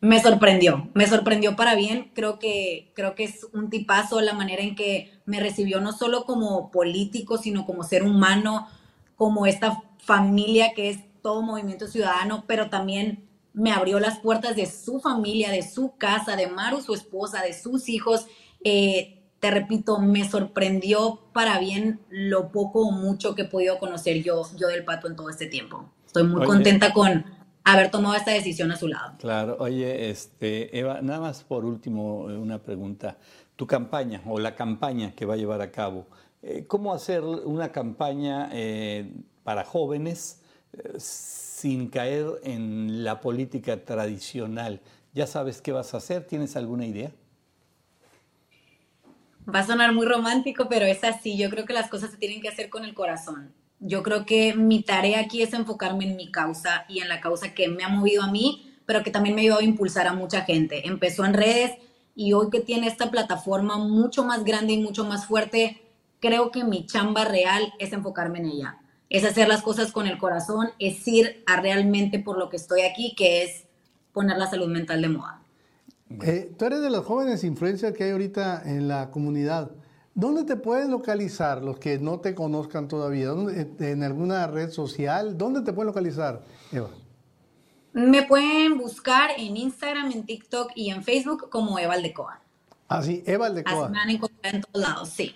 Me 0.00 0.20
sorprendió, 0.22 0.88
me 0.94 1.06
sorprendió 1.08 1.56
para 1.56 1.74
bien. 1.74 2.12
Creo 2.14 2.38
que, 2.38 2.92
creo 2.94 3.14
que 3.16 3.24
es 3.24 3.46
un 3.52 3.68
tipazo 3.70 4.20
la 4.20 4.34
manera 4.34 4.62
en 4.62 4.76
que 4.76 5.10
me 5.24 5.40
recibió, 5.40 5.80
no 5.80 5.92
solo 5.92 6.24
como 6.24 6.70
político, 6.70 7.38
sino 7.38 7.66
como 7.66 7.82
ser 7.82 8.04
humano, 8.04 8.68
como 9.16 9.46
esta 9.46 9.82
familia 9.98 10.72
que 10.74 10.90
es 10.90 11.00
todo 11.22 11.42
movimiento 11.42 11.88
ciudadano, 11.88 12.44
pero 12.46 12.70
también 12.70 13.28
me 13.52 13.72
abrió 13.72 13.98
las 13.98 14.20
puertas 14.20 14.54
de 14.54 14.66
su 14.66 15.00
familia, 15.00 15.50
de 15.50 15.62
su 15.62 15.96
casa, 15.96 16.36
de 16.36 16.46
Maru, 16.46 16.80
su 16.82 16.94
esposa, 16.94 17.42
de 17.42 17.54
sus 17.54 17.88
hijos. 17.88 18.26
Eh, 18.62 19.15
te 19.40 19.50
repito, 19.50 19.98
me 19.98 20.28
sorprendió 20.28 21.20
para 21.32 21.58
bien 21.58 22.00
lo 22.08 22.50
poco 22.50 22.88
o 22.88 22.90
mucho 22.92 23.34
que 23.34 23.42
he 23.42 23.44
podido 23.46 23.78
conocer 23.78 24.22
yo, 24.22 24.42
yo 24.56 24.68
del 24.68 24.84
pato 24.84 25.08
en 25.08 25.16
todo 25.16 25.30
este 25.30 25.46
tiempo. 25.46 25.90
Estoy 26.06 26.24
muy 26.24 26.40
Oye. 26.40 26.46
contenta 26.46 26.92
con 26.92 27.24
haber 27.64 27.90
tomado 27.90 28.14
esta 28.14 28.30
decisión 28.30 28.70
a 28.72 28.76
su 28.76 28.88
lado. 28.88 29.14
Claro, 29.18 29.56
oye, 29.58 30.10
este, 30.10 30.78
Eva, 30.78 31.00
nada 31.02 31.20
más 31.20 31.42
por 31.42 31.64
último 31.64 32.30
eh, 32.30 32.36
una 32.36 32.58
pregunta. 32.62 33.18
Tu 33.56 33.66
campaña 33.66 34.22
o 34.26 34.38
la 34.38 34.54
campaña 34.54 35.12
que 35.12 35.26
va 35.26 35.34
a 35.34 35.36
llevar 35.36 35.60
a 35.62 35.70
cabo, 35.70 36.06
eh, 36.42 36.64
¿cómo 36.68 36.94
hacer 36.94 37.24
una 37.24 37.72
campaña 37.72 38.50
eh, 38.52 39.10
para 39.42 39.64
jóvenes 39.64 40.42
eh, 40.72 40.92
sin 40.96 41.88
caer 41.88 42.26
en 42.44 43.02
la 43.02 43.20
política 43.20 43.84
tradicional? 43.84 44.80
¿Ya 45.12 45.26
sabes 45.26 45.60
qué 45.60 45.72
vas 45.72 45.92
a 45.94 45.96
hacer? 45.96 46.24
¿Tienes 46.24 46.54
alguna 46.54 46.86
idea? 46.86 47.10
Va 49.48 49.60
a 49.60 49.66
sonar 49.66 49.92
muy 49.92 50.06
romántico, 50.06 50.66
pero 50.68 50.86
es 50.86 51.04
así. 51.04 51.38
Yo 51.38 51.50
creo 51.50 51.64
que 51.64 51.72
las 51.72 51.88
cosas 51.88 52.10
se 52.10 52.16
tienen 52.16 52.40
que 52.40 52.48
hacer 52.48 52.68
con 52.68 52.84
el 52.84 52.94
corazón. 52.94 53.52
Yo 53.78 54.02
creo 54.02 54.24
que 54.24 54.54
mi 54.54 54.82
tarea 54.82 55.20
aquí 55.20 55.42
es 55.42 55.52
enfocarme 55.52 56.04
en 56.04 56.16
mi 56.16 56.32
causa 56.32 56.84
y 56.88 57.00
en 57.00 57.08
la 57.08 57.20
causa 57.20 57.54
que 57.54 57.68
me 57.68 57.84
ha 57.84 57.88
movido 57.88 58.22
a 58.22 58.30
mí, 58.30 58.74
pero 58.86 59.04
que 59.04 59.10
también 59.10 59.34
me 59.34 59.42
ha 59.42 59.44
ayudado 59.44 59.60
a 59.60 59.64
impulsar 59.64 60.08
a 60.08 60.14
mucha 60.14 60.42
gente. 60.42 60.88
Empezó 60.88 61.24
en 61.24 61.34
redes 61.34 61.72
y 62.16 62.32
hoy 62.32 62.50
que 62.50 62.60
tiene 62.60 62.88
esta 62.88 63.10
plataforma 63.10 63.76
mucho 63.76 64.24
más 64.24 64.42
grande 64.44 64.72
y 64.72 64.78
mucho 64.78 65.04
más 65.04 65.26
fuerte, 65.26 65.82
creo 66.18 66.50
que 66.50 66.64
mi 66.64 66.86
chamba 66.86 67.24
real 67.24 67.72
es 67.78 67.92
enfocarme 67.92 68.38
en 68.38 68.46
ella. 68.46 68.78
Es 69.10 69.24
hacer 69.24 69.46
las 69.46 69.62
cosas 69.62 69.92
con 69.92 70.08
el 70.08 70.18
corazón, 70.18 70.70
es 70.80 71.06
ir 71.06 71.44
a 71.46 71.60
realmente 71.60 72.18
por 72.18 72.38
lo 72.38 72.48
que 72.48 72.56
estoy 72.56 72.80
aquí, 72.80 73.14
que 73.14 73.44
es 73.44 73.64
poner 74.12 74.38
la 74.38 74.50
salud 74.50 74.68
mental 74.68 75.02
de 75.02 75.08
moda. 75.10 75.42
Eh, 76.22 76.52
tú 76.56 76.64
eres 76.64 76.82
de 76.82 76.90
los 76.90 77.04
jóvenes 77.04 77.42
influencers 77.44 77.96
que 77.96 78.04
hay 78.04 78.10
ahorita 78.10 78.62
en 78.64 78.86
la 78.88 79.10
comunidad. 79.10 79.70
¿Dónde 80.14 80.44
te 80.44 80.56
pueden 80.56 80.90
localizar 80.90 81.62
los 81.62 81.78
que 81.78 81.98
no 81.98 82.20
te 82.20 82.34
conozcan 82.34 82.88
todavía? 82.88 83.28
¿Dónde- 83.28 83.68
¿En 83.80 84.02
alguna 84.02 84.46
red 84.46 84.70
social? 84.70 85.36
¿Dónde 85.36 85.62
te 85.62 85.72
pueden 85.72 85.88
localizar, 85.88 86.42
Eva? 86.72 86.90
Me 87.92 88.22
pueden 88.24 88.78
buscar 88.78 89.30
en 89.36 89.56
Instagram, 89.56 90.12
en 90.12 90.24
TikTok 90.24 90.72
y 90.74 90.90
en 90.90 91.02
Facebook 91.02 91.48
como 91.50 91.78
Eva 91.78 91.94
Aldecoa. 91.94 92.40
Ah, 92.88 93.02
sí, 93.02 93.22
Eva 93.26 93.46
Así 93.46 93.52
Aldecoa. 93.58 93.88
me 93.88 93.98
van 93.98 94.08
a 94.08 94.12
encontrar 94.12 94.54
en 94.54 94.60
todos 94.62 94.86
lados, 94.86 95.08
sí. 95.08 95.34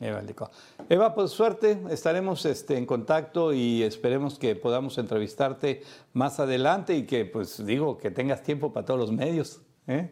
Eva, 0.00 0.20
Aldecoa. 0.20 0.50
Eva, 0.88 1.12
pues 1.14 1.32
suerte, 1.32 1.76
estaremos 1.90 2.44
este, 2.46 2.78
en 2.78 2.86
contacto 2.86 3.52
y 3.52 3.82
esperemos 3.82 4.38
que 4.38 4.54
podamos 4.54 4.96
entrevistarte 4.96 5.82
más 6.12 6.38
adelante 6.38 6.94
y 6.96 7.04
que, 7.04 7.24
pues 7.24 7.66
digo, 7.66 7.98
que 7.98 8.10
tengas 8.12 8.42
tiempo 8.44 8.72
para 8.72 8.86
todos 8.86 9.00
los 9.00 9.10
medios. 9.12 9.60
¿Eh? 9.88 10.10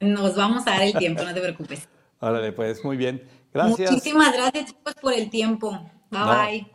Nos 0.00 0.36
vamos 0.36 0.66
a 0.66 0.70
dar 0.72 0.82
el 0.82 0.92
tiempo, 0.94 1.22
no 1.24 1.32
te 1.34 1.40
preocupes. 1.40 1.88
Órale, 2.20 2.52
pues 2.52 2.84
muy 2.84 2.96
bien. 2.96 3.22
Gracias. 3.54 3.90
Muchísimas 3.90 4.32
gracias, 4.32 4.66
chicos, 4.66 4.94
por 5.00 5.14
el 5.14 5.30
tiempo. 5.30 5.70
Bye 6.10 6.20
No, 6.20 6.26
bye. 6.26 6.66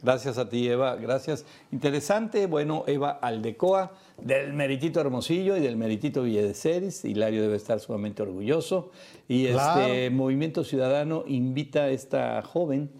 Gracias 0.00 0.38
a 0.38 0.48
ti, 0.48 0.68
Eva. 0.68 0.94
Gracias. 0.96 1.44
Interesante. 1.72 2.46
Bueno, 2.46 2.84
Eva 2.86 3.18
Aldecoa, 3.20 3.94
del 4.22 4.52
Meritito 4.52 5.00
Hermosillo 5.00 5.56
y 5.56 5.60
del 5.60 5.76
Meritito 5.76 6.22
Villa 6.22 6.42
de 6.42 6.54
Ceres. 6.54 7.04
Hilario 7.04 7.42
debe 7.42 7.56
estar 7.56 7.80
sumamente 7.80 8.22
orgulloso. 8.22 8.92
Y 9.26 9.48
Claro. 9.48 9.80
este 9.82 10.10
Movimiento 10.10 10.62
Ciudadano 10.62 11.24
invita 11.26 11.84
a 11.84 11.90
esta 11.90 12.40
joven 12.42 12.90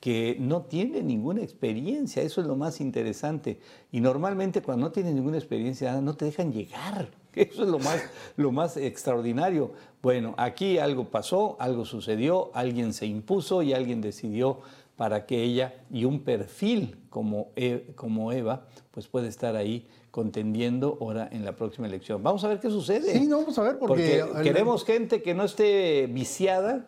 que 0.00 0.36
no 0.40 0.62
tiene 0.62 1.02
ninguna 1.04 1.42
experiencia. 1.42 2.22
Eso 2.22 2.40
es 2.40 2.48
lo 2.48 2.56
más 2.56 2.80
interesante. 2.80 3.60
Y 3.92 4.00
normalmente 4.00 4.60
cuando 4.60 4.86
no 4.86 4.92
tienes 4.92 5.14
ninguna 5.14 5.36
experiencia, 5.36 6.00
no 6.00 6.14
te 6.14 6.24
dejan 6.24 6.52
llegar. 6.52 7.10
Eso 7.34 7.62
es 7.62 7.68
lo 7.68 7.78
más, 7.78 8.02
lo 8.36 8.52
más 8.52 8.76
extraordinario. 8.76 9.72
Bueno, 10.02 10.34
aquí 10.38 10.78
algo 10.78 11.04
pasó, 11.04 11.56
algo 11.60 11.84
sucedió, 11.84 12.50
alguien 12.54 12.92
se 12.92 13.06
impuso 13.06 13.62
y 13.62 13.72
alguien 13.72 14.00
decidió 14.00 14.58
para 14.96 15.24
que 15.26 15.42
ella 15.42 15.74
y 15.90 16.04
un 16.04 16.20
perfil 16.20 16.96
como, 17.08 17.48
E- 17.56 17.92
como 17.94 18.32
Eva, 18.32 18.66
pues 18.90 19.08
puede 19.08 19.28
estar 19.28 19.56
ahí 19.56 19.86
contendiendo 20.10 20.98
ahora 21.00 21.28
en 21.32 21.44
la 21.44 21.56
próxima 21.56 21.86
elección. 21.86 22.22
Vamos 22.22 22.44
a 22.44 22.48
ver 22.48 22.60
qué 22.60 22.68
sucede. 22.68 23.12
Sí, 23.18 23.26
no, 23.26 23.38
vamos 23.38 23.58
a 23.58 23.62
ver, 23.62 23.78
porque- 23.78 24.18
el- 24.20 24.42
queremos 24.42 24.84
gente 24.84 25.22
que 25.22 25.32
no 25.34 25.44
esté 25.44 26.06
viciada, 26.08 26.86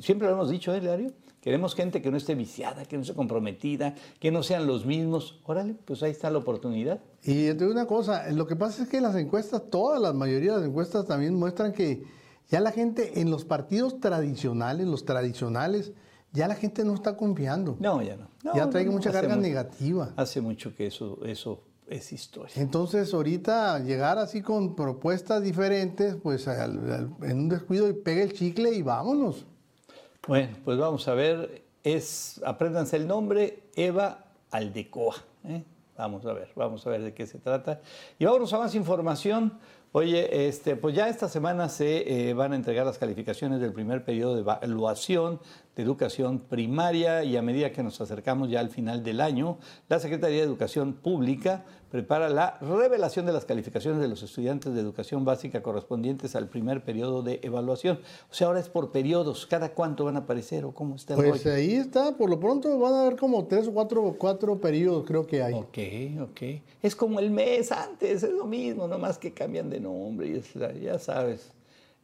siempre 0.00 0.28
lo 0.28 0.34
hemos 0.34 0.50
dicho, 0.50 0.72
¿eh, 0.74 0.78
Hilario? 0.78 1.10
Queremos 1.48 1.74
gente 1.74 2.02
que 2.02 2.10
no 2.10 2.18
esté 2.18 2.34
viciada, 2.34 2.84
que 2.84 2.96
no 2.96 3.02
esté 3.02 3.14
comprometida, 3.14 3.94
que 4.20 4.30
no 4.30 4.42
sean 4.42 4.66
los 4.66 4.84
mismos. 4.84 5.40
Órale, 5.46 5.72
pues 5.86 6.02
ahí 6.02 6.10
está 6.10 6.30
la 6.30 6.36
oportunidad. 6.36 7.00
Y 7.22 7.46
te 7.46 7.54
digo 7.54 7.70
una 7.70 7.86
cosa, 7.86 8.30
lo 8.32 8.46
que 8.46 8.54
pasa 8.54 8.82
es 8.82 8.88
que 8.90 9.00
las 9.00 9.16
encuestas, 9.16 9.62
todas 9.70 9.98
las 9.98 10.14
mayoría 10.14 10.52
de 10.52 10.58
las 10.58 10.68
encuestas 10.68 11.06
también 11.06 11.34
muestran 11.34 11.72
que 11.72 12.02
ya 12.50 12.60
la 12.60 12.70
gente 12.70 13.22
en 13.22 13.30
los 13.30 13.46
partidos 13.46 13.98
tradicionales, 13.98 14.86
los 14.86 15.06
tradicionales, 15.06 15.92
ya 16.34 16.48
la 16.48 16.54
gente 16.54 16.84
no 16.84 16.92
está 16.92 17.16
confiando. 17.16 17.78
No, 17.80 18.02
ya 18.02 18.16
no. 18.18 18.28
No, 18.44 18.54
ya 18.54 18.68
trae 18.68 18.84
no, 18.84 18.90
no, 18.90 18.96
mucha 18.98 19.10
carga 19.10 19.34
negativa. 19.36 20.12
Hace 20.16 20.42
mucho 20.42 20.74
que 20.76 20.86
eso, 20.88 21.18
eso 21.24 21.62
es 21.88 22.12
historia. 22.12 22.52
Entonces, 22.60 23.14
ahorita 23.14 23.78
llegar 23.78 24.18
así 24.18 24.42
con 24.42 24.76
propuestas 24.76 25.42
diferentes, 25.42 26.14
pues 26.22 26.46
al- 26.46 26.92
al- 26.92 27.10
en 27.22 27.38
un 27.38 27.48
descuido 27.48 27.88
y 27.88 27.94
pega 27.94 28.22
el 28.22 28.34
chicle 28.34 28.70
y 28.74 28.82
vámonos. 28.82 29.46
Bueno, 30.26 30.56
pues 30.64 30.78
vamos 30.78 31.06
a 31.08 31.14
ver. 31.14 31.62
Es, 31.84 32.40
apréndanse 32.44 32.96
el 32.96 33.06
nombre, 33.06 33.62
Eva 33.74 34.24
Aldecoa. 34.50 35.16
¿eh? 35.44 35.62
Vamos 35.96 36.24
a 36.26 36.32
ver, 36.32 36.50
vamos 36.54 36.86
a 36.86 36.90
ver 36.90 37.02
de 37.02 37.14
qué 37.14 37.26
se 37.26 37.38
trata. 37.38 37.80
Y 38.18 38.24
vámonos 38.24 38.52
a 38.52 38.58
más 38.58 38.74
información. 38.74 39.58
Oye, 39.92 40.48
este, 40.48 40.76
pues 40.76 40.94
ya 40.94 41.08
esta 41.08 41.28
semana 41.28 41.68
se 41.68 42.28
eh, 42.28 42.34
van 42.34 42.52
a 42.52 42.56
entregar 42.56 42.84
las 42.84 42.98
calificaciones 42.98 43.60
del 43.60 43.72
primer 43.72 44.04
periodo 44.04 44.34
de 44.34 44.40
evaluación 44.42 45.40
de 45.78 45.84
educación 45.84 46.40
primaria 46.40 47.22
y 47.22 47.36
a 47.36 47.42
medida 47.42 47.70
que 47.70 47.84
nos 47.84 48.00
acercamos 48.00 48.50
ya 48.50 48.58
al 48.58 48.68
final 48.68 49.04
del 49.04 49.20
año, 49.20 49.58
la 49.88 50.00
Secretaría 50.00 50.38
de 50.38 50.42
Educación 50.42 50.92
Pública 50.92 51.64
prepara 51.88 52.28
la 52.28 52.58
revelación 52.60 53.26
de 53.26 53.32
las 53.32 53.44
calificaciones 53.44 54.00
de 54.00 54.08
los 54.08 54.22
estudiantes 54.24 54.74
de 54.74 54.80
educación 54.80 55.24
básica 55.24 55.62
correspondientes 55.62 56.34
al 56.34 56.48
primer 56.48 56.82
periodo 56.82 57.22
de 57.22 57.38
evaluación. 57.44 58.00
O 58.30 58.34
sea, 58.34 58.48
ahora 58.48 58.58
es 58.60 58.68
por 58.68 58.90
periodos. 58.90 59.46
¿Cada 59.46 59.70
cuánto 59.70 60.04
van 60.04 60.16
a 60.16 60.20
aparecer 60.20 60.64
o 60.64 60.72
cómo 60.72 60.96
está 60.96 61.14
el 61.14 61.20
Pues 61.20 61.44
rollo? 61.44 61.56
ahí 61.56 61.74
está, 61.74 62.16
por 62.16 62.28
lo 62.28 62.40
pronto 62.40 62.76
van 62.78 62.94
a 62.94 63.02
haber 63.02 63.16
como 63.16 63.46
tres 63.46 63.68
o 63.68 63.72
cuatro, 63.72 64.16
cuatro 64.18 64.60
periodos, 64.60 65.04
creo 65.06 65.26
que 65.26 65.42
hay. 65.44 65.54
Ok, 65.54 65.78
ok. 66.30 66.60
Es 66.82 66.96
como 66.96 67.20
el 67.20 67.30
mes 67.30 67.70
antes, 67.70 68.22
es 68.24 68.32
lo 68.32 68.46
mismo, 68.46 68.88
nomás 68.88 69.16
que 69.16 69.32
cambian 69.32 69.70
de 69.70 69.78
nombre, 69.80 70.26
y 70.28 70.82
ya 70.82 70.98
sabes, 70.98 71.52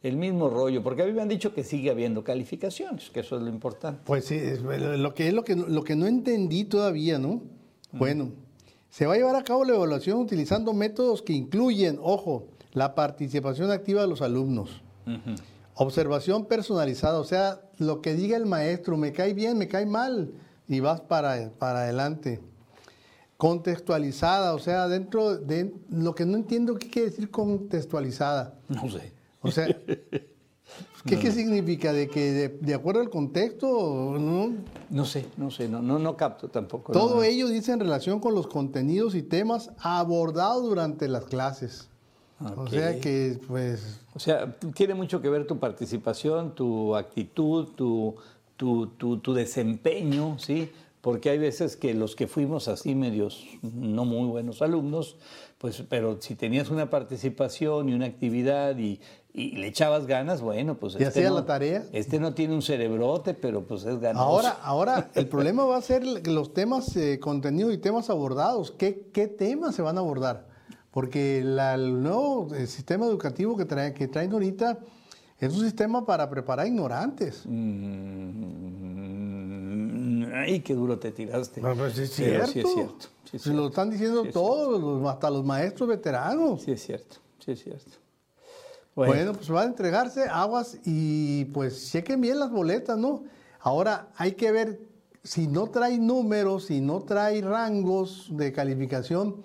el 0.04 0.18
mismo 0.18 0.50
rollo, 0.50 0.82
porque 0.82 1.02
a 1.02 1.06
mí 1.06 1.12
me 1.12 1.22
han 1.22 1.28
dicho 1.28 1.54
que 1.54 1.64
sigue 1.64 1.90
habiendo 1.90 2.22
calificaciones, 2.22 3.08
que 3.08 3.20
eso 3.20 3.36
es 3.36 3.42
lo 3.42 3.48
importante. 3.48 4.02
Pues 4.04 4.26
sí, 4.26 4.34
es 4.34 4.60
lo 4.60 5.14
que 5.14 5.28
es 5.28 5.32
lo 5.32 5.44
que, 5.44 5.56
lo 5.56 5.82
que 5.82 5.96
no 5.96 6.06
entendí 6.06 6.64
todavía, 6.64 7.18
¿no? 7.18 7.40
Bueno, 7.90 8.32
se 8.90 9.06
va 9.06 9.14
a 9.14 9.16
llevar 9.16 9.34
a 9.34 9.42
cabo 9.42 9.64
la 9.64 9.74
evaluación 9.74 10.18
utilizando 10.18 10.74
métodos 10.74 11.22
que 11.22 11.32
incluyen, 11.32 11.98
ojo, 12.02 12.48
la 12.74 12.94
participación 12.94 13.70
activa 13.70 14.02
de 14.02 14.08
los 14.08 14.20
alumnos, 14.20 14.82
observación 15.74 16.44
personalizada, 16.44 17.18
o 17.18 17.24
sea, 17.24 17.62
lo 17.78 18.02
que 18.02 18.12
diga 18.12 18.36
el 18.36 18.44
maestro, 18.44 18.98
me 18.98 19.12
cae 19.12 19.32
bien, 19.32 19.56
me 19.56 19.68
cae 19.68 19.86
mal, 19.86 20.32
y 20.68 20.80
vas 20.80 21.00
para, 21.00 21.50
para 21.58 21.80
adelante. 21.80 22.40
Contextualizada, 23.38 24.54
o 24.54 24.58
sea, 24.58 24.86
dentro 24.86 25.38
de 25.38 25.72
lo 25.88 26.14
que 26.14 26.26
no 26.26 26.36
entiendo 26.36 26.74
qué 26.74 26.90
quiere 26.90 27.08
decir 27.08 27.30
contextualizada. 27.30 28.54
No 28.68 28.90
sé. 28.90 29.13
O 29.44 29.50
sea, 29.50 29.66
¿qué, 31.06 31.18
qué 31.18 31.30
significa? 31.30 31.92
¿De 31.92 32.08
que 32.08 32.32
de, 32.32 32.48
de 32.48 32.74
acuerdo 32.74 33.00
al 33.00 33.10
contexto? 33.10 34.16
¿no? 34.18 34.52
No 34.90 35.04
sé, 35.04 35.26
no 35.36 35.50
sé, 35.50 35.68
no, 35.68 35.82
no, 35.82 35.98
no 35.98 36.16
capto 36.16 36.48
tampoco. 36.48 36.92
Todo 36.92 37.16
no, 37.16 37.22
ello 37.22 37.48
dice 37.48 37.72
en 37.72 37.80
relación 37.80 38.20
con 38.20 38.34
los 38.34 38.46
contenidos 38.46 39.14
y 39.14 39.22
temas 39.22 39.70
abordados 39.78 40.64
durante 40.64 41.08
las 41.08 41.26
clases. 41.26 41.90
O 42.56 42.66
sea 42.66 42.98
que, 43.00 43.38
pues, 43.46 44.00
O 44.14 44.18
sea, 44.18 44.56
tiene 44.74 44.94
mucho 44.94 45.22
que 45.22 45.28
ver 45.28 45.46
tu 45.46 45.58
participación, 45.58 46.54
tu 46.54 46.96
actitud, 46.96 47.68
tu, 47.74 48.16
tu, 48.56 48.88
tu, 48.88 49.18
tu 49.18 49.34
desempeño, 49.34 50.38
¿sí? 50.38 50.70
Porque 51.00 51.30
hay 51.30 51.38
veces 51.38 51.76
que 51.76 51.94
los 51.94 52.16
que 52.16 52.26
fuimos 52.26 52.66
así 52.66 52.94
medios 52.94 53.44
no 53.62 54.04
muy 54.04 54.26
buenos 54.28 54.62
alumnos, 54.62 55.16
pues, 55.58 55.82
pero 55.88 56.20
si 56.20 56.34
tenías 56.34 56.70
una 56.70 56.90
participación 56.90 57.88
y 57.88 57.94
una 57.94 58.06
actividad 58.06 58.76
y, 58.78 59.00
y 59.36 59.56
le 59.56 59.66
echabas 59.66 60.06
ganas, 60.06 60.40
bueno, 60.42 60.76
pues... 60.76 60.94
¿Y 60.98 61.02
hacía 61.02 61.28
no, 61.28 61.34
la 61.34 61.44
tarea? 61.44 61.84
Este 61.92 62.20
no 62.20 62.34
tiene 62.34 62.54
un 62.54 62.62
cerebrote, 62.62 63.34
pero 63.34 63.66
pues 63.66 63.84
es 63.84 63.98
ganoso. 63.98 64.24
ahora, 64.24 64.50
ahora 64.62 65.10
el 65.16 65.26
problema 65.26 65.64
va 65.64 65.76
a 65.76 65.82
ser 65.82 66.04
los 66.28 66.54
temas, 66.54 66.96
eh, 66.96 67.18
contenidos 67.18 67.74
y 67.74 67.78
temas 67.78 68.10
abordados. 68.10 68.70
¿Qué, 68.70 69.08
qué 69.12 69.26
temas 69.26 69.74
se 69.74 69.82
van 69.82 69.96
a 69.96 70.00
abordar? 70.00 70.46
Porque 70.92 71.42
la- 71.44 71.74
el 71.74 72.00
nuevo 72.00 72.54
eh, 72.54 72.68
sistema 72.68 73.06
educativo 73.06 73.56
que, 73.56 73.64
trae, 73.64 73.92
que 73.92 74.06
traen 74.06 74.32
ahorita 74.32 74.78
es 75.40 75.52
un 75.52 75.62
sistema 75.64 76.06
para 76.06 76.30
preparar 76.30 76.68
ignorantes. 76.68 77.42
Mm, 78.94 80.32
ay, 80.32 80.60
qué 80.60 80.74
duro 80.74 80.96
te 81.00 81.10
tiraste. 81.10 81.60
No, 81.60 81.74
pues, 81.74 81.98
es 81.98 82.12
Pero 82.16 82.46
sí 82.46 82.60
es 82.60 82.72
cierto. 82.72 83.08
sí 83.24 83.36
es 83.36 83.46
lo 83.46 83.66
están 83.66 83.90
diciendo 83.90 84.22
Sí 84.22 84.28
es 84.28 84.34
todos, 84.34 84.80
los- 84.80 85.04
hasta 85.10 85.28
los 85.28 85.44
maestros 85.44 85.88
veteranos. 85.88 86.62
Sí 86.62 86.70
es 86.70 86.82
cierto, 86.86 87.16
sí 87.44 87.50
es 87.50 87.62
cierto. 87.64 88.03
Bueno. 88.94 89.32
pues 89.32 89.50
va 89.52 89.62
a 89.62 89.64
entregarse 89.64 90.24
aguas 90.28 90.78
y 90.84 91.46
pues 91.46 91.90
chequen 91.90 92.20
bien 92.20 92.38
las 92.38 92.50
boletas, 92.50 92.96
¿no? 92.96 93.24
Ahora 93.60 94.08
hay 94.16 94.32
que 94.32 94.52
ver 94.52 94.80
si 95.22 95.46
no 95.46 95.68
trae 95.68 95.98
números, 95.98 96.66
si 96.66 96.80
no 96.80 97.00
trae 97.00 97.40
rangos 97.40 98.28
de 98.30 98.52
calificación, 98.52 99.42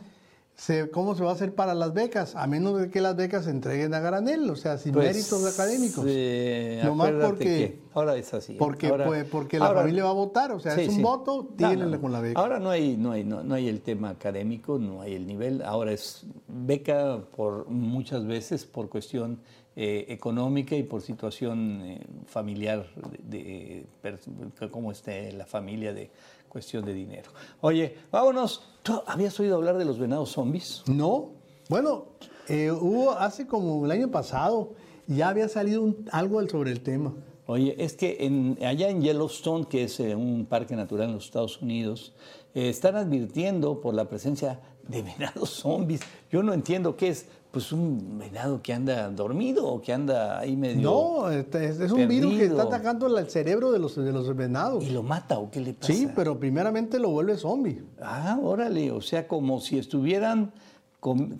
se- 0.60 0.89
cómo 0.89 1.16
se 1.16 1.24
va 1.24 1.30
a 1.30 1.34
hacer 1.34 1.55
para 1.55 1.74
las 1.74 1.93
becas, 1.93 2.36
a 2.36 2.45
menos 2.45 2.80
de 2.82 2.89
que 2.89 2.99
las 2.99 3.16
becas 3.16 3.45
se 3.45 3.51
entreguen 3.51 3.93
a 3.93 4.01
granel, 4.01 4.49
o 4.49 4.57
sea, 4.57 4.78
sin 4.78 4.91
Pues, 4.93 5.07
méritos 5.07 5.45
académicos. 5.53 6.03
eh, 6.07 6.82
Nomás 6.84 7.07
acuérdate 7.07 7.30
porque- 7.30 7.45
que 7.45 7.80
ahora 7.93 8.16
es 8.18 8.34
así. 8.34 8.53
¿eh? 8.53 8.55
Porque, 8.60 8.88
Ahora- 8.88 9.05
pues, 9.05 9.24
porque 9.26 9.57
la 9.57 9.68
ahora- 9.68 9.82
familia 9.82 10.03
va 10.03 10.10
a 10.10 10.14
votar, 10.14 10.51
o 10.51 10.60
sea, 10.60 10.76
Sí, 10.76 10.82
es 10.82 10.89
un 10.89 10.95
sí. 10.95 11.01
voto, 11.01 11.43
No, 11.51 11.55
tírenle 11.55 11.86
no, 11.86 11.91
no. 11.91 12.01
con 12.01 12.12
la 12.12 12.20
beca. 12.20 12.39
Ahora 12.41 12.60
no 12.60 12.70
hay, 12.70 12.97
no, 12.97 13.12
hay, 13.14 13.24
no, 13.24 13.41
no 13.41 13.55
hay 13.55 13.70
el 13.70 13.80
tema 13.82 14.10
académico, 14.10 14.78
no 14.80 15.01
hay 15.01 15.14
el 15.16 15.26
nivel. 15.26 15.62
Ahora 15.62 15.93
es 15.93 16.26
beca 16.49 17.22
por 17.38 17.70
muchas 17.70 18.26
veces 18.28 18.66
por 18.66 18.89
cuestión 18.89 19.39
eh, 19.82 20.07
económica 20.12 20.76
y 20.76 20.84
por 20.84 21.01
situación 21.01 21.80
eh, 21.84 22.01
familiar, 22.26 22.86
de, 23.24 23.86
de 24.01 24.70
cómo 24.72 24.91
esté 24.91 25.32
la 25.32 25.45
familia, 25.45 25.93
de 25.93 26.10
cuestión 26.50 26.84
de 26.86 26.93
dinero. 26.93 27.32
Oye, 27.62 27.95
vámonos. 28.12 28.64
¿Tú 28.84 29.02
habías 29.06 29.39
oído 29.39 29.56
hablar 29.56 29.78
de 29.78 29.86
los 29.86 30.00
venados 30.00 30.32
zombies? 30.32 30.84
No, 30.88 31.32
bueno, 31.70 32.06
eh, 32.47 32.72
hubo 32.72 33.12
hace 33.12 33.45
como 33.47 33.86
el 33.86 33.91
año 33.91 34.10
pasado, 34.10 34.74
ya 35.08 35.30
había 35.30 35.47
salido 35.50 35.82
un- 35.84 36.06
algo 36.12 36.45
sobre 36.50 36.72
el 36.72 36.82
tema. 36.82 37.14
Oye, 37.45 37.76
es 37.78 37.93
que 37.93 38.18
en- 38.22 38.58
allá 38.64 38.89
en 38.89 39.02
Yellowstone, 39.02 39.66
que 39.68 39.84
es 39.84 40.00
eh, 40.00 40.16
un 40.16 40.45
parque 40.45 40.76
natural 40.76 41.10
en 41.10 41.16
los 41.16 41.26
Estados 41.26 41.62
Unidos, 41.62 42.14
eh, 42.54 42.70
están 42.70 42.95
advirtiendo 42.95 43.82
por 43.82 43.93
la 43.93 44.06
presencia 44.08 44.60
de 44.88 45.02
venados 45.18 45.50
zombies. 45.50 46.02
Yo 46.32 46.41
no 46.43 46.54
entiendo 46.54 46.95
qué 46.95 47.10
es, 47.10 47.28
pues 47.52 47.72
un 47.72 48.20
venado 48.20 48.62
que 48.62 48.74
anda 48.74 49.10
dormido 49.10 49.68
o 49.68 49.82
que 49.82 49.91
anda 49.91 50.38
ahí 50.39 50.56
medio... 50.56 50.82
No, 50.82 51.32
este, 51.32 51.66
es, 51.66 51.80
es 51.80 51.91
un 51.91 52.08
virus 52.08 52.36
que 52.36 52.45
está 52.45 52.64
atacando 52.64 53.08
el 53.18 53.30
cerebro 53.30 53.72
de 53.72 53.80
los, 53.80 53.95
de 53.95 54.12
los 54.12 54.36
venados. 54.36 54.84
¿Y 54.84 54.91
lo 54.91 55.02
mata 55.02 55.39
o 55.39 55.50
qué 55.50 55.60
le 55.60 55.74
pasa? 55.74 55.91
Sí, 55.91 56.08
pero 56.16 56.39
primeramente 56.39 57.00
lo 57.00 57.10
vuelve 57.10 57.38
zombie. 57.38 57.82
Ah, 58.02 58.38
órale, 58.41 58.91
o 58.91 59.02
sea, 59.02 59.28
como 59.28 59.62
si 59.62 59.80
estuvieran 59.80 60.52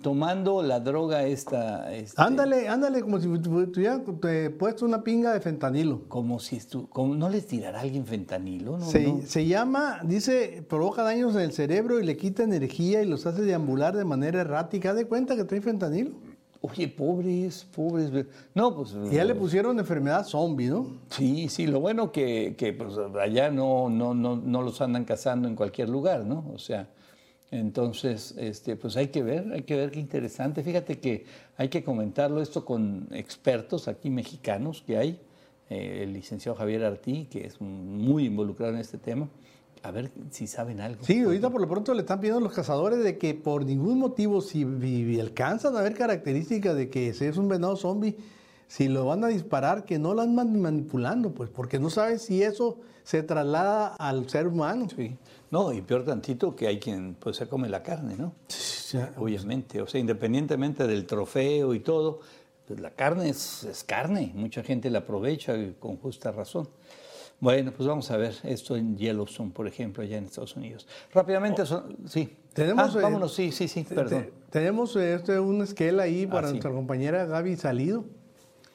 tomando 0.02 0.62
la 0.62 0.80
droga 0.80 1.24
esta... 1.24 1.92
este, 1.94 2.20
Ándale, 2.20 2.68
ándale, 2.68 3.02
como 3.02 3.20
si 3.20 3.28
tu- 3.38 3.66
tuvieran 3.70 4.04
te 4.20 4.50
puesto 4.50 4.84
una 4.86 5.02
pinga 5.04 5.32
de 5.32 5.40
fentanilo. 5.40 6.02
Como 6.08 6.38
si 6.40 6.56
estu 6.56 6.88
como, 6.88 7.14
¿No 7.14 7.28
les 7.28 7.46
tirará 7.46 7.80
alguien 7.80 8.06
fentanilo? 8.06 8.78
No, 8.78 8.84
Se, 8.86 9.06
no. 9.06 9.20
se 9.26 9.46
llama, 9.46 10.00
dice, 10.04 10.64
provoca 10.68 11.02
daños 11.02 11.34
en 11.34 11.42
el 11.42 11.52
cerebro 11.52 12.00
y 12.00 12.04
le 12.06 12.16
quita 12.16 12.42
energía 12.42 13.02
y 13.02 13.06
los 13.06 13.26
hace 13.26 13.42
deambular 13.42 13.96
de 13.96 14.04
manera 14.04 14.40
errática. 14.40 14.90
Haz 14.90 14.96
de 14.96 15.06
cuenta 15.06 15.36
que 15.36 15.44
trae 15.44 15.60
fentanilo. 15.60 16.12
Oye, 16.62 16.88
pobres, 16.88 17.66
pobres. 17.74 18.10
No, 18.54 18.74
pues... 18.76 18.94
Y 19.10 19.14
ya 19.14 19.24
le 19.24 19.34
pusieron 19.34 19.78
enfermedad 19.78 20.26
zombie, 20.26 20.68
¿no? 20.68 20.86
Sí, 21.08 21.48
sí, 21.48 21.66
lo 21.66 21.80
bueno 21.80 22.12
que, 22.12 22.54
que 22.58 22.74
pues, 22.74 22.94
allá 23.18 23.50
no, 23.50 23.88
no, 23.88 24.12
no, 24.14 24.36
no 24.36 24.62
los 24.62 24.80
andan 24.82 25.04
cazando 25.06 25.48
en 25.48 25.54
cualquier 25.56 25.88
lugar, 25.88 26.26
¿no? 26.26 26.44
O 26.54 26.58
sea, 26.58 26.88
entonces, 27.50 28.34
este, 28.38 28.76
pues 28.76 28.96
hay 28.96 29.08
que 29.08 29.22
ver, 29.22 29.52
hay 29.52 29.62
que 29.62 29.74
ver 29.76 29.90
qué 29.90 29.98
interesante. 30.00 30.62
Fíjate 30.62 30.98
que 30.98 31.24
hay 31.56 31.68
que 31.68 31.82
comentarlo 31.82 32.40
esto 32.40 32.64
con 32.64 33.08
expertos 33.10 33.88
aquí 33.88 34.08
mexicanos 34.10 34.82
que 34.86 34.96
hay, 34.96 35.20
eh, 35.68 36.00
el 36.04 36.12
licenciado 36.12 36.56
Javier 36.56 36.84
Artí, 36.84 37.26
que 37.30 37.46
es 37.46 37.60
muy 37.60 38.26
involucrado 38.26 38.72
en 38.74 38.78
este 38.80 38.98
tema, 38.98 39.28
a 39.82 39.90
ver 39.90 40.10
si 40.30 40.46
saben 40.46 40.80
algo. 40.80 41.02
Sí, 41.04 41.20
ahorita 41.20 41.50
por 41.50 41.60
lo 41.60 41.68
pronto 41.68 41.92
le 41.94 42.00
están 42.02 42.20
pidiendo 42.20 42.38
a 42.38 42.42
los 42.42 42.52
cazadores 42.52 43.02
de 43.02 43.18
que 43.18 43.34
por 43.34 43.64
ningún 43.64 43.98
motivo, 43.98 44.40
si 44.42 44.64
vi- 44.64 45.18
alcanzan 45.18 45.74
a 45.76 45.80
ver 45.82 45.94
características 45.94 46.76
de 46.76 46.88
que 46.90 47.08
ese 47.08 47.28
es 47.28 47.36
un 47.36 47.48
venado 47.48 47.76
zombie, 47.76 48.14
si 48.70 48.86
lo 48.88 49.04
van 49.04 49.24
a 49.24 49.26
disparar, 49.28 49.84
que 49.84 49.98
no 49.98 50.14
lo 50.14 50.22
andan 50.22 50.60
manipulando, 50.60 51.32
pues, 51.32 51.50
porque 51.50 51.80
no 51.80 51.90
saben 51.90 52.20
si 52.20 52.40
eso 52.44 52.78
se 53.02 53.24
traslada 53.24 53.88
al 53.96 54.30
ser 54.30 54.46
humano. 54.46 54.86
Sí. 54.94 55.16
No, 55.50 55.72
y 55.72 55.80
peor 55.82 56.04
tantito 56.04 56.54
que 56.54 56.68
hay 56.68 56.78
quien 56.78 57.16
pues 57.18 57.36
se 57.36 57.48
come 57.48 57.68
la 57.68 57.82
carne, 57.82 58.14
¿no? 58.16 58.32
Ya, 58.92 59.12
Obviamente, 59.18 59.82
o 59.82 59.88
sea, 59.88 60.00
independientemente 60.00 60.86
del 60.86 61.04
trofeo 61.04 61.74
y 61.74 61.80
todo, 61.80 62.20
pues 62.68 62.78
la 62.78 62.90
carne 62.92 63.30
es, 63.30 63.64
es 63.64 63.82
carne, 63.82 64.30
mucha 64.36 64.62
gente 64.62 64.88
la 64.88 65.00
aprovecha 65.00 65.52
con 65.80 65.96
justa 65.96 66.30
razón. 66.30 66.68
Bueno, 67.40 67.72
pues 67.76 67.88
vamos 67.88 68.08
a 68.12 68.16
ver 68.18 68.34
esto 68.44 68.76
en 68.76 68.96
Yellowstone, 68.96 69.50
por 69.50 69.66
ejemplo, 69.66 70.04
allá 70.04 70.18
en 70.18 70.26
Estados 70.26 70.54
Unidos. 70.54 70.86
Rápidamente, 71.12 71.66
son- 71.66 71.96
sí. 72.06 72.36
Tenemos, 72.52 72.94
Ah, 72.94 72.98
eh, 73.00 73.02
vámonos, 73.02 73.34
sí, 73.34 73.50
sí, 73.50 73.66
sí, 73.66 73.82
perdón. 73.82 74.24
Te- 74.24 74.32
tenemos 74.50 74.94
eh, 74.96 75.14
este, 75.14 75.40
un 75.40 75.62
esquel 75.62 75.98
ahí 75.98 76.26
para 76.28 76.46
Ah, 76.46 76.50
sí. 76.50 76.52
nuestra 76.52 76.70
compañera 76.70 77.24
Gaby 77.24 77.56
Salido. 77.56 78.04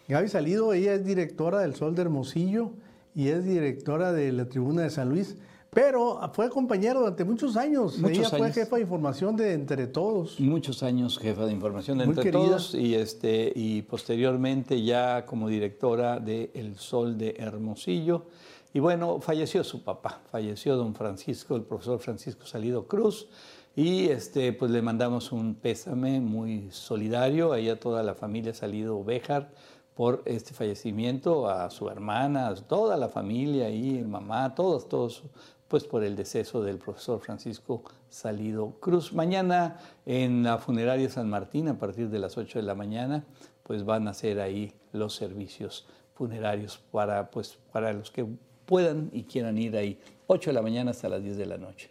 Gaby 0.07 0.27
Salido, 0.27 0.71
ella 0.73 0.93
es 0.93 1.03
directora 1.03 1.59
del 1.59 1.73
Sol 1.73 1.95
de 1.95 2.03
Hermosillo 2.03 2.71
y 3.15 3.29
es 3.29 3.43
directora 3.43 4.13
de 4.13 4.31
la 4.31 4.45
Tribuna 4.45 4.83
de 4.83 4.91
San 4.91 5.09
Luis, 5.09 5.35
pero 5.71 6.19
fue 6.33 6.49
compañera 6.49 6.99
durante 6.99 7.25
muchos 7.25 7.57
años. 7.57 7.97
Muchos 7.97 8.19
ella 8.19 8.29
fue 8.29 8.47
años. 8.47 8.55
jefa 8.55 8.75
de 8.75 8.83
información 8.83 9.35
de 9.35 9.53
Entre 9.53 9.87
Todos. 9.87 10.39
Muchos 10.39 10.83
años 10.83 11.17
jefa 11.17 11.47
de 11.47 11.53
información 11.53 11.97
de 11.97 12.05
Muy 12.05 12.11
Entre 12.11 12.31
querida. 12.31 12.49
Todos 12.49 12.75
y, 12.75 12.93
este, 12.93 13.51
y 13.55 13.81
posteriormente 13.81 14.83
ya 14.83 15.25
como 15.25 15.49
directora 15.49 16.19
de 16.19 16.51
El 16.53 16.77
Sol 16.77 17.17
de 17.17 17.35
Hermosillo. 17.39 18.27
Y 18.73 18.79
bueno, 18.79 19.19
falleció 19.21 19.63
su 19.63 19.83
papá, 19.83 20.21
falleció 20.31 20.75
don 20.75 20.93
Francisco, 20.93 21.55
el 21.55 21.63
profesor 21.63 21.97
Francisco 21.99 22.45
Salido 22.45 22.87
Cruz. 22.87 23.27
Y 23.75 24.05
este, 24.05 24.53
pues 24.53 24.69
le 24.71 24.81
mandamos 24.81 25.31
un 25.31 25.55
pésame 25.55 26.21
muy 26.21 26.69
solidario 26.71 27.51
ahí 27.51 27.69
a 27.69 27.79
toda 27.79 28.03
la 28.03 28.13
familia 28.13 28.53
Salido 28.53 29.03
Béjar 29.03 29.49
por 29.95 30.21
este 30.25 30.53
fallecimiento, 30.53 31.49
a 31.49 31.69
su 31.69 31.89
hermana, 31.89 32.49
a 32.49 32.55
toda 32.55 32.97
la 32.97 33.09
familia 33.09 33.69
y 33.69 34.03
mamá, 34.03 34.53
todos, 34.53 34.89
todos, 34.89 35.23
pues 35.69 35.85
por 35.85 36.03
el 36.03 36.15
deceso 36.15 36.61
del 36.61 36.77
profesor 36.77 37.19
Francisco 37.21 37.83
Salido 38.09 38.71
Cruz. 38.79 39.13
Mañana 39.13 39.79
en 40.05 40.43
la 40.43 40.57
funeraria 40.57 41.09
San 41.09 41.29
Martín, 41.29 41.69
a 41.69 41.79
partir 41.79 42.09
de 42.09 42.19
las 42.19 42.37
8 42.37 42.59
de 42.59 42.63
la 42.63 42.75
mañana, 42.75 43.23
pues 43.63 43.83
van 43.85 44.07
a 44.07 44.13
ser 44.13 44.39
ahí 44.41 44.73
los 44.91 45.15
servicios 45.15 45.87
funerarios 46.13 46.77
para, 46.91 47.31
pues, 47.31 47.57
para 47.71 47.93
los 47.93 48.11
que 48.11 48.25
puedan 48.65 49.09
y 49.13 49.23
quieran 49.23 49.57
ir 49.57 49.75
ahí, 49.77 49.99
8 50.27 50.49
de 50.49 50.53
la 50.53 50.61
mañana 50.61 50.91
hasta 50.91 51.09
las 51.09 51.23
10 51.23 51.37
de 51.37 51.45
la 51.45 51.57
noche, 51.57 51.89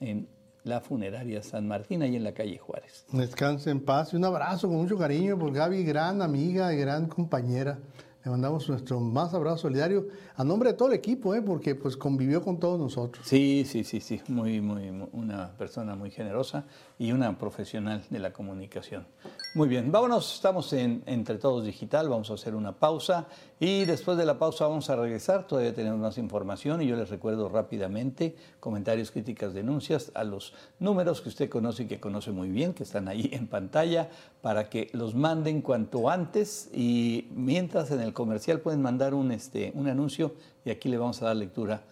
en 0.00 0.28
la 0.64 0.80
funeraria 0.80 1.42
San 1.42 1.66
Martín, 1.66 2.02
ahí 2.02 2.16
en 2.16 2.24
la 2.24 2.32
calle 2.32 2.58
Juárez. 2.58 3.04
Descanse 3.12 3.70
en 3.70 3.80
paz 3.80 4.12
y 4.12 4.16
un 4.16 4.24
abrazo 4.24 4.68
con 4.68 4.76
mucho 4.78 4.96
cariño 4.96 5.38
por 5.38 5.52
Gaby, 5.52 5.84
gran 5.84 6.22
amiga 6.22 6.72
y 6.72 6.76
gran 6.78 7.06
compañera. 7.06 7.78
Le 8.24 8.30
mandamos 8.30 8.68
nuestro 8.68 9.00
más 9.00 9.34
abrazo 9.34 9.58
solidario 9.62 10.06
a 10.36 10.44
nombre 10.44 10.70
de 10.70 10.76
todo 10.76 10.86
el 10.86 10.94
equipo, 10.94 11.34
¿eh? 11.34 11.42
porque 11.42 11.74
pues 11.74 11.96
convivió 11.96 12.40
con 12.40 12.60
todos 12.60 12.78
nosotros. 12.78 13.26
Sí, 13.26 13.64
sí, 13.66 13.82
sí, 13.82 14.00
sí, 14.00 14.20
muy, 14.28 14.60
muy, 14.60 14.92
mu- 14.92 15.08
una 15.12 15.50
persona 15.58 15.96
muy 15.96 16.12
generosa 16.12 16.62
y 17.00 17.10
una 17.10 17.36
profesional 17.36 18.04
de 18.10 18.20
la 18.20 18.32
comunicación. 18.32 19.08
Muy 19.56 19.66
bien, 19.68 19.90
vámonos, 19.90 20.36
estamos 20.36 20.72
en 20.72 21.02
Entre 21.06 21.36
Todos 21.38 21.64
Digital, 21.64 22.08
vamos 22.08 22.30
a 22.30 22.34
hacer 22.34 22.54
una 22.54 22.70
pausa 22.70 23.26
y 23.64 23.84
después 23.84 24.18
de 24.18 24.24
la 24.24 24.40
pausa 24.40 24.66
vamos 24.66 24.90
a 24.90 24.96
regresar, 24.96 25.46
todavía 25.46 25.72
tenemos 25.72 26.00
más 26.00 26.18
información 26.18 26.82
y 26.82 26.88
yo 26.88 26.96
les 26.96 27.10
recuerdo 27.10 27.48
rápidamente 27.48 28.34
comentarios, 28.58 29.12
críticas, 29.12 29.54
denuncias 29.54 30.10
a 30.16 30.24
los 30.24 30.52
números 30.80 31.20
que 31.20 31.28
usted 31.28 31.48
conoce 31.48 31.84
y 31.84 31.86
que 31.86 32.00
conoce 32.00 32.32
muy 32.32 32.48
bien, 32.48 32.74
que 32.74 32.82
están 32.82 33.06
ahí 33.06 33.30
en 33.32 33.46
pantalla, 33.46 34.10
para 34.40 34.68
que 34.68 34.90
los 34.92 35.14
manden 35.14 35.62
cuanto 35.62 36.10
antes. 36.10 36.70
Y 36.74 37.28
mientras 37.36 37.92
en 37.92 38.00
el 38.00 38.12
comercial 38.12 38.58
pueden 38.58 38.82
mandar 38.82 39.14
un, 39.14 39.30
este, 39.30 39.70
un 39.76 39.86
anuncio 39.86 40.34
y 40.64 40.70
aquí 40.70 40.88
le 40.88 40.98
vamos 40.98 41.22
a 41.22 41.26
dar 41.26 41.36
lectura 41.36 41.84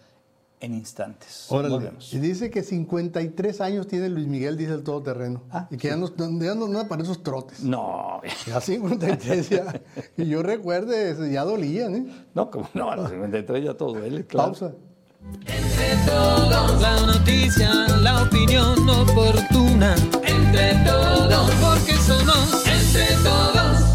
en 0.61 0.75
instantes. 0.75 1.47
Órale. 1.49 1.91
Y 2.11 2.19
dice 2.19 2.49
que 2.51 2.63
53 2.63 3.61
años 3.61 3.87
tiene 3.87 4.09
Luis 4.09 4.27
Miguel, 4.27 4.57
dice 4.57 4.73
el 4.73 4.83
todoterreno. 4.83 5.41
Ah, 5.49 5.67
y 5.69 5.77
que 5.77 5.89
ya, 5.89 5.97
no, 5.97 6.07
ya 6.39 6.55
no 6.55 6.65
anda 6.65 6.87
para 6.87 7.01
esos 7.03 7.23
trotes. 7.23 7.63
No, 7.63 8.21
Ya 8.45 8.61
53 8.61 9.49
ya. 9.49 9.81
Y 10.17 10.27
yo 10.27 10.43
recuerde, 10.43 11.31
ya 11.31 11.43
dolían, 11.43 11.95
¿eh? 11.95 12.05
no, 12.33 12.49
como 12.51 12.69
no, 12.73 12.91
a 12.91 12.95
los 12.95 13.09
53 13.09 13.63
ya 13.63 13.73
todo 13.73 13.93
duele, 13.93 14.25
claro. 14.25 14.51
Pausa. 14.51 14.73
Entre 15.41 15.95
todos, 16.05 16.81
la 16.81 16.99
noticia, 17.05 17.73
la 18.01 18.23
opinión 18.23 18.87
oportuna. 18.89 19.95
Entre 20.23 20.75
todos, 20.85 21.51
porque 21.55 21.93
somos 21.93 22.65
entre 22.67 23.15
todos. 23.23 23.91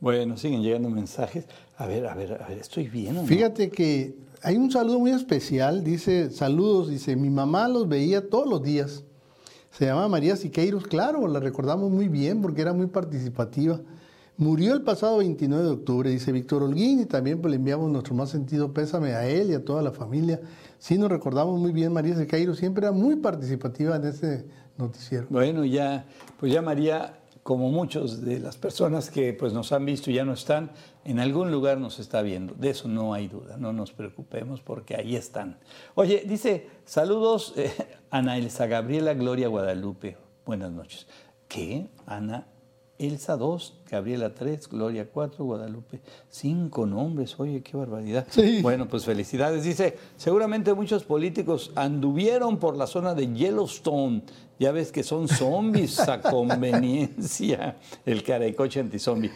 Bueno, 0.00 0.36
siguen 0.36 0.62
llegando 0.62 0.90
mensajes. 0.90 1.46
A 1.76 1.86
ver, 1.86 2.06
a 2.06 2.14
ver, 2.14 2.40
a 2.42 2.48
ver, 2.48 2.58
¿estoy 2.58 2.88
bien 2.88 3.16
no? 3.16 3.24
Fíjate 3.24 3.70
que 3.70 4.14
hay 4.42 4.56
un 4.56 4.70
saludo 4.70 4.98
muy 5.00 5.10
especial, 5.10 5.82
dice, 5.82 6.30
saludos, 6.30 6.88
dice, 6.88 7.16
mi 7.16 7.30
mamá 7.30 7.66
los 7.66 7.88
veía 7.88 8.28
todos 8.28 8.46
los 8.46 8.62
días. 8.62 9.04
Se 9.70 9.86
llama 9.86 10.06
María 10.06 10.36
Siqueiros, 10.36 10.86
claro, 10.86 11.26
la 11.26 11.40
recordamos 11.40 11.90
muy 11.90 12.08
bien 12.08 12.42
porque 12.42 12.62
era 12.62 12.72
muy 12.72 12.86
participativa. 12.86 13.80
Murió 14.36 14.74
el 14.74 14.82
pasado 14.82 15.18
29 15.18 15.64
de 15.64 15.70
octubre, 15.70 16.10
dice 16.10 16.30
Víctor 16.30 16.62
Holguín, 16.62 17.00
y 17.00 17.06
también 17.06 17.40
pues, 17.40 17.50
le 17.50 17.56
enviamos 17.56 17.90
nuestro 17.90 18.14
más 18.14 18.30
sentido 18.30 18.72
pésame 18.72 19.14
a 19.14 19.26
él 19.26 19.50
y 19.50 19.54
a 19.54 19.64
toda 19.64 19.80
la 19.82 19.90
familia. 19.90 20.40
Sí 20.78 20.98
nos 20.98 21.08
recordamos 21.08 21.58
muy 21.58 21.72
bien, 21.72 21.92
María 21.92 22.16
Siqueiros 22.16 22.58
siempre 22.58 22.84
era 22.84 22.92
muy 22.92 23.16
participativa 23.16 23.96
en 23.96 24.04
ese 24.04 24.44
noticiero. 24.76 25.26
Bueno, 25.30 25.64
ya, 25.64 26.06
pues 26.38 26.52
ya 26.52 26.62
María, 26.62 27.18
como 27.44 27.70
muchos 27.70 28.24
de 28.24 28.40
las 28.40 28.56
personas 28.56 29.10
que 29.10 29.34
pues 29.34 29.52
nos 29.52 29.70
han 29.70 29.84
visto 29.84 30.10
y 30.10 30.14
ya 30.14 30.24
no 30.24 30.32
están, 30.32 30.70
en 31.04 31.20
algún 31.20 31.52
lugar 31.52 31.78
nos 31.78 32.00
está 32.00 32.22
viendo. 32.22 32.54
De 32.54 32.70
eso 32.70 32.88
no 32.88 33.12
hay 33.12 33.28
duda, 33.28 33.58
no 33.58 33.72
nos 33.74 33.92
preocupemos 33.92 34.62
porque 34.62 34.96
ahí 34.96 35.14
están. 35.14 35.58
Oye, 35.94 36.24
dice, 36.26 36.68
saludos, 36.86 37.52
eh, 37.56 37.70
Ana 38.10 38.38
Elsa 38.38 38.66
Gabriela 38.66 39.12
Gloria 39.12 39.48
Guadalupe. 39.48 40.16
Buenas 40.46 40.72
noches. 40.72 41.06
¿Qué? 41.46 41.86
Ana 42.06 42.46
Elsa 42.98 43.36
2, 43.36 43.80
Gabriela 43.90 44.32
3, 44.34 44.68
Gloria 44.68 45.08
4, 45.12 45.44
Guadalupe. 45.44 46.00
Cinco 46.30 46.86
nombres, 46.86 47.38
oye, 47.40 47.60
qué 47.62 47.76
barbaridad. 47.76 48.26
Sí. 48.30 48.60
Bueno, 48.62 48.88
pues 48.88 49.04
felicidades. 49.04 49.64
Dice, 49.64 49.96
seguramente 50.16 50.72
muchos 50.74 51.02
políticos 51.04 51.72
anduvieron 51.74 52.58
por 52.58 52.76
la 52.76 52.86
zona 52.86 53.14
de 53.14 53.32
Yellowstone. 53.32 54.22
Ya 54.60 54.70
ves 54.70 54.92
que 54.92 55.02
son 55.02 55.26
zombies 55.26 55.98
a 56.00 56.20
conveniencia. 56.30 57.76
El 58.06 58.22
caraicoche 58.22 58.78
antizombie. 58.80 59.32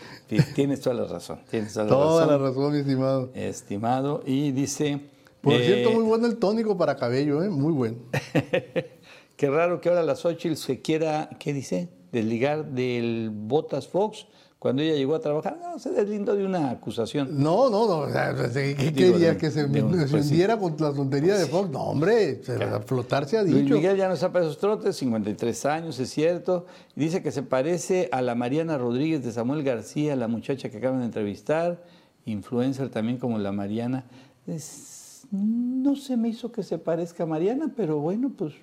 Tienes 0.55 0.81
toda 0.81 0.95
la 0.95 1.05
razón. 1.07 1.41
Tienes 1.51 1.73
toda 1.73 1.85
la 1.87 1.91
Toda 1.91 2.27
la 2.27 2.39
razón. 2.39 2.57
razón, 2.57 2.73
mi 2.73 2.79
estimado. 2.79 3.31
Estimado. 3.35 4.23
Y 4.25 4.53
dice... 4.53 5.01
Por 5.41 5.53
eh, 5.55 5.65
cierto, 5.67 5.93
muy 5.93 6.03
bueno 6.03 6.27
el 6.27 6.37
tónico 6.37 6.77
para 6.77 6.97
cabello, 6.97 7.45
¿eh? 7.45 7.49
muy 7.49 7.73
bueno. 7.73 7.97
Qué 9.37 9.49
raro 9.49 9.81
que 9.81 9.89
ahora 9.89 10.03
la 10.03 10.17
Xochitl 10.17 10.57
se 10.57 10.81
quiera, 10.83 11.31
¿qué 11.39 11.53
dice? 11.53 11.89
Desligar 12.13 12.67
del 12.71 13.31
Botas 13.33 13.87
Fox 13.89 14.27
cuando 14.59 14.83
ella 14.83 14.95
llegó 14.95 15.15
a 15.15 15.21
trabajar. 15.21 15.59
No, 15.63 15.79
se 15.79 15.91
deslindó 15.91 16.35
de 16.35 16.45
una 16.45 16.71
acusación. 16.71 17.41
No, 17.41 17.71
no, 17.71 17.87
no. 17.87 18.13
¿Qué 18.13 18.75
Digo, 18.93 19.13
quería? 19.13 19.31
de- 19.33 19.37
¿Que 19.37 19.51
se, 19.53 19.69
se 19.69 19.83
pues 19.83 20.11
sí. 20.11 20.17
hundiera 20.33 20.59
con 20.59 20.75
la 20.81 20.93
tontería 20.93 21.37
de 21.37 21.47
Fox? 21.47 21.71
No, 21.71 21.83
hombre, 21.85 22.43
se- 22.43 22.63
a 22.65 22.81
flotar 22.81 23.27
se 23.29 23.39
ha 23.39 23.43
Luis 23.43 23.55
dicho. 23.63 23.75
Miguel 23.77 23.97
ya 23.97 24.09
no 24.09 24.15
está 24.15 24.33
para 24.33 24.45
esos 24.47 24.59
trotes, 24.59 24.97
53 24.97 25.65
años, 25.67 25.99
es 26.01 26.11
cierto. 26.11 26.67
Dice 26.97 27.23
que 27.23 27.31
se 27.31 27.43
parece 27.45 28.09
a 28.11 28.21
la 28.21 28.35
Mariana 28.35 28.79
Rodríguez 28.79 29.23
de 29.23 29.31
Samuel 29.31 29.63
García, 29.63 30.17
la 30.17 30.27
muchacha 30.27 30.71
que 30.71 30.79
acaban 30.79 31.01
de 31.01 31.07
entrevistar, 31.07 31.85
influencer 32.25 32.89
también 32.89 33.19
como 33.19 33.39
la 33.39 33.53
Mariana. 33.53 34.07
Es- 34.47 35.27
no 35.31 35.95
se 35.95 36.17
me 36.17 36.31
hizo 36.31 36.51
que 36.51 36.63
se 36.63 36.79
parezca 36.79 37.25
a 37.25 37.27
Mariana, 37.27 37.73
pero 37.77 37.99
bueno, 38.01 38.33
pues 38.37 38.55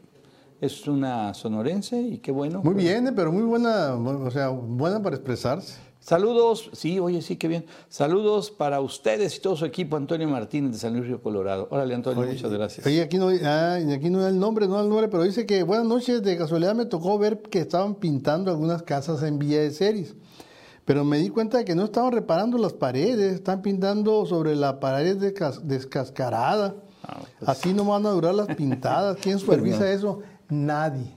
es 0.66 0.88
una 0.88 1.34
sonorense 1.34 2.02
y 2.02 2.18
qué 2.20 2.32
bueno. 2.32 2.62
Muy 2.64 2.74
pues. 2.74 2.86
bien, 2.86 3.12
pero 3.16 3.32
muy 3.32 3.44
buena, 3.44 3.94
o 3.96 4.32
sea, 4.32 4.50
buena 4.50 5.02
para 5.02 5.16
expresarse. 5.16 5.78
Saludos, 6.00 6.70
sí, 6.74 7.00
oye, 7.00 7.24
sí, 7.24 7.36
qué 7.36 7.48
bien. 7.48 7.66
Saludos 7.90 8.52
para 8.52 8.80
ustedes 8.80 9.38
y 9.38 9.40
todo 9.42 9.56
su 9.56 9.66
equipo, 9.66 9.98
Antonio 9.98 10.28
Martínez 10.30 10.74
de 10.74 10.78
San 10.78 10.94
Luis 10.94 11.08
Río 11.08 11.20
Colorado. 11.20 11.68
Órale, 11.72 11.96
Antonio, 11.96 12.24
muchas 12.28 12.52
gracias. 12.52 12.86
Oye, 12.86 13.02
aquí 13.02 13.18
no, 13.18 13.30
ah, 13.44 13.80
aquí 13.92 14.12
no 14.12 14.20
da 14.22 14.30
el 14.30 14.38
nombre, 14.38 14.68
no 14.68 14.76
da 14.76 14.84
el 14.84 14.90
nombre, 14.90 15.08
pero 15.08 15.24
dice 15.24 15.48
que 15.48 15.64
buenas 15.64 15.88
noches, 15.88 16.22
de 16.22 16.38
casualidad 16.38 16.76
me 16.76 16.86
tocó 16.86 17.18
ver 17.18 17.42
que 17.42 17.58
estaban 17.60 17.96
pintando 17.96 18.52
algunas 18.52 18.84
casas 18.84 19.24
en 19.24 19.40
Villa 19.40 19.62
de 19.62 19.72
Ceris. 19.72 20.14
Pero 20.86 21.04
me 21.04 21.18
di 21.18 21.30
cuenta 21.30 21.58
de 21.58 21.66
que 21.66 21.74
no 21.74 21.86
estaban 21.86 22.12
reparando 22.12 22.60
las 22.60 22.74
paredes, 22.74 23.34
están 23.34 23.64
pintando 23.64 24.28
sobre 24.28 24.56
la 24.56 24.80
pared 24.80 25.18
descas- 25.18 25.62
descascarada. 25.64 26.76
Ah, 27.04 27.22
pues. 27.40 27.50
Así 27.50 27.74
no 27.74 27.84
van 27.86 28.06
a 28.06 28.12
durar 28.12 28.36
las 28.36 28.56
pintadas. 28.56 29.18
¿Quién 29.20 29.40
supervisa 29.40 29.80
no. 29.80 29.86
eso? 29.86 30.20
Nadie. 30.50 31.12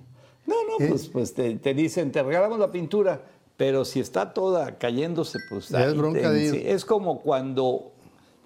No, 0.47 0.55
no, 0.65 0.89
pues, 0.89 1.09
pues 1.09 1.35
te, 1.35 1.57
te 1.57 1.75
dicen, 1.75 2.11
te 2.13 2.23
regalamos 2.23 2.59
la 2.59 2.71
pintura, 2.73 3.21
pero 3.57 3.85
si 3.85 4.01
está 4.01 4.33
toda 4.33 4.79
cayéndose, 4.79 5.39
pues 5.51 5.69
Ya 5.69 5.85
es 5.87 5.97
bronca 5.97 6.31
de 6.31 6.43
ellos. 6.49 6.57
Es 6.65 6.85
como 6.85 7.21
cuando, 7.21 7.93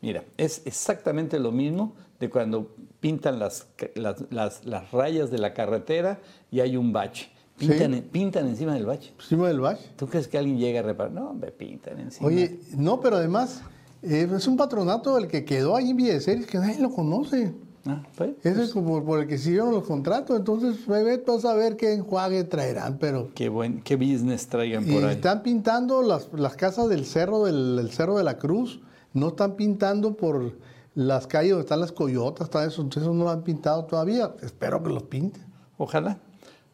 mira, 0.01 0.25
es 0.37 0.63
exactamente 0.65 1.39
lo 1.39 1.53
mismo 1.53 1.95
de 2.19 2.29
cuando 2.31 2.75
pintan 3.01 3.39
las, 3.39 3.67
las, 3.95 4.25
las- 4.31 4.65
las 4.65 4.91
rayas 4.91 5.31
de 5.31 5.39
la 5.39 5.55
carretera 5.55 6.21
y 6.51 6.61
hay 6.61 6.77
un 6.77 6.93
bache. 6.93 7.31
Pintan, 7.59 7.95
Sí. 7.95 8.01
pintan 8.11 8.49
encima 8.49 8.75
del 8.75 8.87
bache. 8.87 9.13
Encima 9.21 9.47
del 9.49 9.61
bache. 9.61 9.85
¿Tú 9.97 10.07
crees 10.09 10.27
que 10.27 10.39
alguien 10.39 10.59
llega 10.59 10.81
a 10.81 10.83
reparar? 10.83 11.13
No, 11.13 11.31
hombre, 11.31 11.53
pintan 11.53 12.01
encima. 12.01 12.27
Oye, 12.27 12.59
no, 12.77 13.01
pero 13.01 13.17
además 13.17 13.63
eh, 14.03 14.29
es 14.35 14.47
un 14.49 14.57
patronato 14.57 15.17
el 15.19 15.29
que 15.29 15.45
quedó 15.45 15.77
ahí 15.77 15.91
en 15.91 15.97
Villa 15.97 16.15
de 16.15 16.21
Ceres 16.21 16.47
que 16.47 16.59
nadie 16.59 16.81
lo 16.81 16.91
conoce. 16.91 17.53
Ah, 17.85 18.01
pues, 18.17 18.31
Ese 18.45 18.63
es 18.63 18.73
como 18.73 19.05
por 19.05 19.21
el 19.21 19.27
que 19.27 19.39
siguieron 19.39 19.73
los 19.73 19.85
contratos. 19.85 20.37
Entonces, 20.39 20.87
bebé, 20.87 21.23
vas 21.27 21.45
a 21.45 21.55
ver 21.55 21.77
qué 21.77 21.93
enjuague 21.95 22.45
traerán, 22.45 22.99
pero... 22.99 23.31
Qué 23.35 23.49
buen, 23.49 23.83
qué 23.83 23.97
business 23.97 24.47
traigan 24.47 24.89
Y 24.89 24.93
por 24.95 25.05
ahí. 25.05 25.15
están 25.17 25.43
pintando 25.43 26.01
las, 26.03 26.29
las 26.33 26.55
casas 26.55 26.89
del 26.89 27.05
cerro 27.05 27.45
del, 27.45 27.77
del 27.77 27.91
cerro 27.91 28.17
de 28.17 28.23
la 28.25 28.39
Cruz. 28.39 28.81
No 29.15 29.29
están 29.29 29.57
pintando 29.57 30.15
por 30.17 30.53
las 30.95 31.27
calles 31.27 31.51
donde 31.51 31.63
están 31.65 31.81
las 31.81 31.91
coyotas, 31.93 32.45
está 32.47 32.65
eso. 32.65 32.83
Entonces, 32.83 33.03
eso 33.03 33.15
no 33.15 33.25
lo 33.25 33.31
han 33.31 33.43
pintado 33.43 33.85
todavía. 33.85 34.33
Espero 34.43 34.81
que 34.83 34.91
los 34.91 35.03
pinten. 35.03 35.43
Ojalá, 35.77 36.19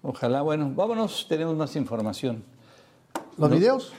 ojalá. 0.03 0.43
Bueno, 0.43 0.71
vámonos, 0.77 1.25
tenemos 1.29 1.57
más 1.57 1.75
información. 1.77 2.43
Los 3.39 3.49
No. 3.49 3.57
videos, 3.57 3.93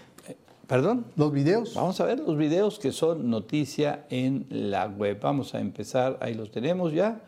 ¿Perdón? 0.69 1.07
los 1.15 1.31
videos. 1.31 1.73
Vamos 1.73 1.99
a 1.99 2.05
ver 2.05 2.19
los 2.19 2.37
videos 2.37 2.77
que 2.77 2.91
son 2.91 3.29
noticia 3.29 4.05
en 4.11 4.45
la 4.49 4.85
web. 4.87 5.19
Vamos 5.19 5.55
a 5.55 5.59
empezar, 5.59 6.19
ahí 6.21 6.35
los 6.35 6.51
tenemos 6.51 6.93
ya. 6.93 7.21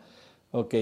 Ok. 0.52 0.74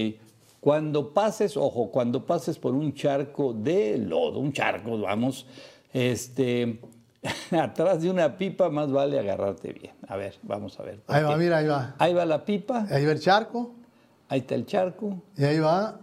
Cuando 0.61 1.15
pases, 1.15 1.57
ojo, 1.57 1.91
cuando 1.91 2.27
pases 2.27 2.59
por 2.59 2.75
un 2.75 2.93
charco 2.93 3.55
de 3.55 3.97
lodo, 3.97 4.41
un 4.41 4.53
charco, 4.53 5.01
vamos, 5.01 5.47
este, 5.91 6.79
atrás 7.51 8.03
de 8.03 8.11
una 8.11 8.37
pipa, 8.37 8.69
más 8.69 8.93
vale 8.93 9.19
agarrarte 9.19 9.73
bien. 9.73 9.95
A 10.07 10.17
ver, 10.17 10.39
vamos 10.43 10.79
a 10.79 10.83
ver. 10.83 11.01
Ahí 11.07 11.23
va, 11.25 11.37
mira, 11.39 11.57
ahí 11.57 11.67
va. 11.67 11.95
Ahí 11.99 12.13
va 12.13 12.27
la 12.27 12.45
pipa, 12.45 12.87
Ahí 12.91 13.07
va 13.07 13.13
el 13.13 13.21
charco 13.21 13.81
ahí 14.31 14.41
está 14.41 14.55
el 14.55 14.65
charco. 14.65 15.23
y 15.37 15.45
ahí 15.45 15.59
va. 15.59 16.01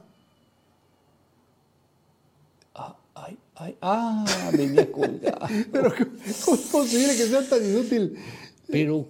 Ah, 2.75 2.95
ay, 3.59 3.77
ah, 3.81 4.25
venía 4.53 4.91
colgado. 4.91 5.47
Pero 5.71 5.93
¿cómo 6.45 6.57
es 6.57 6.61
posible 6.71 7.07
que 7.15 7.27
sea 7.27 7.47
tan 7.47 7.63
inútil? 7.65 8.17
Pero, 8.69 9.05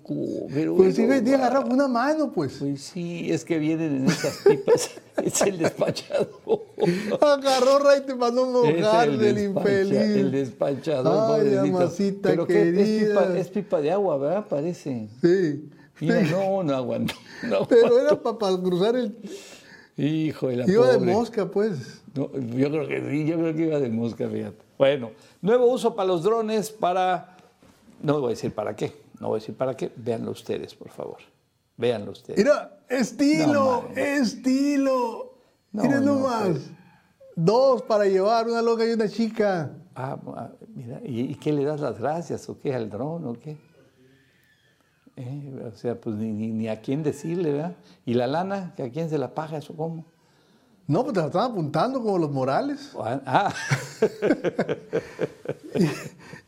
pero 0.54 0.76
Pues 0.76 1.00
me 1.00 1.20
tiene 1.22 1.38
agarrado 1.38 1.64
con 1.64 1.74
una 1.74 1.88
mano, 1.88 2.32
pues. 2.32 2.58
Pues 2.60 2.80
sí, 2.80 3.32
es 3.32 3.44
que 3.44 3.58
vienen 3.58 3.98
en 3.98 4.06
esas 4.06 4.38
pipas. 4.38 4.92
es 5.24 5.42
el 5.42 5.58
despachador. 5.58 6.28
Agarró 7.20 7.80
Ray 7.80 8.02
te 8.06 8.14
mandó 8.14 8.46
mojar 8.46 9.10
el 9.10 9.18
del 9.18 9.40
infeliz. 9.40 9.98
El 9.98 10.32
despachador, 10.32 11.42
Ay, 11.42 11.74
Pero 12.22 12.46
que 12.46 12.54
es 12.54 12.76
querida. 12.76 13.08
pipa, 13.08 13.40
es 13.40 13.48
pipa 13.50 13.82
de 13.82 13.92
agua, 13.92 14.18
¿verdad? 14.20 14.46
Parece. 14.48 15.08
Sí. 15.22 15.70
Mira, 16.02 16.22
no, 16.22 16.62
no 16.62 16.76
aguantó. 16.76 17.16
No 17.44 17.68
Pero 17.68 18.00
era 18.00 18.22
para 18.22 18.58
cruzar 18.62 18.96
el. 18.96 19.18
Hijo 19.98 20.50
de 20.50 20.58
la 20.58 20.70
Iba 20.70 20.92
de 20.92 21.00
mosca, 21.00 21.50
pues. 21.50 22.02
No, 22.18 22.32
yo 22.34 22.70
creo 22.72 22.88
que 22.88 23.10
sí, 23.10 23.26
yo 23.26 23.38
creo 23.38 23.54
que 23.56 23.62
iba 23.68 23.80
de 23.80 23.90
mosca, 23.90 24.28
fíjate. 24.28 24.58
Bueno, 24.78 25.12
nuevo 25.42 25.68
uso 25.68 25.96
para 25.96 26.08
los 26.08 26.24
drones 26.24 26.70
para... 26.72 27.38
No 28.02 28.20
voy 28.20 28.28
a 28.28 28.30
decir 28.32 28.54
para 28.54 28.76
qué, 28.76 28.94
no 29.20 29.30
voy 29.30 29.38
a 29.38 29.40
decir 29.40 29.56
para 29.56 29.76
qué. 29.76 29.92
Véanlo 29.96 30.32
ustedes, 30.32 30.74
por 30.76 30.90
favor. 30.90 31.18
Véanlo 31.78 32.12
ustedes. 32.12 32.38
Mira, 32.38 32.80
estilo, 32.90 33.86
No, 33.90 33.96
estilo. 33.96 35.34
No, 35.72 35.84
Mira 35.84 36.00
no, 36.00 36.16
nomás. 36.16 36.48
pues. 36.50 36.72
Dos 37.36 37.82
para 37.84 38.06
llevar, 38.06 38.48
una 38.48 38.62
loca 38.64 38.84
y 38.86 38.92
una 38.94 39.08
chica. 39.08 39.72
Ah, 39.96 40.18
ah, 40.36 40.50
mira, 40.76 41.02
¿y, 41.04 41.22
y 41.22 41.36
qué 41.36 41.52
le 41.54 41.64
das 41.66 41.80
las 41.82 42.00
gracias 42.00 42.48
o 42.50 42.60
qué 42.60 42.74
al 42.74 42.90
dron 42.90 43.26
o 43.26 43.34
qué? 43.34 43.58
Eh, 45.16 45.64
o 45.72 45.76
sea, 45.76 46.00
pues 46.00 46.16
ni, 46.16 46.32
ni- 46.32 46.52
ni 46.52 46.68
a 46.68 46.82
quién 46.82 47.02
decirle, 47.04 47.52
¿verdad? 47.54 47.76
¿Y 48.06 48.14
la 48.14 48.28
lana? 48.28 48.74
¿Que 48.76 48.84
¿A 48.84 48.90
quién 48.92 49.10
se 49.10 49.18
la 49.18 49.34
paga 49.34 49.58
eso 49.58 49.76
cómo? 49.76 50.06
No, 50.88 51.04
pues 51.04 51.16
te 51.16 51.20
lo 51.20 51.26
están 51.28 51.52
apuntando 51.52 52.02
como 52.02 52.18
los 52.18 52.32
Morales. 52.32 52.92
Ah, 53.26 53.54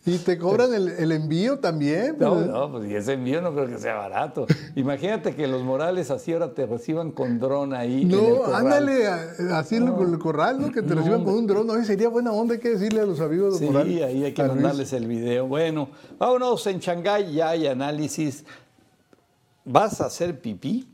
y, 0.05 0.17
te 0.19 0.37
cobran 0.37 0.73
el, 0.73 0.87
el 0.89 1.11
envío 1.11 1.59
también. 1.59 2.15
no, 2.17 2.33
pues. 2.35 2.47
no, 2.47 2.71
pues 2.71 2.89
y 2.89 2.95
ese 2.95 3.13
envío 3.13 3.41
no 3.41 3.51
creo 3.53 3.67
que 3.67 3.77
sea 3.77 3.95
barato. 3.95 4.47
Imagínate 4.75 5.35
que 5.35 5.45
los 5.47 5.61
Morales 5.63 6.09
así 6.09 6.31
ahora 6.33 6.53
te 6.53 6.65
reciban 6.65 7.11
con 7.11 7.37
dron 7.39 7.73
ahí. 7.73 8.03
en 8.03 8.11
el 8.11 8.17
No, 8.17 8.35
corral. 8.37 8.55
ándale, 8.55 9.07
así 9.07 9.75
el- 9.75 9.91
con 9.93 10.13
el 10.13 10.19
corral, 10.19 10.61
¿no? 10.61 10.71
Que 10.71 10.81
te 10.81 10.89
No, 10.89 10.95
reciban 10.95 11.23
con 11.25 11.33
un 11.33 11.45
dron. 11.47 11.69
Oye, 11.69 11.83
sería 11.83 12.07
buena 12.09 12.31
onda, 12.31 12.53
hay 12.53 12.59
que 12.61 12.69
decirle 12.69 13.01
a 13.01 13.05
los 13.05 13.19
amigos 13.19 13.59
de 13.59 13.65
Sí, 13.67 13.71
Morales. 13.71 14.03
ahí 14.03 14.23
hay 14.23 14.33
que 14.33 14.41
Luis. 14.43 14.55
mandarles 14.55 14.93
el 14.93 15.05
video. 15.05 15.47
Bueno, 15.47 15.89
vámonos, 16.17 16.65
en 16.67 16.79
Shanghái 16.79 17.33
ya 17.33 17.49
hay 17.49 17.67
análisis. 17.67 18.45
Vas 19.65 19.99
a 20.01 20.05
hacer 20.05 20.39
pipí 20.39 20.87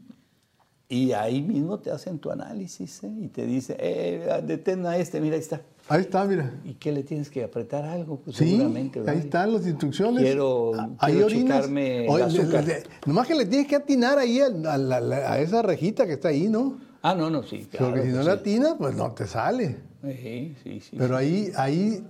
y 0.88 1.12
ahí 1.14 1.42
mismo 1.42 1.80
te 1.80 1.90
hacen 1.92 2.20
tu 2.20 2.30
análisis 2.32 3.04
¿eh? 3.04 3.12
y 3.22 3.28
te 3.30 3.46
dice, 3.46 3.76
eh, 3.80 4.42
detén 4.46 4.86
a 4.86 4.98
este, 4.98 5.20
mira, 5.20 5.36
ahí 5.36 5.42
está. 5.42 5.62
Ahí 5.88 6.02
está, 6.02 6.26
mira. 6.26 6.52
¿Y 6.64 6.74
qué 6.76 6.92
le 6.92 7.04
tienes 7.04 7.30
que 7.30 7.44
apretar 7.44 7.86
algo? 7.86 8.18
Pues 8.20 8.38
Sí, 8.38 8.52
seguramente. 8.52 9.00
ahí 9.00 9.06
¿verdad? 9.06 9.22
están 9.24 9.54
las 9.54 9.68
instrucciones. 9.68 10.24
Quiero- 10.24 10.72
Ah, 11.00 11.08
checarme 11.28 12.06
el 12.08 12.22
azúcar. 12.22 12.64
le- 12.66 12.80
le- 12.80 12.84
nomás 13.06 13.28
que 13.28 13.36
le 13.36 13.46
tienes 13.46 13.68
que 13.68 13.76
atinar 13.76 14.18
ahí 14.18 14.40
a, 14.40 14.50
la- 14.50 14.78
la- 15.00 15.32
a 15.32 15.40
esa 15.40 15.62
rejita 15.62 16.06
que 16.08 16.14
está 16.14 16.30
ahí, 16.30 16.48
¿no? 16.50 16.78
Ah, 17.04 17.14
no, 17.14 17.30
no, 17.30 17.44
sí. 17.44 17.68
claro 17.70 17.88
Porque 17.94 18.04
si 18.08 18.10
no 18.14 18.22
sí. 18.22 18.26
le 18.26 18.32
atinas, 18.34 18.74
pues 18.80 18.96
no 18.96 19.12
te 19.12 19.28
sale. 19.28 19.78
Sí, 20.04 20.56
sí, 20.64 20.80
sí. 20.80 20.96
Pero 20.98 21.16
ahí, 21.18 21.52
ahí 21.56 22.04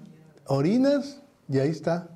orinas 0.48 1.22
y 1.50 1.60
ahí 1.60 1.70
está. 1.70 2.10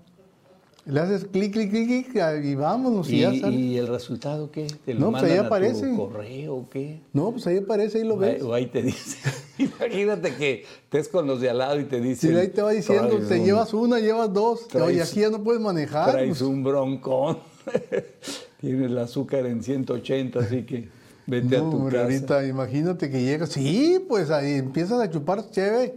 Le 0.85 0.99
haces 1.01 1.25
clic, 1.25 1.51
clic, 1.53 1.69
clic, 1.69 1.85
clic 2.11 2.45
y 2.45 2.55
vámonos 2.55 3.09
y, 3.09 3.17
¿Y, 3.17 3.19
ya 3.19 3.33
sale. 3.35 3.55
y 3.55 3.77
el 3.77 3.87
resultado 3.87 4.49
qué? 4.49 4.65
¿Te 4.85 4.93
lo 4.95 4.99
No, 5.01 5.11
pues 5.11 5.23
ahí 5.23 5.37
aparece. 5.37 5.93
correo 5.95 6.55
o 6.55 6.69
qué? 6.69 7.01
No, 7.13 7.31
pues 7.31 7.45
ahí 7.47 7.57
aparece, 7.57 7.99
ahí 7.99 8.03
lo 8.05 8.15
O 8.15 8.21
ahí- 8.23 8.31
ves. 8.33 8.41
O 8.43 8.53
ahí 8.53 8.65
te 8.67 8.81
dice. 8.81 9.17
Imagínate 9.59 10.33
que 10.35 10.63
estés 10.85 11.09
con 11.09 11.27
los 11.27 11.41
de 11.41 11.49
al 11.49 11.59
lado 11.59 11.79
y 11.79 11.83
te 11.83 11.99
dicen. 12.01 12.31
Si 12.31 12.35
ahí 12.37 12.47
te 12.47 12.61
va 12.61 12.71
diciendo, 12.71 13.07
"Traes 13.09 13.27
te 13.27 13.39
un- 13.39 13.45
llevas 13.45 13.73
una, 13.73 13.99
llevas 13.99 14.33
dos. 14.33 14.67
traes- 14.67 14.87
Oye, 14.87 15.01
aquí 15.03 15.19
ya 15.19 15.29
no 15.29 15.43
puedes 15.43 15.61
manejar. 15.61 16.11
Traes 16.11 16.29
pues. 16.29 16.41
un 16.41 16.63
broncón. 16.63 17.37
Tienes 18.59 18.87
el 18.89 18.97
azúcar 18.97 19.45
en 19.45 19.61
180, 19.63 20.39
así 20.39 20.63
que 20.63 20.89
vete 21.27 21.57
a 21.57 21.59
tu 21.59 21.65
hombre, 21.77 21.97
casa. 21.97 22.03
ahorita 22.05 22.47
imagínate 22.47 23.09
que 23.09 23.21
llegas. 23.21 23.49
Sí, 23.49 24.03
pues 24.07 24.31
ahí 24.31 24.53
empiezas 24.53 24.99
a 24.99 25.09
chupar 25.09 25.49
chévere 25.51 25.95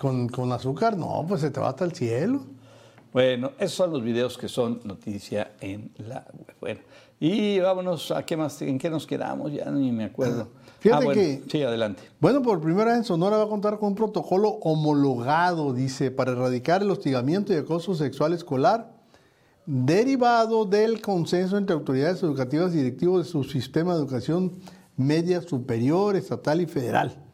con, 0.00 0.28
con 0.28 0.52
azúcar. 0.52 0.96
No, 0.96 1.24
pues 1.26 1.40
se 1.40 1.50
te 1.50 1.58
va 1.60 1.70
hasta 1.70 1.84
el 1.84 1.92
cielo. 1.92 2.44
Bueno, 3.12 3.52
esos 3.58 3.72
son 3.72 3.92
los 3.92 4.02
videos 4.02 4.36
que 4.36 4.48
son 4.48 4.80
noticia 4.84 5.52
en 5.60 5.90
la 5.96 6.26
web. 6.34 6.56
Bueno, 6.60 6.80
y 7.18 7.58
vámonos, 7.60 8.10
¿a 8.10 8.24
qué 8.24 8.36
más? 8.36 8.60
¿En 8.62 8.78
qué 8.78 8.90
nos 8.90 9.06
quedamos? 9.06 9.52
Ya 9.52 9.70
ni 9.70 9.90
me 9.90 10.04
acuerdo. 10.04 10.48
Fíjate 10.80 11.02
ah, 11.02 11.06
bueno, 11.06 11.20
que- 11.20 11.42
Sí, 11.50 11.62
adelante. 11.62 12.02
Bueno, 12.20 12.42
por 12.42 12.60
primera 12.60 12.90
vez 12.90 12.98
en 12.98 13.04
Sonora 13.04 13.38
va 13.38 13.44
a 13.44 13.48
contar 13.48 13.78
con 13.78 13.88
un 13.90 13.94
protocolo 13.94 14.50
homologado, 14.62 15.72
dice, 15.72 16.10
para 16.10 16.32
erradicar 16.32 16.82
el 16.82 16.90
hostigamiento 16.90 17.54
y 17.54 17.56
acoso 17.56 17.94
sexual 17.94 18.34
escolar, 18.34 18.92
derivado 19.64 20.64
del 20.64 21.00
consenso 21.00 21.56
entre 21.56 21.74
autoridades 21.74 22.22
educativas 22.22 22.74
y 22.74 22.78
directivos 22.78 23.24
de 23.24 23.30
su 23.32 23.44
sistema 23.44 23.94
de 23.94 24.00
educación 24.00 24.52
media 24.96 25.40
superior, 25.40 26.16
estatal 26.16 26.60
y 26.60 26.66
federal. 26.66 27.25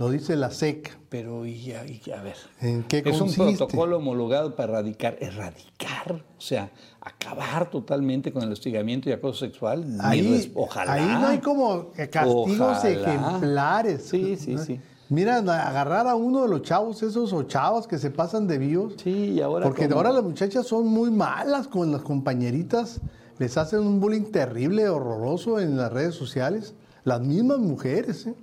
Lo 0.00 0.10
dice 0.10 0.34
la 0.34 0.50
SEC. 0.50 0.98
Pero, 1.10 1.44
y, 1.44 1.72
a- 1.72 1.84
y 1.86 2.00
a 2.10 2.22
ver. 2.22 2.36
¿En 2.62 2.84
qué 2.84 3.02
es 3.04 3.18
consiste? 3.18 3.42
un 3.42 3.56
protocolo 3.56 3.98
homologado 3.98 4.56
para 4.56 4.72
erradicar, 4.72 5.16
erradicar, 5.20 6.24
o 6.38 6.40
sea, 6.40 6.70
acabar 7.02 7.68
totalmente 7.70 8.32
con 8.32 8.42
el 8.42 8.50
hostigamiento 8.52 9.10
y 9.10 9.12
acoso 9.12 9.40
sexual. 9.44 9.84
Ahí, 10.00 10.50
ojalá. 10.54 10.92
ahí 10.94 11.04
no 11.04 11.26
hay 11.26 11.38
como 11.38 11.90
castigos 12.10 12.60
Ojalá. 12.78 12.90
ejemplares. 12.90 14.02
Sí, 14.06 14.36
sí, 14.36 14.56
sí. 14.58 14.80
Mira, 15.10 15.36
agarrar 15.38 16.06
a 16.06 16.14
uno 16.14 16.42
de 16.42 16.48
los 16.48 16.62
chavos, 16.62 17.02
esos 17.02 17.32
o 17.34 17.42
chavas 17.42 17.86
que 17.86 17.98
se 17.98 18.10
pasan 18.10 18.46
de 18.46 18.56
vivos. 18.58 18.94
Sí, 19.02 19.10
y 19.34 19.40
ahora. 19.42 19.66
Porque 19.66 19.84
ahora 19.84 20.12
las 20.12 20.22
muchachas 20.22 20.66
son 20.66 20.86
muy 20.86 21.10
malas 21.10 21.68
con 21.68 21.92
las 21.92 22.00
compañeritas, 22.02 23.00
les 23.38 23.56
hacen 23.58 23.80
un 23.80 24.00
bullying 24.00 24.30
terrible, 24.30 24.88
horroroso 24.88 25.60
en 25.60 25.76
las 25.76 25.92
redes 25.92 26.14
sociales, 26.14 26.74
las 27.04 27.20
mismas 27.20 27.58
mujeres. 27.58 28.28
¿eh? 28.28 28.34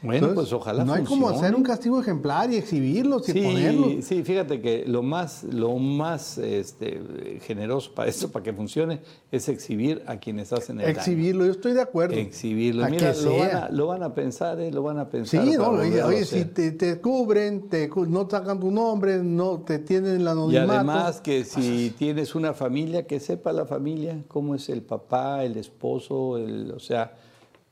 Bueno, 0.00 0.28
Entonces, 0.28 0.50
pues 0.50 0.52
ojalá. 0.52 0.84
No 0.84 0.94
hay 0.94 1.02
como 1.02 1.28
hacer 1.28 1.56
un 1.56 1.64
castigo 1.64 2.00
ejemplar 2.00 2.52
y 2.52 2.56
exhibirlos 2.56 3.28
y 3.28 3.32
ponerlos. 3.32 3.88
Sí, 3.94 4.02
sí, 4.02 4.22
fíjate 4.22 4.60
que 4.60 4.84
lo 4.86 5.02
más, 5.02 5.42
lo 5.42 5.76
más 5.76 6.38
este, 6.38 7.40
generoso 7.42 7.92
para 7.94 8.08
esto, 8.08 8.30
para 8.30 8.44
que 8.44 8.52
funcione, 8.52 9.00
es 9.32 9.48
exhibir 9.48 10.02
a 10.06 10.18
quienes 10.18 10.52
hacen 10.52 10.78
el 10.78 10.86
daño. 10.86 10.98
Exhibirlo, 10.98 11.46
yo 11.46 11.50
estoy 11.50 11.72
de 11.72 11.80
acuerdo. 11.80 12.14
Exhibirlo. 12.14 12.84
A 12.84 12.88
Mira, 12.90 13.12
lo 13.12 13.38
van, 13.38 13.56
a, 13.56 13.68
lo 13.70 13.86
van 13.88 14.02
a 14.04 14.14
pensar, 14.14 14.60
¿eh? 14.60 14.70
Lo 14.70 14.84
van 14.84 14.98
a 14.98 15.08
pensar. 15.08 15.44
Sí, 15.44 15.54
no, 15.56 15.70
oye, 15.70 16.24
si 16.24 16.44
te, 16.44 16.70
te 16.70 17.00
cubren, 17.00 17.68
te, 17.68 17.88
no 17.88 18.28
sacan 18.30 18.60
tu 18.60 18.70
nombre, 18.70 19.18
no 19.18 19.58
te 19.62 19.80
tienen 19.80 20.24
la 20.24 20.30
Y 20.30 20.34
anonimato. 20.34 20.72
además 20.72 21.20
que 21.20 21.44
si 21.44 21.90
tienes 21.98 22.36
una 22.36 22.54
familia, 22.54 23.04
que 23.04 23.18
sepa 23.18 23.52
la 23.52 23.66
familia 23.66 24.22
cómo 24.28 24.54
es 24.54 24.68
el 24.68 24.82
papá, 24.82 25.44
el 25.44 25.56
esposo, 25.56 26.38
el, 26.38 26.70
o 26.70 26.78
sea, 26.78 27.14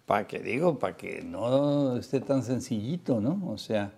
para 0.06 0.26
que 0.26 0.38
digo, 0.38 0.78
para 0.78 0.96
que 0.96 1.22
no 1.22 1.96
esté 1.96 2.20
tan 2.20 2.42
sencillito, 2.42 3.20
¿no? 3.20 3.42
O 3.48 3.58
sea, 3.58 3.92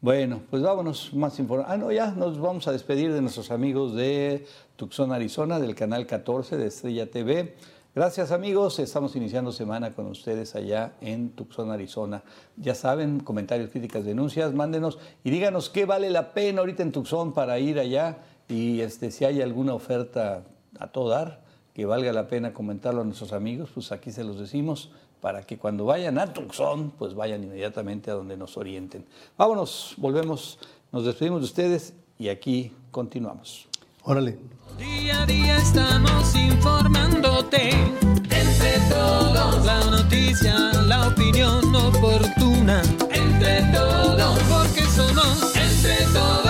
bueno, 0.00 0.42
pues 0.50 0.62
vámonos 0.62 1.14
más 1.14 1.38
información. 1.38 1.72
Ah, 1.72 1.78
no, 1.78 1.90
ya 1.90 2.10
nos 2.10 2.38
vamos 2.38 2.68
a 2.68 2.72
despedir 2.72 3.12
de 3.12 3.22
nuestros 3.22 3.50
amigos 3.50 3.94
de 3.94 4.46
Tucson, 4.76 5.12
Arizona, 5.12 5.58
del 5.58 5.74
canal 5.74 6.06
14 6.06 6.58
de 6.58 6.66
Estrella 6.66 7.10
TV. 7.10 7.54
Gracias 7.94 8.30
amigos, 8.32 8.80
estamos 8.80 9.16
iniciando 9.16 9.52
semana 9.52 9.92
con 9.92 10.06
ustedes 10.08 10.54
allá 10.56 10.92
en 11.00 11.30
Tucson, 11.30 11.70
Arizona. 11.70 12.22
Ya 12.56 12.74
saben, 12.74 13.20
comentarios, 13.20 13.70
críticas, 13.70 14.04
denuncias, 14.04 14.52
mándenos 14.52 14.98
y 15.22 15.30
díganos 15.30 15.70
qué 15.70 15.86
vale 15.86 16.10
la 16.10 16.34
pena 16.34 16.60
ahorita 16.60 16.82
en 16.82 16.92
Tucson 16.92 17.32
para 17.32 17.58
ir 17.58 17.78
allá 17.78 18.18
y 18.48 18.80
este, 18.80 19.10
si 19.10 19.24
hay 19.24 19.40
alguna 19.40 19.72
oferta 19.74 20.42
a 20.78 20.88
todo 20.88 21.08
dar 21.08 21.44
que 21.72 21.86
valga 21.86 22.12
la 22.12 22.28
pena 22.28 22.52
comentarlo 22.52 23.00
a 23.00 23.04
nuestros 23.04 23.32
amigos, 23.32 23.70
pues 23.72 23.90
aquí 23.92 24.10
se 24.10 24.24
los 24.24 24.38
decimos 24.38 24.90
para 25.24 25.42
que 25.42 25.56
cuando 25.56 25.86
vayan 25.86 26.18
a 26.18 26.30
Tucson, 26.34 26.90
pues 26.98 27.14
vayan 27.14 27.42
inmediatamente 27.42 28.10
a 28.10 28.14
donde 28.14 28.36
nos 28.36 28.58
orienten. 28.58 29.06
Vámonos, 29.38 29.94
volvemos, 29.96 30.58
nos 30.92 31.06
despedimos 31.06 31.40
de 31.40 31.46
ustedes 31.46 31.94
y 32.18 32.28
aquí 32.28 32.70
continuamos. 32.90 33.66
Órale. 34.02 34.38
Día 34.76 35.22
a 35.22 35.24
día 35.24 35.56
estamos 35.56 36.34
informándote. 36.34 37.70
Entre 37.70 38.78
todos. 38.90 39.64
La 39.64 39.82
noticia, 39.84 40.58
la 40.86 41.08
opinión 41.08 41.74
oportuna. 41.74 42.82
Entre 43.10 43.62
todos. 43.72 44.38
Porque 44.42 44.82
somos. 44.82 45.56
Entre 45.56 46.04
todos 46.12 46.43